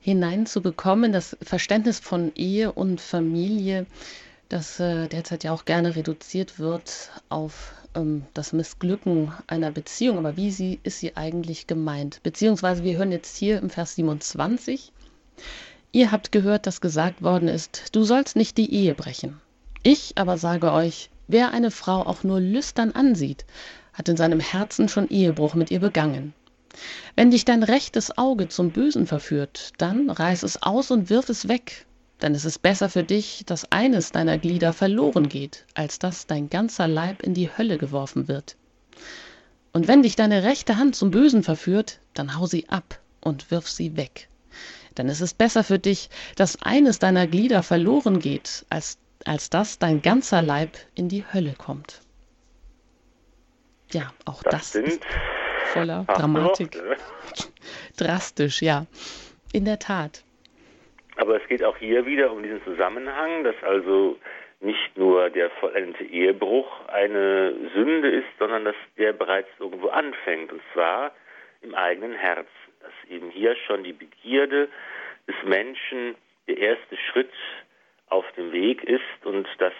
hineinzubekommen, 0.00 1.12
das 1.12 1.36
Verständnis 1.42 2.00
von 2.00 2.32
Ehe 2.34 2.72
und 2.72 3.00
Familie, 3.00 3.86
das 4.52 4.78
äh, 4.80 5.08
derzeit 5.08 5.44
ja 5.44 5.52
auch 5.52 5.64
gerne 5.64 5.96
reduziert 5.96 6.58
wird 6.58 7.10
auf 7.30 7.72
ähm, 7.94 8.26
das 8.34 8.52
Missglücken 8.52 9.32
einer 9.46 9.70
Beziehung. 9.70 10.18
Aber 10.18 10.36
wie 10.36 10.50
sie, 10.50 10.78
ist 10.82 11.00
sie 11.00 11.16
eigentlich 11.16 11.66
gemeint? 11.66 12.22
Beziehungsweise 12.22 12.84
wir 12.84 12.98
hören 12.98 13.12
jetzt 13.12 13.36
hier 13.36 13.58
im 13.58 13.70
Vers 13.70 13.94
27, 13.94 14.92
ihr 15.92 16.12
habt 16.12 16.32
gehört, 16.32 16.66
dass 16.66 16.82
gesagt 16.82 17.22
worden 17.22 17.48
ist, 17.48 17.84
du 17.92 18.04
sollst 18.04 18.36
nicht 18.36 18.58
die 18.58 18.74
Ehe 18.74 18.94
brechen. 18.94 19.40
Ich 19.82 20.18
aber 20.18 20.36
sage 20.36 20.70
euch, 20.72 21.08
wer 21.28 21.52
eine 21.52 21.70
Frau 21.70 22.02
auch 22.02 22.22
nur 22.22 22.38
lüstern 22.38 22.92
ansieht, 22.92 23.46
hat 23.94 24.10
in 24.10 24.18
seinem 24.18 24.40
Herzen 24.40 24.88
schon 24.88 25.08
Ehebruch 25.08 25.54
mit 25.54 25.70
ihr 25.70 25.80
begangen. 25.80 26.34
Wenn 27.16 27.30
dich 27.30 27.46
dein 27.46 27.62
rechtes 27.62 28.18
Auge 28.18 28.48
zum 28.48 28.70
Bösen 28.70 29.06
verführt, 29.06 29.72
dann 29.78 30.10
reiß 30.10 30.42
es 30.42 30.62
aus 30.62 30.90
und 30.90 31.08
wirf 31.08 31.30
es 31.30 31.48
weg, 31.48 31.86
denn 32.22 32.34
es 32.34 32.44
ist 32.44 32.60
besser 32.60 32.88
für 32.88 33.02
dich, 33.02 33.42
dass 33.46 33.70
eines 33.70 34.12
deiner 34.12 34.38
Glieder 34.38 34.72
verloren 34.72 35.28
geht, 35.28 35.66
als 35.74 35.98
dass 35.98 36.26
dein 36.26 36.48
ganzer 36.48 36.88
Leib 36.88 37.22
in 37.22 37.34
die 37.34 37.50
Hölle 37.56 37.78
geworfen 37.78 38.28
wird. 38.28 38.56
Und 39.72 39.88
wenn 39.88 40.02
dich 40.02 40.16
deine 40.16 40.44
rechte 40.44 40.76
Hand 40.76 40.94
zum 40.94 41.10
Bösen 41.10 41.42
verführt, 41.42 42.00
dann 42.14 42.38
hau 42.38 42.46
sie 42.46 42.68
ab 42.68 43.00
und 43.20 43.50
wirf 43.50 43.68
sie 43.68 43.96
weg. 43.96 44.28
Denn 44.96 45.08
es 45.08 45.20
ist 45.20 45.38
besser 45.38 45.64
für 45.64 45.78
dich, 45.78 46.10
dass 46.36 46.60
eines 46.62 46.98
deiner 46.98 47.26
Glieder 47.26 47.62
verloren 47.62 48.18
geht, 48.18 48.66
als, 48.68 48.98
als 49.24 49.48
dass 49.50 49.78
dein 49.78 50.02
ganzer 50.02 50.42
Leib 50.42 50.76
in 50.94 51.08
die 51.08 51.24
Hölle 51.32 51.54
kommt. 51.56 52.00
Ja, 53.92 54.12
auch 54.24 54.42
das, 54.42 54.72
das 54.72 54.82
ist 54.82 55.00
voller 55.72 56.04
Dramatik. 56.04 56.80
Drastisch, 57.96 58.62
ja. 58.62 58.86
In 59.52 59.64
der 59.64 59.78
Tat. 59.78 60.22
Aber 61.16 61.36
es 61.40 61.46
geht 61.48 61.62
auch 61.62 61.76
hier 61.76 62.06
wieder 62.06 62.32
um 62.32 62.42
diesen 62.42 62.62
Zusammenhang, 62.64 63.44
dass 63.44 63.56
also 63.62 64.18
nicht 64.60 64.96
nur 64.96 65.28
der 65.30 65.50
vollendete 65.50 66.04
Ehebruch 66.04 66.86
eine 66.88 67.54
Sünde 67.74 68.08
ist, 68.10 68.28
sondern 68.38 68.64
dass 68.64 68.76
der 68.96 69.12
bereits 69.12 69.48
irgendwo 69.58 69.88
anfängt, 69.88 70.52
und 70.52 70.62
zwar 70.72 71.12
im 71.60 71.74
eigenen 71.74 72.12
Herzen. 72.12 72.48
Dass 72.80 73.10
eben 73.10 73.30
hier 73.30 73.56
schon 73.66 73.84
die 73.84 73.92
Begierde 73.92 74.68
des 75.26 75.36
Menschen 75.44 76.14
der 76.48 76.58
erste 76.58 76.96
Schritt 76.96 77.32
auf 78.08 78.24
dem 78.32 78.52
Weg 78.52 78.84
ist 78.84 79.24
und 79.24 79.48
dass 79.58 79.72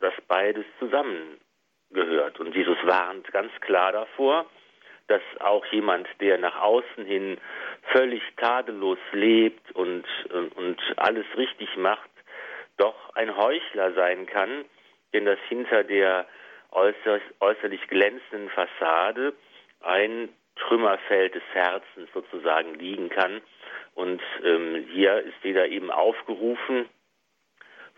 das 0.00 0.14
beides 0.28 0.64
zusammengehört. 0.78 2.38
Und 2.40 2.54
Jesus 2.54 2.78
warnt 2.84 3.30
ganz 3.32 3.52
klar 3.60 3.92
davor, 3.92 4.46
dass 5.08 5.22
auch 5.40 5.64
jemand, 5.66 6.08
der 6.20 6.38
nach 6.38 6.60
außen 6.60 7.04
hin 7.04 7.38
völlig 7.92 8.22
tadellos 8.36 8.98
lebt 9.12 9.72
und, 9.72 10.04
und, 10.30 10.78
alles 10.96 11.26
richtig 11.36 11.76
macht, 11.76 12.10
doch 12.76 13.14
ein 13.14 13.36
Heuchler 13.36 13.92
sein 13.92 14.26
kann, 14.26 14.64
denn 15.12 15.24
dass 15.24 15.38
hinter 15.48 15.84
der 15.84 16.26
äußerlich, 16.72 17.22
äußerlich 17.40 17.86
glänzenden 17.88 18.50
Fassade 18.50 19.32
ein 19.80 20.28
Trümmerfeld 20.56 21.34
des 21.34 21.42
Herzens 21.52 22.08
sozusagen 22.12 22.74
liegen 22.74 23.08
kann. 23.08 23.40
Und 23.94 24.22
ähm, 24.44 24.86
hier 24.92 25.18
ist 25.18 25.36
jeder 25.42 25.68
eben 25.68 25.90
aufgerufen, 25.90 26.88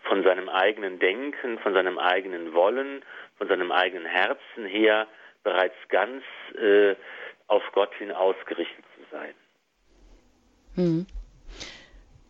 von 0.03 0.23
seinem 0.23 0.47
eigenen 0.47 0.99
Denken, 0.99 1.59
von 1.59 1.73
seinem 1.73 1.97
eigenen 1.97 2.53
Wollen, 2.53 3.03
von 3.37 3.47
seinem 3.47 3.71
eigenen 3.71 4.05
Herzen 4.05 4.65
her 4.65 5.07
bereits 5.49 5.75
ganz 5.89 6.23
äh, 6.61 6.95
auf 7.47 7.63
Gott 7.73 7.93
hin 7.95 8.11
ausgerichtet 8.11 8.85
zu 8.95 9.01
sein. 9.11 9.33
Hm. 10.75 11.05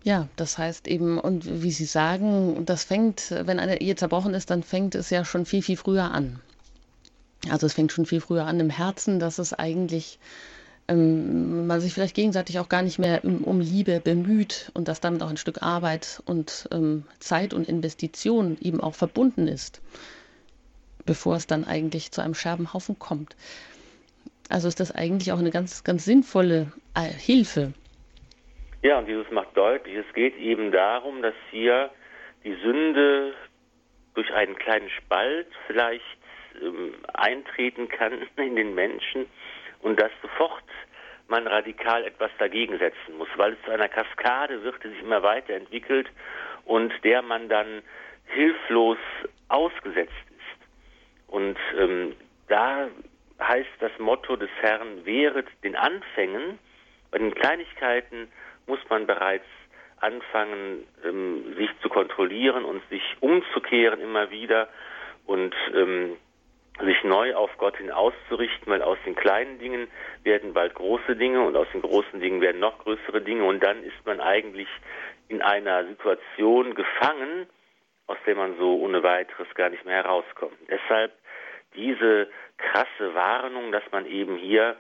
Ja, 0.03 0.30
das 0.38 0.57
heißt 0.57 0.88
eben, 0.88 1.20
und 1.20 1.61
wie 1.61 1.72
Sie 1.72 1.86
sagen, 1.86 2.65
das 2.65 2.86
fängt, 2.86 3.32
wenn 3.32 3.59
eine 3.59 3.82
Ehe 3.82 3.95
zerbrochen 3.95 4.34
ist, 4.34 4.49
dann 4.49 4.63
fängt 4.63 4.95
es 4.95 5.09
ja 5.09 5.26
schon 5.26 5.45
viel, 5.45 5.61
viel 5.61 5.76
früher 5.76 6.05
an. 6.05 6.39
Also 7.51 7.65
es 7.67 7.74
fängt 7.74 7.91
schon 7.91 8.05
viel 8.05 8.22
früher 8.22 8.45
an 8.45 8.59
im 8.61 8.70
Herzen, 8.70 9.20
dass 9.20 9.38
es 9.38 9.53
eigentlich 9.53 10.20
ähm, 10.88 11.67
man 11.67 11.82
sich 11.82 11.93
vielleicht 11.93 12.15
gegenseitig 12.15 12.59
auch 12.59 12.70
gar 12.70 12.82
nicht 12.82 12.99
mehr 12.99 13.26
um, 13.26 13.43
um, 13.43 13.59
Liebe 13.59 13.99
bemüht 13.99 14.72
und 14.74 14.88
dass 14.88 15.01
damit 15.01 15.22
auch 15.22 15.30
ein 15.30 15.38
Stück 15.38 15.61
Arbeit 15.61 16.24
und 16.26 16.70
ähm, 16.72 17.03
Zeit 17.20 17.53
und 17.53 17.67
Investition 17.67 18.57
eben 18.61 18.80
auch 18.80 18.95
verbunden 18.95 19.49
ist 19.49 19.82
bevor 21.10 21.38
es 21.38 21.47
dann 21.47 21.64
eigentlich 21.66 22.12
zu 22.12 22.22
einem 22.22 22.36
Scherbenhaufen 22.36 22.99
kommt. 22.99 23.36
Also 24.47 24.68
ist 24.68 24.80
das 24.80 24.93
eigentlich 24.93 25.32
auch 25.32 25.39
eine 25.39 25.49
ganz, 25.49 25.84
ganz 25.84 26.05
sinnvolle 26.05 26.72
äh, 26.95 27.01
Hilfe. 27.01 27.74
Ja, 28.84 28.99
und 28.99 29.07
Jesus 29.07 29.26
macht 29.32 29.57
deutlich, 29.57 29.95
es 29.95 30.14
geht 30.14 30.38
eben 30.38 30.72
darum, 30.72 31.24
dass 31.24 31.34
hier 31.49 31.89
die 32.43 32.55
Sünde 32.64 33.34
durch 34.14 34.32
einen 34.32 34.55
kleinen 34.55 34.91
Spalt 34.91 35.47
vielleicht 35.66 36.05
ähm, 36.62 36.93
eintreten 37.12 37.89
kann 37.89 38.14
in 38.38 38.55
den 38.55 38.76
Menschen 38.76 39.26
und 39.82 39.99
dass 39.99 40.12
sofort 40.22 40.64
man 41.28 41.47
radikal 41.47 42.05
etwas 42.05 42.30
dagegen 42.38 42.78
setzen 42.78 43.18
muss, 43.18 43.30
weil 43.36 43.53
es 43.53 43.62
zu 43.66 43.72
einer 43.72 43.89
Kaskade 43.89 44.62
wird, 44.62 44.84
die 44.84 44.89
sich 44.89 45.01
immer 45.01 45.24
weiterentwickelt 45.24 46.07
und 46.66 46.93
der 47.03 47.24
man 47.24 47.49
dann 47.49 47.82
hilflos 48.28 48.99
ausgesetzt 49.47 50.29
und 51.32 51.58
ähm, 51.78 52.16
da 52.48 52.88
heißt 53.40 53.70
das 53.80 53.92
Motto 54.00 54.36
des 54.36 54.50
Herrn, 54.62 55.06
wehret 55.06 55.48
den 55.64 55.76
Anfängen. 55.76 56.60
Bei 57.12 57.20
den 57.20 57.34
Kleinigkeiten 57.34 58.32
muss 58.68 58.80
man 58.90 59.08
bereits 59.08 59.46
anfangen, 59.98 60.86
ähm, 61.06 61.56
sich 61.56 61.70
zu 61.82 61.90
kontrollieren 61.90 62.66
und 62.66 62.82
sich 62.90 63.04
umzukehren 63.20 64.02
immer 64.02 64.32
wieder 64.32 64.70
und 65.26 65.56
ähm, 65.74 66.18
sich 66.82 67.04
neu 67.04 67.36
auf 67.36 67.52
Gott 67.58 67.78
hin 67.78 67.92
auszurichten, 67.92 68.72
weil 68.72 68.82
aus 68.82 68.98
den 69.06 69.16
kleinen 69.16 69.60
Dingen 69.60 69.88
werden 70.24 70.54
bald 70.54 70.74
große 70.76 71.16
Dinge 71.16 71.42
und 71.42 71.56
aus 71.56 71.68
den 71.74 71.82
großen 71.82 72.20
Dingen 72.20 72.42
werden 72.42 72.60
noch 72.60 72.80
größere 72.80 73.22
Dinge 73.22 73.44
und 73.44 73.62
dann 73.62 73.84
ist 73.84 74.06
man 74.06 74.22
eigentlich 74.22 74.70
in 75.28 75.42
einer 75.42 75.86
Situation 75.86 76.76
gefangen, 76.76 77.48
aus 78.08 78.18
der 78.26 78.36
man 78.36 78.58
so 78.58 78.80
ohne 78.80 79.04
weiteres 79.04 79.48
gar 79.56 79.70
nicht 79.70 79.86
mehr 79.86 80.04
herauskommt. 80.04 80.58
Deshalb 80.70 81.12
diese 81.76 82.28
krasse 82.57 83.13
Warnung, 83.13 83.72
dass 83.72 83.84
man 83.91 84.05
eben 84.05 84.38
hier 84.38 84.76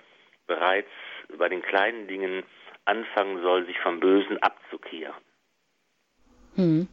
bereits 0.47 0.89
bei 1.37 1.49
den 1.49 1.61
kleinen 1.61 2.07
Dingen 2.07 2.43
anfangen 2.85 3.41
soll, 3.41 3.65
sich 3.65 3.79
vom 3.79 3.99
Bösen 3.99 4.37
abzukehren. 4.41 5.21
Hm. 6.55 6.87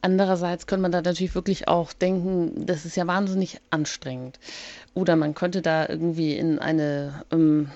Andererseits 0.00 0.66
könnte 0.66 0.82
man 0.82 0.92
da 0.92 1.00
natürlich 1.00 1.34
wirklich 1.34 1.66
auch 1.66 1.92
denken, 1.92 2.66
das 2.66 2.84
ist 2.84 2.96
ja 2.96 3.06
wahnsinnig 3.06 3.58
anstrengend. 3.70 4.38
Oder 4.92 5.16
man 5.16 5.34
könnte 5.34 5.62
da 5.62 5.88
irgendwie 5.88 6.36
in 6.36 6.58
eine, 6.58 7.24
ähm, 7.32 7.70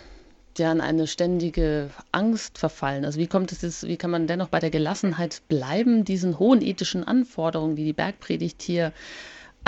ja, 0.58 0.70
in 0.70 0.82
eine 0.82 1.06
ständige 1.06 1.88
Angst 2.12 2.58
verfallen. 2.58 3.06
Also 3.06 3.18
wie 3.18 3.28
kommt 3.28 3.50
es 3.52 3.62
jetzt, 3.62 3.86
wie 3.86 3.96
kann 3.96 4.10
man 4.10 4.26
dennoch 4.26 4.48
bei 4.48 4.60
der 4.60 4.70
Gelassenheit 4.70 5.40
bleiben, 5.48 6.04
diesen 6.04 6.38
hohen 6.38 6.60
ethischen 6.60 7.02
Anforderungen, 7.02 7.76
die 7.76 7.84
die 7.84 7.92
Bergpredigt 7.94 8.60
hier 8.60 8.92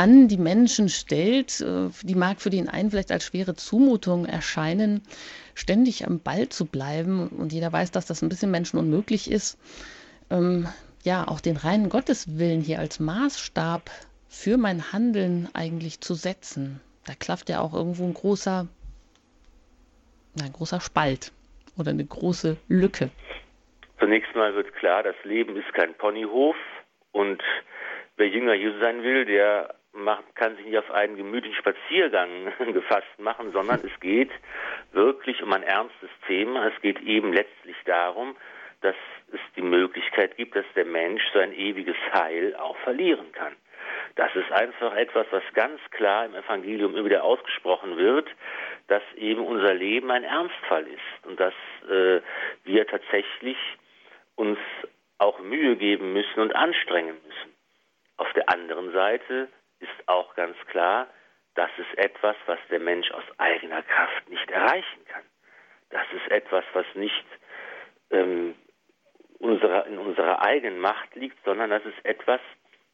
an 0.00 0.28
die 0.28 0.38
Menschen 0.38 0.88
stellt, 0.88 1.60
äh, 1.60 1.90
die 2.02 2.14
mag 2.14 2.40
für 2.40 2.48
den 2.48 2.70
einen 2.70 2.90
vielleicht 2.90 3.12
als 3.12 3.26
schwere 3.26 3.54
Zumutung 3.54 4.24
erscheinen, 4.24 5.02
ständig 5.54 6.06
am 6.06 6.20
Ball 6.20 6.48
zu 6.48 6.64
bleiben. 6.64 7.28
Und 7.28 7.52
jeder 7.52 7.70
weiß, 7.70 7.90
dass 7.90 8.06
das 8.06 8.22
ein 8.22 8.30
bisschen 8.30 8.50
menschenunmöglich 8.50 9.30
ist. 9.30 9.58
Ähm, 10.30 10.66
ja, 11.04 11.28
auch 11.28 11.42
den 11.42 11.58
reinen 11.58 11.90
Gotteswillen 11.90 12.62
hier 12.62 12.78
als 12.78 12.98
Maßstab 12.98 13.90
für 14.26 14.56
mein 14.56 14.90
Handeln 14.90 15.50
eigentlich 15.52 16.00
zu 16.00 16.14
setzen. 16.14 16.80
Da 17.06 17.12
klafft 17.12 17.50
ja 17.50 17.60
auch 17.60 17.74
irgendwo 17.74 18.04
ein 18.04 18.14
großer, 18.14 18.68
ein 20.42 20.52
großer 20.52 20.80
Spalt 20.80 21.30
oder 21.76 21.90
eine 21.90 22.06
große 22.06 22.56
Lücke. 22.68 23.10
Zunächst 23.98 24.34
mal 24.34 24.54
wird 24.54 24.74
klar, 24.76 25.02
das 25.02 25.16
Leben 25.24 25.56
ist 25.56 25.74
kein 25.74 25.92
Ponyhof 25.92 26.56
und 27.12 27.42
wer 28.16 28.28
Jünger 28.28 28.54
Jesu 28.54 28.78
sein 28.80 29.02
will, 29.02 29.26
der 29.26 29.74
kann 30.34 30.56
sich 30.56 30.66
nicht 30.66 30.78
auf 30.78 30.90
einen 30.90 31.16
gemütlichen 31.16 31.58
Spaziergang 31.58 32.52
gefasst 32.72 33.18
machen, 33.18 33.52
sondern 33.52 33.80
es 33.84 34.00
geht 34.00 34.30
wirklich 34.92 35.42
um 35.42 35.52
ein 35.52 35.62
ernstes 35.62 36.10
Thema. 36.26 36.66
Es 36.68 36.80
geht 36.80 37.00
eben 37.00 37.32
letztlich 37.32 37.76
darum, 37.84 38.36
dass 38.80 38.96
es 39.32 39.40
die 39.56 39.62
Möglichkeit 39.62 40.36
gibt, 40.36 40.56
dass 40.56 40.64
der 40.74 40.86
Mensch 40.86 41.22
sein 41.34 41.52
ewiges 41.52 41.96
Heil 42.12 42.56
auch 42.56 42.76
verlieren 42.78 43.30
kann. 43.32 43.54
Das 44.16 44.34
ist 44.34 44.50
einfach 44.50 44.94
etwas, 44.96 45.26
was 45.30 45.42
ganz 45.54 45.80
klar 45.90 46.24
im 46.24 46.34
Evangelium 46.34 46.94
immer 46.94 47.04
wieder 47.04 47.24
ausgesprochen 47.24 47.96
wird, 47.96 48.28
dass 48.88 49.02
eben 49.16 49.44
unser 49.44 49.74
Leben 49.74 50.10
ein 50.10 50.24
Ernstfall 50.24 50.86
ist 50.86 51.26
und 51.26 51.38
dass 51.38 51.54
äh, 51.88 52.20
wir 52.64 52.86
tatsächlich 52.86 53.56
uns 54.36 54.58
auch 55.18 55.38
Mühe 55.40 55.76
geben 55.76 56.12
müssen 56.12 56.40
und 56.40 56.54
anstrengen 56.56 57.16
müssen. 57.26 57.54
Auf 58.16 58.32
der 58.32 58.48
anderen 58.48 58.92
Seite 58.92 59.48
ist 59.80 60.08
auch 60.08 60.34
ganz 60.34 60.56
klar, 60.68 61.08
das 61.54 61.70
ist 61.78 61.98
etwas, 61.98 62.36
was 62.46 62.58
der 62.70 62.80
Mensch 62.80 63.10
aus 63.10 63.24
eigener 63.38 63.82
Kraft 63.82 64.28
nicht 64.28 64.50
erreichen 64.50 65.04
kann. 65.06 65.24
Das 65.90 66.06
ist 66.12 66.30
etwas, 66.30 66.64
was 66.72 66.86
nicht 66.94 67.24
ähm, 68.10 68.54
unserer, 69.38 69.86
in 69.86 69.98
unserer 69.98 70.42
eigenen 70.42 70.78
Macht 70.78 71.14
liegt, 71.16 71.42
sondern 71.44 71.70
das 71.70 71.84
ist 71.84 72.04
etwas, 72.04 72.40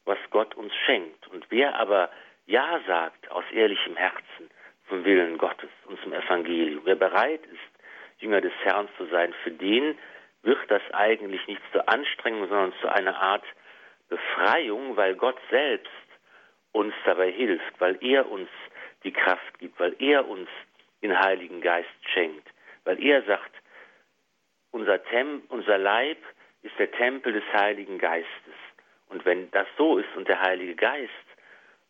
was 0.05 0.17
Gott 0.31 0.55
uns 0.55 0.73
schenkt. 0.85 1.27
Und 1.27 1.45
wer 1.49 1.75
aber 1.75 2.09
Ja 2.45 2.79
sagt 2.87 3.29
aus 3.29 3.43
ehrlichem 3.51 3.95
Herzen 3.95 4.49
zum 4.87 5.03
Willen 5.05 5.37
Gottes 5.37 5.69
und 5.85 5.99
zum 6.01 6.13
Evangelium, 6.13 6.81
wer 6.85 6.95
bereit 6.95 7.45
ist, 7.45 8.19
Jünger 8.19 8.41
des 8.41 8.53
Herrn 8.63 8.87
zu 8.97 9.05
sein, 9.07 9.33
für 9.43 9.51
den 9.51 9.97
wird 10.43 10.59
das 10.71 10.81
eigentlich 10.93 11.45
nicht 11.47 11.61
zur 11.71 11.87
Anstrengung, 11.89 12.47
sondern 12.47 12.73
zu 12.81 12.87
einer 12.87 13.19
Art 13.19 13.43
Befreiung, 14.09 14.95
weil 14.95 15.15
Gott 15.15 15.37
selbst 15.51 15.91
uns 16.77 16.93
dabei 17.05 17.31
hilft, 17.31 17.79
weil 17.79 17.97
er 18.01 18.29
uns 18.29 18.49
die 19.03 19.11
Kraft 19.11 19.59
gibt, 19.59 19.79
weil 19.79 19.95
er 19.99 20.27
uns 20.27 20.47
den 21.01 21.19
Heiligen 21.19 21.61
Geist 21.61 21.89
schenkt, 22.13 22.47
weil 22.83 23.03
er 23.03 23.23
sagt, 23.23 23.51
unser, 24.71 25.03
Tem 25.03 25.43
unser 25.49 25.77
Leib 25.77 26.17
ist 26.61 26.77
der 26.77 26.91
Tempel 26.91 27.33
des 27.33 27.43
Heiligen 27.53 27.97
Geistes. 27.97 28.55
Und 29.09 29.25
wenn 29.25 29.49
das 29.51 29.67
so 29.77 29.97
ist 29.97 30.15
und 30.15 30.27
der 30.27 30.41
Heilige 30.41 30.75
Geist 30.75 31.11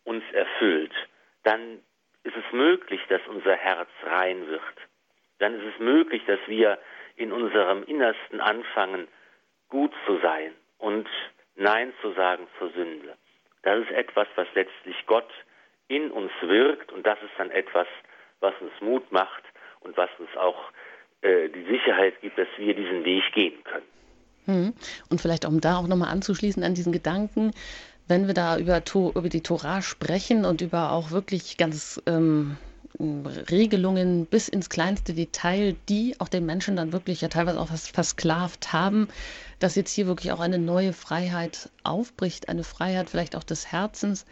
uns 0.04 0.24
erfüllt, 0.32 0.94
dann 1.42 1.82
ist 2.22 2.36
es 2.36 2.52
möglich, 2.52 3.00
dass 3.08 3.20
unser 3.28 3.56
Herz 3.56 3.88
rein 4.04 4.46
wird. 4.46 4.62
Dann 5.38 5.54
ist 5.54 5.74
es 5.74 5.78
möglich, 5.80 6.22
dass 6.26 6.40
wir 6.46 6.78
in 7.16 7.32
unserem 7.32 7.82
Innersten 7.84 8.40
anfangen, 8.40 9.08
gut 9.68 9.92
zu 10.06 10.18
sein 10.18 10.54
und 10.78 11.08
Nein 11.56 11.92
zu 12.00 12.12
sagen 12.12 12.46
zur 12.58 12.70
Sünde. 12.70 13.16
Das 13.68 13.80
ist 13.80 13.90
etwas, 13.90 14.26
was 14.34 14.46
letztlich 14.54 14.96
Gott 15.04 15.28
in 15.88 16.10
uns 16.10 16.32
wirkt 16.40 16.90
und 16.90 17.06
das 17.06 17.18
ist 17.22 17.32
dann 17.36 17.50
etwas, 17.50 17.86
was 18.40 18.54
uns 18.62 18.72
Mut 18.80 19.12
macht 19.12 19.42
und 19.80 19.94
was 19.98 20.08
uns 20.18 20.30
auch 20.38 20.56
äh, 21.20 21.50
die 21.50 21.64
Sicherheit 21.64 22.18
gibt, 22.22 22.38
dass 22.38 22.48
wir 22.56 22.74
diesen 22.74 23.04
Weg 23.04 23.30
gehen 23.34 23.62
können. 23.64 23.84
Hm. 24.46 24.74
Und 25.10 25.20
vielleicht 25.20 25.44
um 25.44 25.60
da 25.60 25.76
auch 25.76 25.86
nochmal 25.86 26.08
anzuschließen 26.08 26.64
an 26.64 26.72
diesen 26.72 26.92
Gedanken, 26.92 27.52
wenn 28.06 28.26
wir 28.26 28.32
da 28.32 28.56
über, 28.56 28.82
über 28.94 29.28
die 29.28 29.42
Tora 29.42 29.82
sprechen 29.82 30.46
und 30.46 30.62
über 30.62 30.92
auch 30.92 31.10
wirklich 31.10 31.58
ganz 31.58 32.02
ähm, 32.06 32.56
Regelungen 33.00 34.26
bis 34.26 34.48
ins 34.48 34.68
kleinste 34.68 35.14
Detail, 35.14 35.76
die 35.88 36.16
auch 36.18 36.28
den 36.28 36.46
Menschen 36.46 36.76
dann 36.76 36.92
wirklich 36.92 37.20
ja 37.20 37.28
teilweise 37.28 37.60
auch 37.60 37.68
versklavt 37.68 38.72
haben, 38.72 39.08
dass 39.60 39.76
jetzt 39.76 39.92
hier 39.92 40.06
wirklich 40.06 40.32
auch 40.32 40.40
eine 40.40 40.58
neue 40.58 40.92
Freiheit 40.92 41.70
aufbricht, 41.84 42.48
eine 42.48 42.64
Freiheit 42.64 43.08
vielleicht 43.08 43.36
auch 43.36 43.44
des 43.44 43.70
Herzens, 43.70 44.26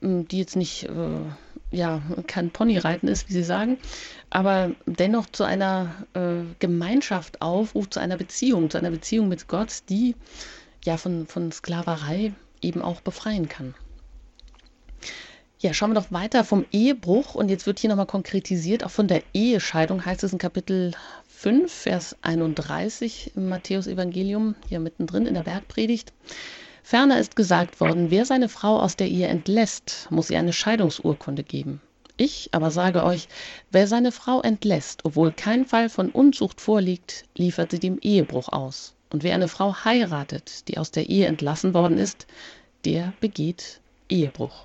die 0.00 0.38
jetzt 0.38 0.56
nicht 0.56 0.84
äh, 0.84 1.76
ja 1.76 2.00
kein 2.26 2.50
Ponyreiten 2.50 3.08
ist, 3.08 3.28
wie 3.28 3.34
Sie 3.34 3.42
sagen, 3.42 3.78
aber 4.30 4.70
dennoch 4.86 5.26
zu 5.26 5.44
einer 5.44 6.06
äh, 6.14 6.44
Gemeinschaft 6.58 7.42
aufruft, 7.42 7.94
zu 7.94 8.00
einer 8.00 8.16
Beziehung, 8.16 8.70
zu 8.70 8.78
einer 8.78 8.90
Beziehung 8.90 9.28
mit 9.28 9.48
Gott, 9.48 9.82
die 9.88 10.14
ja 10.84 10.96
von, 10.96 11.26
von 11.26 11.50
Sklaverei 11.52 12.32
eben 12.62 12.82
auch 12.82 13.00
befreien 13.00 13.48
kann. 13.48 13.74
Ja, 15.62 15.74
schauen 15.74 15.90
wir 15.90 16.00
doch 16.00 16.10
weiter 16.10 16.42
vom 16.42 16.64
Ehebruch 16.72 17.34
und 17.34 17.50
jetzt 17.50 17.66
wird 17.66 17.78
hier 17.78 17.90
nochmal 17.90 18.06
konkretisiert, 18.06 18.82
auch 18.82 18.90
von 18.90 19.08
der 19.08 19.22
Ehescheidung 19.34 20.06
heißt 20.06 20.24
es 20.24 20.32
in 20.32 20.38
Kapitel 20.38 20.92
5, 21.28 21.70
Vers 21.70 22.16
31 22.22 23.32
im 23.36 23.50
Matthäus-Evangelium, 23.50 24.54
hier 24.70 24.80
mittendrin 24.80 25.26
in 25.26 25.34
der 25.34 25.42
Bergpredigt. 25.42 26.14
Ferner 26.82 27.20
ist 27.20 27.36
gesagt 27.36 27.78
worden, 27.78 28.10
wer 28.10 28.24
seine 28.24 28.48
Frau 28.48 28.80
aus 28.80 28.96
der 28.96 29.08
Ehe 29.08 29.26
entlässt, 29.26 30.06
muss 30.08 30.30
ihr 30.30 30.38
eine 30.38 30.54
Scheidungsurkunde 30.54 31.42
geben. 31.42 31.82
Ich 32.16 32.48
aber 32.52 32.70
sage 32.70 33.04
euch, 33.04 33.28
wer 33.70 33.86
seine 33.86 34.12
Frau 34.12 34.40
entlässt, 34.40 35.04
obwohl 35.04 35.30
kein 35.30 35.66
Fall 35.66 35.90
von 35.90 36.08
Unzucht 36.08 36.62
vorliegt, 36.62 37.26
liefert 37.36 37.72
sie 37.72 37.80
dem 37.80 37.98
Ehebruch 37.98 38.48
aus. 38.48 38.94
Und 39.12 39.24
wer 39.24 39.34
eine 39.34 39.48
Frau 39.48 39.74
heiratet, 39.84 40.68
die 40.68 40.78
aus 40.78 40.90
der 40.90 41.10
Ehe 41.10 41.26
entlassen 41.26 41.74
worden 41.74 41.98
ist, 41.98 42.26
der 42.86 43.12
begeht 43.20 43.82
Ehebruch 44.08 44.64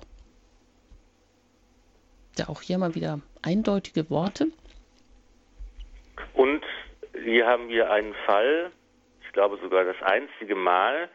ja 2.38 2.48
auch 2.48 2.62
hier 2.62 2.78
mal 2.78 2.94
wieder 2.94 3.20
eindeutige 3.42 4.08
Worte. 4.10 4.48
Und 6.34 6.64
wir 7.12 7.46
haben 7.46 7.68
hier 7.68 7.90
einen 7.90 8.14
Fall, 8.26 8.70
ich 9.22 9.32
glaube 9.32 9.58
sogar 9.62 9.84
das 9.84 10.00
einzige 10.02 10.54
Mal, 10.54 11.08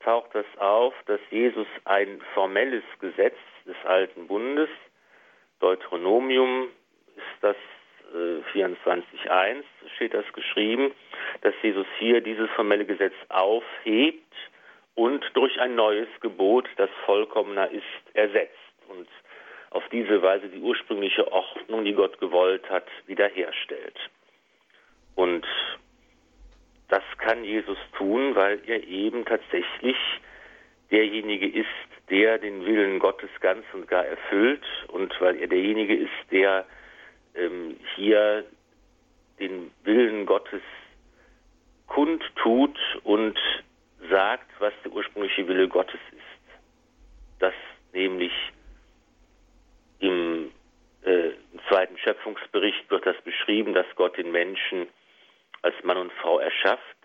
taucht 0.00 0.34
das 0.34 0.46
auf, 0.58 0.94
dass 1.06 1.20
Jesus 1.30 1.66
ein 1.84 2.20
formelles 2.34 2.82
Gesetz 3.00 3.36
des 3.66 3.76
alten 3.84 4.26
Bundes, 4.26 4.68
Deuteronomium 5.60 6.68
ist 7.14 7.24
das 7.40 7.56
äh, 8.12 8.58
24.1, 8.58 9.62
steht 9.94 10.12
das 10.12 10.24
geschrieben, 10.32 10.92
dass 11.42 11.54
Jesus 11.62 11.86
hier 11.98 12.20
dieses 12.20 12.50
formelle 12.50 12.84
Gesetz 12.84 13.14
aufhebt 13.28 14.34
und 14.94 15.24
durch 15.34 15.60
ein 15.60 15.74
neues 15.74 16.08
Gebot, 16.20 16.68
das 16.76 16.90
vollkommener 17.06 17.70
ist, 17.70 17.84
ersetzt. 18.14 18.58
Und 18.88 19.08
auf 19.72 19.88
diese 19.90 20.22
Weise 20.22 20.48
die 20.48 20.60
ursprüngliche 20.60 21.30
Ordnung, 21.30 21.84
die 21.84 21.94
Gott 21.94 22.18
gewollt 22.18 22.68
hat, 22.68 22.86
wiederherstellt. 23.06 23.98
Und 25.14 25.46
das 26.88 27.02
kann 27.18 27.42
Jesus 27.44 27.78
tun, 27.96 28.34
weil 28.34 28.60
er 28.66 28.82
eben 28.84 29.24
tatsächlich 29.24 29.96
derjenige 30.90 31.48
ist, 31.48 31.66
der 32.10 32.38
den 32.38 32.66
Willen 32.66 32.98
Gottes 32.98 33.30
ganz 33.40 33.64
und 33.72 33.88
gar 33.88 34.04
erfüllt 34.04 34.64
und 34.88 35.18
weil 35.20 35.36
er 35.36 35.46
derjenige 35.48 35.96
ist, 35.96 36.10
der 36.30 36.66
ähm, 37.34 37.78
hier 37.96 38.44
den 39.40 39.70
Willen 39.84 40.26
Gottes 40.26 40.60
kundtut 41.86 42.78
und 43.04 43.38
sagt, 44.10 44.50
was 44.58 44.72
der 44.84 44.92
ursprüngliche 44.92 45.48
Wille 45.48 45.68
Gottes 45.68 46.00
ist. 46.10 47.40
Dass 47.40 47.54
nämlich 47.92 48.32
im, 50.02 50.52
äh, 51.04 51.30
zweiten 51.68 51.96
Schöpfungsbericht 51.98 52.90
wird 52.90 53.06
das 53.06 53.16
beschrieben, 53.22 53.72
dass 53.72 53.86
Gott 53.94 54.16
den 54.16 54.30
Menschen 54.30 54.88
als 55.62 55.74
Mann 55.84 55.96
und 55.96 56.12
Frau 56.14 56.38
erschafft. 56.38 56.96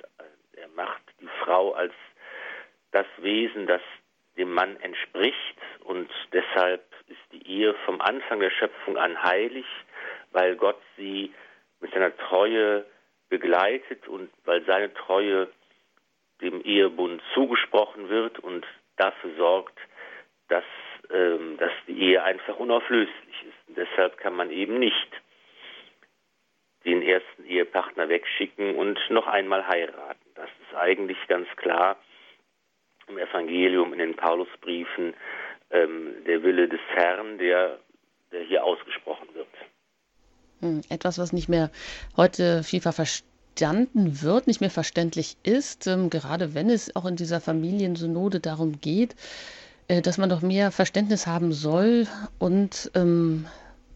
Er 0.53 0.67
macht 0.69 1.01
die 1.21 1.29
Frau 1.43 1.73
als 1.73 1.93
das 2.91 3.05
Wesen, 3.17 3.67
das 3.67 3.81
dem 4.37 4.51
Mann 4.53 4.77
entspricht 4.81 5.57
und 5.83 6.09
deshalb 6.31 6.83
ist 7.07 7.19
die 7.31 7.47
Ehe 7.47 7.73
vom 7.85 8.01
Anfang 8.01 8.39
der 8.39 8.51
Schöpfung 8.51 8.97
an 8.97 9.21
heilig, 9.23 9.65
weil 10.31 10.55
Gott 10.55 10.79
sie 10.95 11.33
mit 11.79 11.91
seiner 11.93 12.15
Treue 12.17 12.85
begleitet 13.29 14.07
und 14.07 14.29
weil 14.45 14.63
seine 14.65 14.93
Treue 14.93 15.49
dem 16.41 16.61
Ehebund 16.61 17.21
zugesprochen 17.33 18.09
wird 18.09 18.39
und 18.39 18.65
dafür 18.97 19.31
sorgt, 19.37 19.77
dass 20.49 20.63
ähm, 21.11 21.57
dass 21.57 21.71
die 21.87 21.99
Ehe 21.99 22.23
einfach 22.23 22.57
unauflöslich 22.57 23.43
ist. 23.43 23.69
Und 23.69 23.77
deshalb 23.77 24.17
kann 24.17 24.35
man 24.35 24.51
eben 24.51 24.79
nicht 24.79 25.07
den 26.85 27.01
ersten 27.01 27.45
Ehepartner 27.45 28.07
wegschicken 28.09 28.75
und 28.75 28.97
noch 29.09 29.27
einmal 29.27 29.67
heiraten. 29.67 30.25
Das 30.35 30.49
ist 30.61 30.75
eigentlich 30.75 31.17
ganz 31.27 31.47
klar 31.57 31.97
im 33.07 33.17
Evangelium, 33.17 33.93
in 33.93 33.99
den 33.99 34.15
Paulusbriefen 34.15 35.13
ähm, 35.71 36.13
der 36.25 36.43
Wille 36.43 36.67
des 36.67 36.79
Herrn, 36.93 37.37
der, 37.37 37.79
der 38.31 38.41
hier 38.43 38.63
ausgesprochen 38.63 39.27
wird. 39.33 39.47
Hm, 40.61 40.81
etwas, 40.89 41.19
was 41.19 41.33
nicht 41.33 41.49
mehr 41.49 41.71
heute 42.15 42.63
vielfach 42.63 42.93
verstanden 42.93 44.21
wird, 44.21 44.47
nicht 44.47 44.61
mehr 44.61 44.69
verständlich 44.69 45.37
ist, 45.43 45.87
ähm, 45.87 46.09
gerade 46.09 46.53
wenn 46.53 46.69
es 46.69 46.95
auch 46.95 47.05
in 47.05 47.15
dieser 47.15 47.41
Familiensynode 47.41 48.39
darum 48.39 48.79
geht, 48.81 49.15
dass 49.87 50.17
man 50.17 50.29
doch 50.29 50.41
mehr 50.41 50.71
Verständnis 50.71 51.27
haben 51.27 51.53
soll 51.53 52.07
und 52.39 52.91
ähm, 52.93 53.45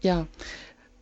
ja, 0.00 0.26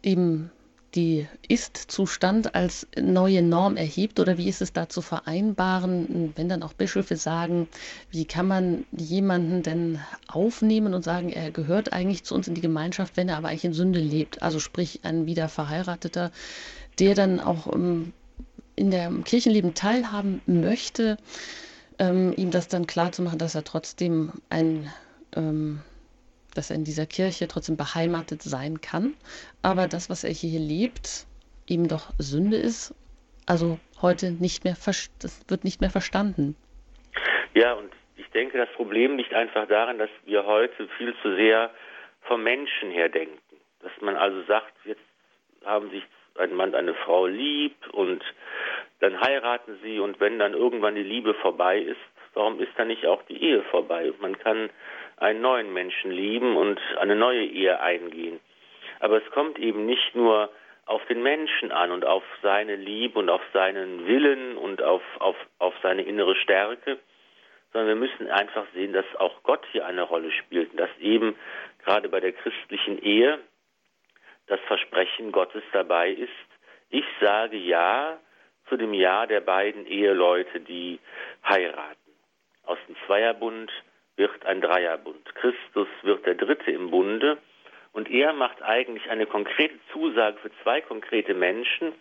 eben 0.03 0.51
die 0.95 1.29
Ist-Zustand 1.47 2.55
als 2.55 2.87
neue 3.01 3.43
Norm 3.43 3.77
erhebt 3.77 4.19
oder 4.19 4.39
wie 4.39 4.49
ist 4.49 4.61
es 4.61 4.73
da 4.73 4.89
zu 4.89 5.03
vereinbaren, 5.03 6.33
wenn 6.35 6.49
dann 6.49 6.63
auch 6.63 6.73
Bischöfe 6.73 7.17
sagen, 7.17 7.69
wie 8.11 8.25
kann 8.25 8.49
man 8.49 8.85
jemanden 8.91 9.63
denn 9.63 10.01
aufnehmen 10.27 10.95
und 10.95 11.05
sagen, 11.05 11.31
er 11.31 11.53
gehört 11.53 11.93
eigentlich 11.93 12.25
zu 12.25 12.35
uns 12.35 12.49
in 12.49 12.55
die 12.55 12.61
Gemeinschaft, 12.61 13.17
wenn 13.17 13.29
er 13.29 13.37
aber 13.37 13.49
eigentlich 13.49 13.65
in 13.65 13.73
Sünde 13.73 14.01
lebt, 14.01 14.43
also 14.43 14.59
sprich 14.59 15.01
ein 15.05 15.27
wieder 15.27 15.49
verheirateter, 15.49 16.33
der 16.99 17.15
dann 17.15 17.39
auch 17.39 17.73
ähm, 17.73 18.13
in 18.75 18.91
der 18.91 19.13
Kirchenleben 19.25 19.75
teilhaben 19.75 20.41
möchte, 20.47 21.19
ähm, 22.01 22.35
ihm 22.37 22.51
das 22.51 22.67
dann 22.67 22.89
klar 22.89 23.13
zu 23.13 23.23
machen, 23.23 23.39
dass 23.39 23.55
er 23.55 23.63
trotzdem 23.63 24.33
ein 24.49 24.93
ähm, 25.37 25.81
dass 26.55 26.71
er 26.71 26.77
in 26.77 26.85
dieser 26.85 27.07
Kirche 27.07 27.47
trotzdem 27.47 27.77
beheimatet 27.77 28.43
sein 28.43 28.81
kann, 28.81 29.15
aber 29.63 29.87
das, 29.87 30.11
was 30.11 30.25
er 30.25 30.31
hier 30.31 30.59
lebt, 30.59 31.27
eben 31.69 31.87
doch 31.87 32.11
Sünde 32.19 32.57
ist, 32.57 32.93
also 33.47 33.79
heute 34.03 34.33
nicht 34.33 34.65
mehr, 34.65 34.75
das 34.75 35.45
wird 35.49 35.65
nicht 35.65 35.81
mehr 35.81 35.91
verstanden. 35.91 36.57
Ja, 37.55 37.75
und 37.75 37.91
ich 38.17 38.29
denke, 38.31 38.59
das 38.59 38.69
Problem 38.75 39.17
liegt 39.17 39.33
einfach 39.35 39.67
darin, 39.69 39.99
dass 39.99 40.11
wir 40.25 40.45
heute 40.45 40.89
viel 40.99 41.15
zu 41.23 41.35
sehr 41.37 41.71
vom 42.23 42.43
Menschen 42.43 42.91
her 42.91 43.09
denken. 43.09 43.39
Dass 43.81 43.93
man 44.01 44.17
also 44.17 44.43
sagt, 44.45 44.73
jetzt 44.85 45.01
haben 45.65 45.91
sich 45.91 46.03
ein 46.41 46.55
Mann 46.55 46.75
eine 46.75 46.95
Frau 46.95 47.27
lieb 47.27 47.77
und 47.93 48.23
dann 49.01 49.21
heiraten 49.21 49.79
sie 49.83 49.99
und 49.99 50.21
wenn 50.21 50.39
dann 50.39 50.55
irgendwann 50.55 50.95
die 50.95 51.03
Liebe 51.03 51.35
vorbei 51.35 51.79
ist, 51.79 52.01
warum 52.35 52.61
ist 52.61 52.73
dann 52.77 52.89
nicht 52.89 53.07
auch 53.07 53.23
die 53.25 53.43
Ehe 53.43 53.63
vorbei? 53.65 54.13
Man 54.21 54.39
kann 54.39 54.71
einen 55.17 55.41
neuen 55.41 55.73
Menschen 55.73 56.11
lieben 56.11 56.57
und 56.57 56.81
eine 56.99 57.17
neue 57.17 57.45
Ehe 57.45 57.81
eingehen. 57.81 58.41
Aber 59.01 59.17
es 59.17 59.31
kommt 59.31 59.59
eben 59.59 59.87
nicht 59.87 60.15
nur 60.15 60.51
auf 60.87 61.05
den 61.07 61.23
Menschen 61.23 61.71
an 61.73 61.93
und 61.93 62.05
auf 62.05 62.25
seine 62.43 62.77
Liebe 62.77 63.19
und 63.19 63.31
auf 63.31 63.43
seinen 63.53 64.07
Willen 64.07 64.57
und 64.57 64.83
auf, 64.83 65.03
auf, 65.19 65.37
auf 65.59 65.75
seine 65.83 66.03
innere 66.03 66.35
Stärke, 66.37 66.99
sondern 67.73 67.89
wir 67.89 68.09
müssen 68.09 68.29
einfach 68.29 68.67
sehen, 68.75 68.93
dass 68.93 69.05
auch 69.19 69.43
Gott 69.43 69.65
hier 69.73 69.87
eine 69.87 70.03
Rolle 70.03 70.33
spielt 70.33 70.73
und 70.73 70.81
dass 70.81 70.91
eben 70.99 71.37
gerade 71.85 72.09
bei 72.09 72.21
der 72.21 72.33
christlichen 72.33 73.01
Ehe 73.03 73.39
das 74.51 74.61
Versprechen 74.67 75.31
Gottes 75.31 75.63
dabei 75.73 76.11
ist. 76.11 76.29
Ich 76.91 77.05
sage 77.21 77.57
Ja 77.57 78.19
zu 78.69 78.77
dem 78.77 78.93
Ja 78.93 79.27
der 79.27 79.41
beiden 79.41 79.87
Eheleute, 79.87 80.61
die 80.61 80.99
heiraten. 81.49 82.11
Aus 82.65 82.79
dem 82.89 82.97
Zweierbund 83.07 83.71
wird 84.17 84.45
ein 84.45 84.61
Dreierbund. 84.61 85.35
Christus 85.37 85.89
wird 86.03 86.27
der 86.27 86.35
Dritte 86.35 86.73
im 86.73 86.91
Bunde 86.91 87.39
und 87.93 88.11
er 88.11 88.33
macht 88.33 88.61
eigentlich 88.63 89.09
eine 89.09 89.27
konkrete 89.27 89.79
Zusage 89.93 90.39
für 90.39 90.51
zwei 90.63 90.81
konkrete 90.81 91.33
Menschen 91.33 91.93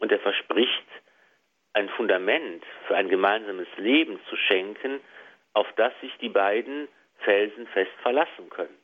und 0.00 0.10
er 0.10 0.18
verspricht, 0.18 0.88
ein 1.72 1.88
Fundament 1.90 2.64
für 2.86 2.96
ein 2.96 3.08
gemeinsames 3.08 3.68
Leben 3.76 4.18
zu 4.28 4.36
schenken, 4.36 5.00
auf 5.54 5.68
das 5.76 5.92
sich 6.00 6.12
die 6.20 6.28
beiden 6.28 6.88
felsenfest 7.18 7.92
verlassen 8.02 8.50
können, 8.50 8.76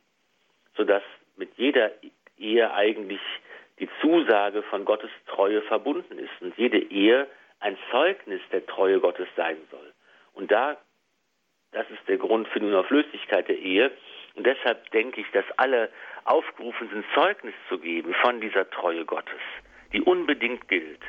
sodass 0.75 1.03
mit 1.35 1.53
jeder 1.57 1.91
Ehe 2.39 2.73
eigentlich 2.73 3.21
die 3.79 3.89
Zusage 4.01 4.63
von 4.63 4.85
Gottes 4.85 5.11
Treue 5.27 5.61
verbunden 5.63 6.19
ist 6.19 6.41
und 6.41 6.57
jede 6.57 6.79
Ehe 6.79 7.27
ein 7.59 7.77
Zeugnis 7.91 8.41
der 8.51 8.65
Treue 8.65 8.99
Gottes 8.99 9.27
sein 9.35 9.57
soll. 9.71 9.93
Und 10.33 10.51
da 10.51 10.77
das 11.71 11.89
ist 11.91 12.07
der 12.07 12.17
Grund 12.17 12.47
für 12.47 12.59
die 12.59 12.65
Unauflöslichkeit 12.65 13.47
der 13.47 13.57
Ehe. 13.57 13.91
Und 14.35 14.45
deshalb 14.45 14.89
denke 14.91 15.21
ich, 15.21 15.29
dass 15.31 15.45
alle 15.57 15.89
aufgerufen 16.25 16.89
sind, 16.89 17.05
Zeugnis 17.13 17.53
zu 17.67 17.79
geben 17.79 18.13
von 18.15 18.41
dieser 18.41 18.69
Treue 18.69 19.05
Gottes, 19.05 19.41
die 19.93 20.01
unbedingt 20.01 20.67
gilt. 20.67 21.01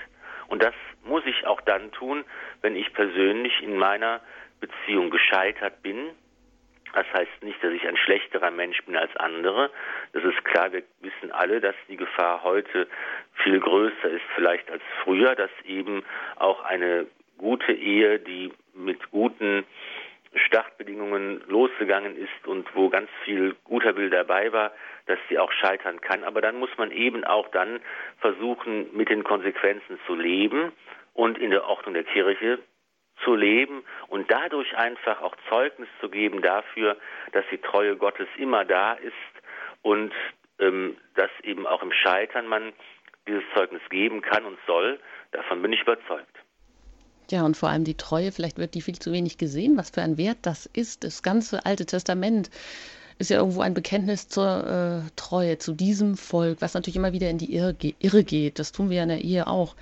Und 0.48 0.62
das 0.62 0.74
muss 1.04 1.24
ich 1.26 1.46
auch 1.46 1.60
dann 1.62 1.92
tun, 1.92 2.24
wenn 2.60 2.76
ich 2.76 2.92
persönlich 2.92 3.62
in 3.62 3.76
meiner 3.76 4.20
Beziehung 4.60 5.10
gescheitert 5.10 5.82
bin. 5.82 6.10
Das 6.92 7.06
heißt 7.12 7.42
nicht, 7.42 7.62
dass 7.62 7.72
ich 7.72 7.86
ein 7.86 7.96
schlechterer 7.96 8.50
Mensch 8.50 8.82
bin 8.84 8.96
als 8.96 9.14
andere. 9.16 9.70
Das 10.12 10.24
ist 10.24 10.44
klar, 10.44 10.72
wir 10.72 10.82
wissen 11.00 11.30
alle, 11.32 11.60
dass 11.60 11.74
die 11.88 11.96
Gefahr 11.96 12.42
heute 12.42 12.88
viel 13.34 13.60
größer 13.60 14.10
ist 14.10 14.24
vielleicht 14.34 14.70
als 14.70 14.82
früher, 15.04 15.34
dass 15.34 15.50
eben 15.64 16.04
auch 16.36 16.64
eine 16.64 17.06
gute 17.38 17.72
Ehe, 17.72 18.18
die 18.18 18.52
mit 18.74 19.10
guten 19.10 19.64
Startbedingungen 20.34 21.42
losgegangen 21.48 22.16
ist 22.16 22.46
und 22.46 22.66
wo 22.74 22.88
ganz 22.88 23.10
viel 23.24 23.56
guter 23.64 23.96
Will 23.96 24.10
dabei 24.10 24.52
war, 24.52 24.72
dass 25.06 25.18
sie 25.28 25.38
auch 25.38 25.50
scheitern 25.50 26.00
kann. 26.00 26.22
Aber 26.22 26.40
dann 26.40 26.56
muss 26.56 26.70
man 26.76 26.92
eben 26.92 27.24
auch 27.24 27.48
dann 27.48 27.80
versuchen, 28.18 28.94
mit 28.96 29.08
den 29.08 29.24
Konsequenzen 29.24 29.98
zu 30.06 30.14
leben 30.14 30.72
und 31.14 31.38
in 31.38 31.50
der 31.50 31.64
Ordnung 31.66 31.94
der 31.94 32.04
Kirche 32.04 32.60
zu 33.24 33.34
leben 33.34 33.84
und 34.08 34.30
dadurch 34.30 34.76
einfach 34.76 35.20
auch 35.22 35.34
Zeugnis 35.48 35.88
zu 36.00 36.08
geben 36.08 36.42
dafür, 36.42 36.96
dass 37.32 37.44
die 37.50 37.58
Treue 37.58 37.96
Gottes 37.96 38.28
immer 38.36 38.64
da 38.64 38.94
ist 38.94 39.12
und 39.82 40.12
ähm, 40.58 40.96
dass 41.14 41.30
eben 41.42 41.66
auch 41.66 41.82
im 41.82 41.92
Scheitern 41.92 42.46
man 42.46 42.72
dieses 43.26 43.44
Zeugnis 43.54 43.82
geben 43.90 44.22
kann 44.22 44.44
und 44.44 44.58
soll. 44.66 44.98
Davon 45.32 45.62
bin 45.62 45.72
ich 45.72 45.82
überzeugt. 45.82 46.36
Ja, 47.30 47.44
und 47.44 47.56
vor 47.56 47.68
allem 47.68 47.84
die 47.84 47.96
Treue, 47.96 48.32
vielleicht 48.32 48.58
wird 48.58 48.74
die 48.74 48.80
viel 48.80 48.98
zu 48.98 49.12
wenig 49.12 49.38
gesehen, 49.38 49.76
was 49.76 49.90
für 49.90 50.02
ein 50.02 50.18
Wert 50.18 50.38
das 50.42 50.66
ist. 50.66 51.04
Das 51.04 51.22
ganze 51.22 51.64
Alte 51.64 51.86
Testament 51.86 52.50
ist 53.18 53.30
ja 53.30 53.38
irgendwo 53.38 53.60
ein 53.60 53.74
Bekenntnis 53.74 54.28
zur 54.28 55.04
äh, 55.06 55.10
Treue 55.14 55.58
zu 55.58 55.74
diesem 55.74 56.16
Volk, 56.16 56.60
was 56.60 56.74
natürlich 56.74 56.96
immer 56.96 57.12
wieder 57.12 57.30
in 57.30 57.38
die 57.38 57.54
Irre, 57.54 57.76
Irre 58.00 58.24
geht. 58.24 58.58
Das 58.58 58.72
tun 58.72 58.90
wir 58.90 58.96
ja 58.96 59.02
in 59.04 59.10
der 59.10 59.20
Ehe 59.20 59.46
auch. 59.46 59.76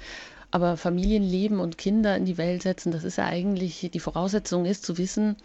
Aber 0.50 0.76
Familienleben 0.76 1.60
und 1.60 1.76
Kinder 1.76 2.16
in 2.16 2.24
die 2.24 2.38
Welt 2.38 2.62
setzen, 2.62 2.90
das 2.90 3.04
ist 3.04 3.18
ja 3.18 3.26
eigentlich 3.26 3.90
die 3.92 4.00
Voraussetzung 4.00 4.64
ist 4.64 4.84
zu 4.84 4.96
wissen, 4.96 5.36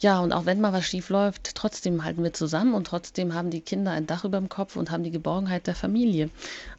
ja, 0.00 0.20
und 0.20 0.32
auch 0.32 0.44
wenn 0.44 0.60
mal 0.60 0.72
was 0.72 0.84
schief 0.84 1.08
läuft, 1.08 1.54
trotzdem 1.54 2.04
halten 2.04 2.22
wir 2.22 2.32
zusammen 2.32 2.74
und 2.74 2.86
trotzdem 2.86 3.32
haben 3.32 3.50
die 3.50 3.60
Kinder 3.60 3.92
ein 3.92 4.06
Dach 4.06 4.24
über 4.24 4.38
dem 4.38 4.48
Kopf 4.48 4.76
und 4.76 4.90
haben 4.90 5.04
die 5.04 5.10
Geborgenheit 5.10 5.66
der 5.66 5.74
Familie. 5.74 6.30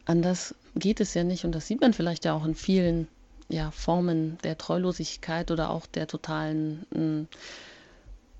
Anders 0.04 0.54
geht 0.74 1.00
es 1.00 1.14
ja 1.14 1.24
nicht 1.24 1.44
und 1.44 1.52
das 1.52 1.66
sieht 1.66 1.80
man 1.80 1.92
vielleicht 1.92 2.24
ja 2.24 2.34
auch 2.34 2.44
in 2.44 2.54
vielen 2.54 3.08
ja, 3.48 3.70
Formen 3.70 4.38
der 4.44 4.58
Treulosigkeit 4.58 5.50
oder 5.50 5.70
auch 5.70 5.86
der 5.86 6.06
totalen 6.06 6.84
hm, 6.92 7.28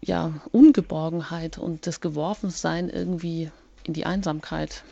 ja, 0.03 0.35
Ungeborgenheit 0.53 1.59
und 1.59 1.87
des 1.87 2.01
Geworfensein 2.01 2.91
irgendwie 2.91 3.51
in 3.85 3.95
die 3.95 4.05
Einsamkeit 4.05 4.85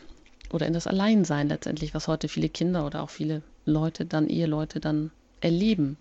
oder 0.51 0.67
in 0.67 0.73
das 0.73 0.87
Alleinsein 0.87 1.49
letztendlich, 1.49 1.95
was 1.95 2.09
heute 2.09 2.29
viele 2.29 2.49
Kinder 2.49 2.87
oder 2.87 3.03
auch 3.03 3.11
viele 3.11 3.43
Leute 3.65 4.05
dann, 4.05 4.29
Eheleute 4.29 4.81
dann 4.81 5.11
erleben. 5.41 5.97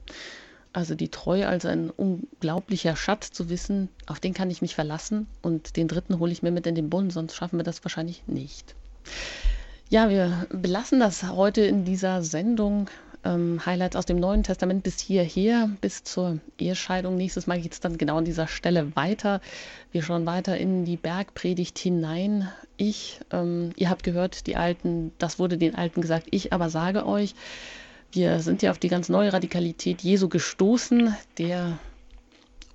Also 0.74 0.96
die 0.96 1.10
Treue 1.10 1.48
als 1.48 1.66
ein 1.66 1.92
unglaublicher 1.92 2.96
Schatz 2.96 3.32
zu 3.32 3.50
wissen, 3.50 3.90
auf 4.08 4.20
den 4.20 4.34
kann 4.34 4.50
ich 4.50 4.62
mich 4.62 4.74
verlassen 4.74 5.28
und 5.44 5.78
den 5.78 5.88
dritten 5.88 6.18
hole 6.18 6.32
ich 6.32 6.42
mir 6.42 6.52
mit 6.52 6.66
in 6.66 6.74
den 6.74 6.90
Bund, 6.90 7.14
sonst 7.14 7.36
schaffen 7.36 7.60
wir 7.60 7.64
das 7.64 7.84
wahrscheinlich 7.86 8.24
nicht. 8.26 8.74
Ja, 9.90 10.10
wir 10.10 10.48
belassen 10.50 11.00
das 11.00 11.24
heute 11.24 11.62
in 11.62 11.86
dieser 11.86 12.24
Sendung 12.24 12.90
ähm, 13.24 13.66
Highlights 13.66 13.96
aus 13.96 14.06
dem 14.06 14.18
Neuen 14.18 14.44
Testament 14.44 14.84
bis 14.84 15.00
hierher, 15.00 15.70
bis 15.82 16.04
zur 16.04 16.40
Ehescheidung. 16.58 17.16
Nächstes 17.16 17.48
Mal 17.48 17.62
geht 17.62 17.74
es 17.74 17.80
dann 17.80 17.98
genau 17.98 18.18
an 18.18 18.26
dieser 18.26 18.48
Stelle 18.48 18.96
weiter. 18.96 19.42
Wir 19.92 20.04
schauen 20.04 20.26
weiter 20.26 20.58
in 20.58 20.86
die 20.86 20.98
Bergpredigt 20.98 21.78
hinein. 21.80 22.50
Ich, 22.78 23.20
ähm, 23.32 23.72
ihr 23.76 23.90
habt 23.90 24.04
gehört, 24.04 24.48
die 24.48 24.56
Alten, 24.56 25.12
das 25.18 25.40
wurde 25.40 25.58
den 25.58 25.76
Alten 25.76 26.02
gesagt, 26.02 26.28
ich 26.32 26.54
aber 26.54 26.70
sage 26.70 27.06
euch, 27.06 27.36
wir 28.12 28.40
sind 28.40 28.62
ja 28.62 28.72
auf 28.72 28.78
die 28.78 28.90
ganz 28.90 29.10
neue 29.10 29.34
Radikalität 29.34 30.02
Jesu 30.02 30.30
gestoßen, 30.30 31.16
der 31.38 31.80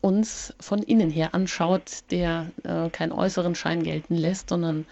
uns 0.01 0.55
von 0.61 0.83
innen 0.83 1.11
her 1.11 1.35
anschaut, 1.35 2.03
der 2.11 2.51
äh, 2.65 2.89
keinen 2.91 3.13
äußeren 3.13 3.55
Schein 3.55 3.83
gelten 3.83 4.15
lässt, 4.15 4.49
sondern 4.49 4.87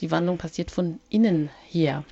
die 0.00 0.10
Wandlung 0.10 0.38
passiert 0.38 0.70
von 0.70 0.98
innen 1.08 1.50
her. 1.68 2.04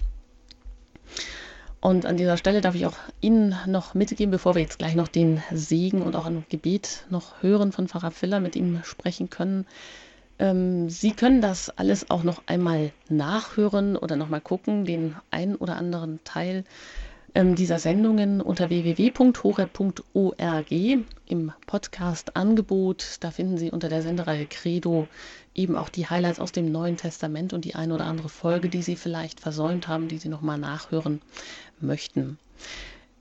Und 1.80 2.06
an 2.06 2.16
dieser 2.16 2.36
Stelle 2.36 2.60
darf 2.60 2.74
ich 2.74 2.86
auch 2.86 2.96
Ihnen 3.20 3.54
noch 3.66 3.94
mitgeben, 3.94 4.32
bevor 4.32 4.54
wir 4.54 4.62
jetzt 4.62 4.78
gleich 4.78 4.96
noch 4.96 5.08
den 5.08 5.42
Segen 5.52 6.02
und 6.02 6.16
auch 6.16 6.26
ein 6.26 6.44
Gebet 6.48 7.06
noch 7.08 7.42
hören 7.42 7.70
von 7.70 7.86
Pfarrer 7.86 8.10
Filler, 8.10 8.40
mit 8.40 8.56
ihm 8.56 8.80
sprechen 8.82 9.30
können. 9.30 9.64
Ähm, 10.40 10.90
Sie 10.90 11.12
können 11.12 11.40
das 11.40 11.70
alles 11.70 12.10
auch 12.10 12.24
noch 12.24 12.42
einmal 12.46 12.90
nachhören 13.08 13.96
oder 13.96 14.16
nochmal 14.16 14.40
gucken, 14.40 14.84
den 14.84 15.14
einen 15.30 15.54
oder 15.54 15.76
anderen 15.76 16.18
Teil 16.24 16.64
dieser 17.38 17.78
Sendungen 17.78 18.40
unter 18.40 18.68
www.hore.org 18.68 20.72
im 20.72 21.52
Podcast-Angebot. 21.66 23.18
Da 23.20 23.30
finden 23.30 23.58
Sie 23.58 23.70
unter 23.70 23.88
der 23.88 24.02
Sendereihe 24.02 24.46
Credo 24.46 25.06
eben 25.54 25.76
auch 25.76 25.88
die 25.88 26.08
Highlights 26.08 26.40
aus 26.40 26.50
dem 26.50 26.72
Neuen 26.72 26.96
Testament 26.96 27.52
und 27.52 27.64
die 27.64 27.76
eine 27.76 27.94
oder 27.94 28.06
andere 28.06 28.28
Folge, 28.28 28.68
die 28.68 28.82
Sie 28.82 28.96
vielleicht 28.96 29.38
versäumt 29.38 29.86
haben, 29.86 30.08
die 30.08 30.18
Sie 30.18 30.28
nochmal 30.28 30.58
nachhören 30.58 31.22
möchten. 31.80 32.40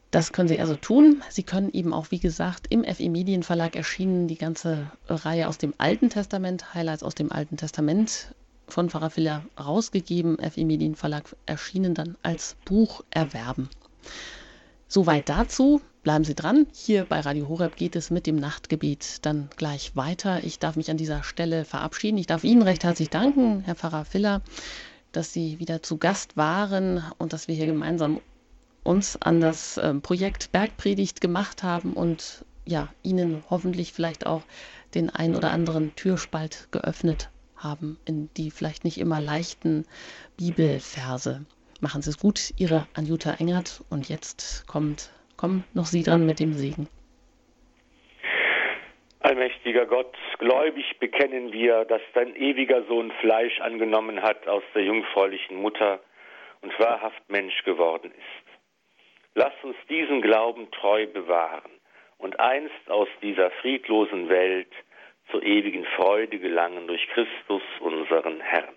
Das 0.10 0.34
können 0.34 0.48
Sie 0.48 0.60
also 0.60 0.76
tun. 0.76 1.22
Sie 1.30 1.44
können 1.44 1.70
eben 1.72 1.94
auch, 1.94 2.10
wie 2.10 2.20
gesagt, 2.20 2.66
im 2.72 2.86
FE 2.86 3.10
Medienverlag 3.10 3.76
erschienen 3.76 4.28
die 4.28 4.40
ganze 4.40 4.90
Reihe 5.08 5.48
aus 5.48 5.60
dem 5.60 5.76
Alten 5.78 6.10
Testament, 6.10 6.74
Highlights 6.74 7.04
aus 7.04 7.14
dem 7.14 7.32
Alten 7.32 7.58
Testament 7.58 8.34
von 8.68 8.90
Pfarrer 8.90 9.12
Filler 9.12 9.44
rausgegeben, 9.64 10.40
FI 10.40 10.66
Medienverlag 10.66 11.36
erschienen 11.46 11.94
dann 11.94 12.18
als 12.24 12.56
Buch 12.66 13.04
erwerben. 13.12 13.70
Soweit 14.88 15.30
dazu. 15.30 15.82
Bleiben 16.04 16.24
Sie 16.24 16.36
dran. 16.36 16.68
Hier 16.74 17.04
bei 17.04 17.20
Radio 17.20 17.50
Horeb 17.50 17.76
geht 17.76 17.98
es 17.98 18.12
mit 18.12 18.28
dem 18.28 18.38
Nachtgebet 18.38 19.26
dann 19.26 19.50
gleich 19.58 19.96
weiter. 19.98 20.42
Ich 20.44 20.58
darf 20.58 20.78
mich 20.78 20.90
an 20.90 20.96
dieser 20.96 21.22
Stelle 21.24 21.66
verabschieden. 21.66 22.18
Ich 22.18 22.28
darf 22.28 22.46
Ihnen 22.46 22.62
recht 22.62 22.86
herzlich 22.86 23.10
danken, 23.10 23.62
Herr 23.66 23.76
Pfarrer 23.76 24.06
Filler, 24.06 24.42
dass 25.12 25.34
Sie 25.34 25.60
wieder 25.60 25.84
zu 25.84 25.98
Gast 25.98 26.38
waren 26.38 27.04
und 27.18 27.34
dass 27.34 27.50
wir 27.50 27.56
hier 27.56 27.66
gemeinsam 27.66 28.22
uns 28.84 29.22
an 29.22 29.42
das 29.42 29.78
ähm, 29.84 30.02
Projekt 30.02 30.54
Bergpredigt 30.54 31.20
gemacht 31.20 31.62
haben 31.62 31.92
und 31.92 32.46
ja, 32.66 32.88
Ihnen 33.04 33.44
hoffentlich 33.50 33.92
vielleicht 33.92 34.26
auch 34.26 34.44
den 34.96 35.10
ein 35.10 35.36
oder 35.36 35.52
anderen 35.52 35.94
Türspalt 35.96 36.70
geöffnet 36.72 37.30
haben 37.58 37.98
in 38.06 38.30
die 38.38 38.50
vielleicht 38.52 38.86
nicht 38.86 38.98
immer 38.98 39.20
leichten 39.20 39.86
Bibelverse. 40.38 41.46
Machen 41.80 42.02
Sie 42.02 42.10
es 42.10 42.18
gut, 42.18 42.52
Ihre 42.58 42.88
Anjuta 42.96 43.36
Engert. 43.40 43.84
Und 43.90 44.10
jetzt 44.10 44.66
kommt, 44.68 45.12
kommen 45.38 45.64
noch 45.74 45.86
Sie 45.86 46.04
dran 46.04 46.26
mit 46.26 46.40
dem 46.40 46.54
Segen. 46.54 46.88
Allmächtiger 49.20 49.86
Gott, 49.86 50.16
gläubig 50.40 50.98
bekennen 51.00 51.52
wir, 51.52 51.86
dass 51.86 52.02
dein 52.14 52.36
ewiger 52.36 52.84
Sohn 52.86 53.12
Fleisch 53.20 53.60
angenommen 53.60 54.22
hat 54.22 54.48
aus 54.48 54.64
der 54.74 54.84
jungfräulichen 54.84 55.58
Mutter 55.58 56.00
und 56.62 56.78
wahrhaft 56.80 57.30
Mensch 57.30 57.64
geworden 57.64 58.12
ist. 58.12 58.48
Lass 59.36 59.54
uns 59.64 59.76
diesen 59.90 60.22
Glauben 60.22 60.72
treu 60.72 61.06
bewahren 61.06 61.72
und 62.18 62.40
einst 62.40 62.90
aus 62.90 63.10
dieser 63.22 63.52
friedlosen 63.62 64.30
Welt 64.30 64.72
zur 65.30 65.44
ewigen 65.44 65.86
Freude 65.96 66.40
gelangen 66.40 66.88
durch 66.88 67.06
Christus, 67.10 67.62
unseren 67.82 68.40
Herrn. 68.40 68.77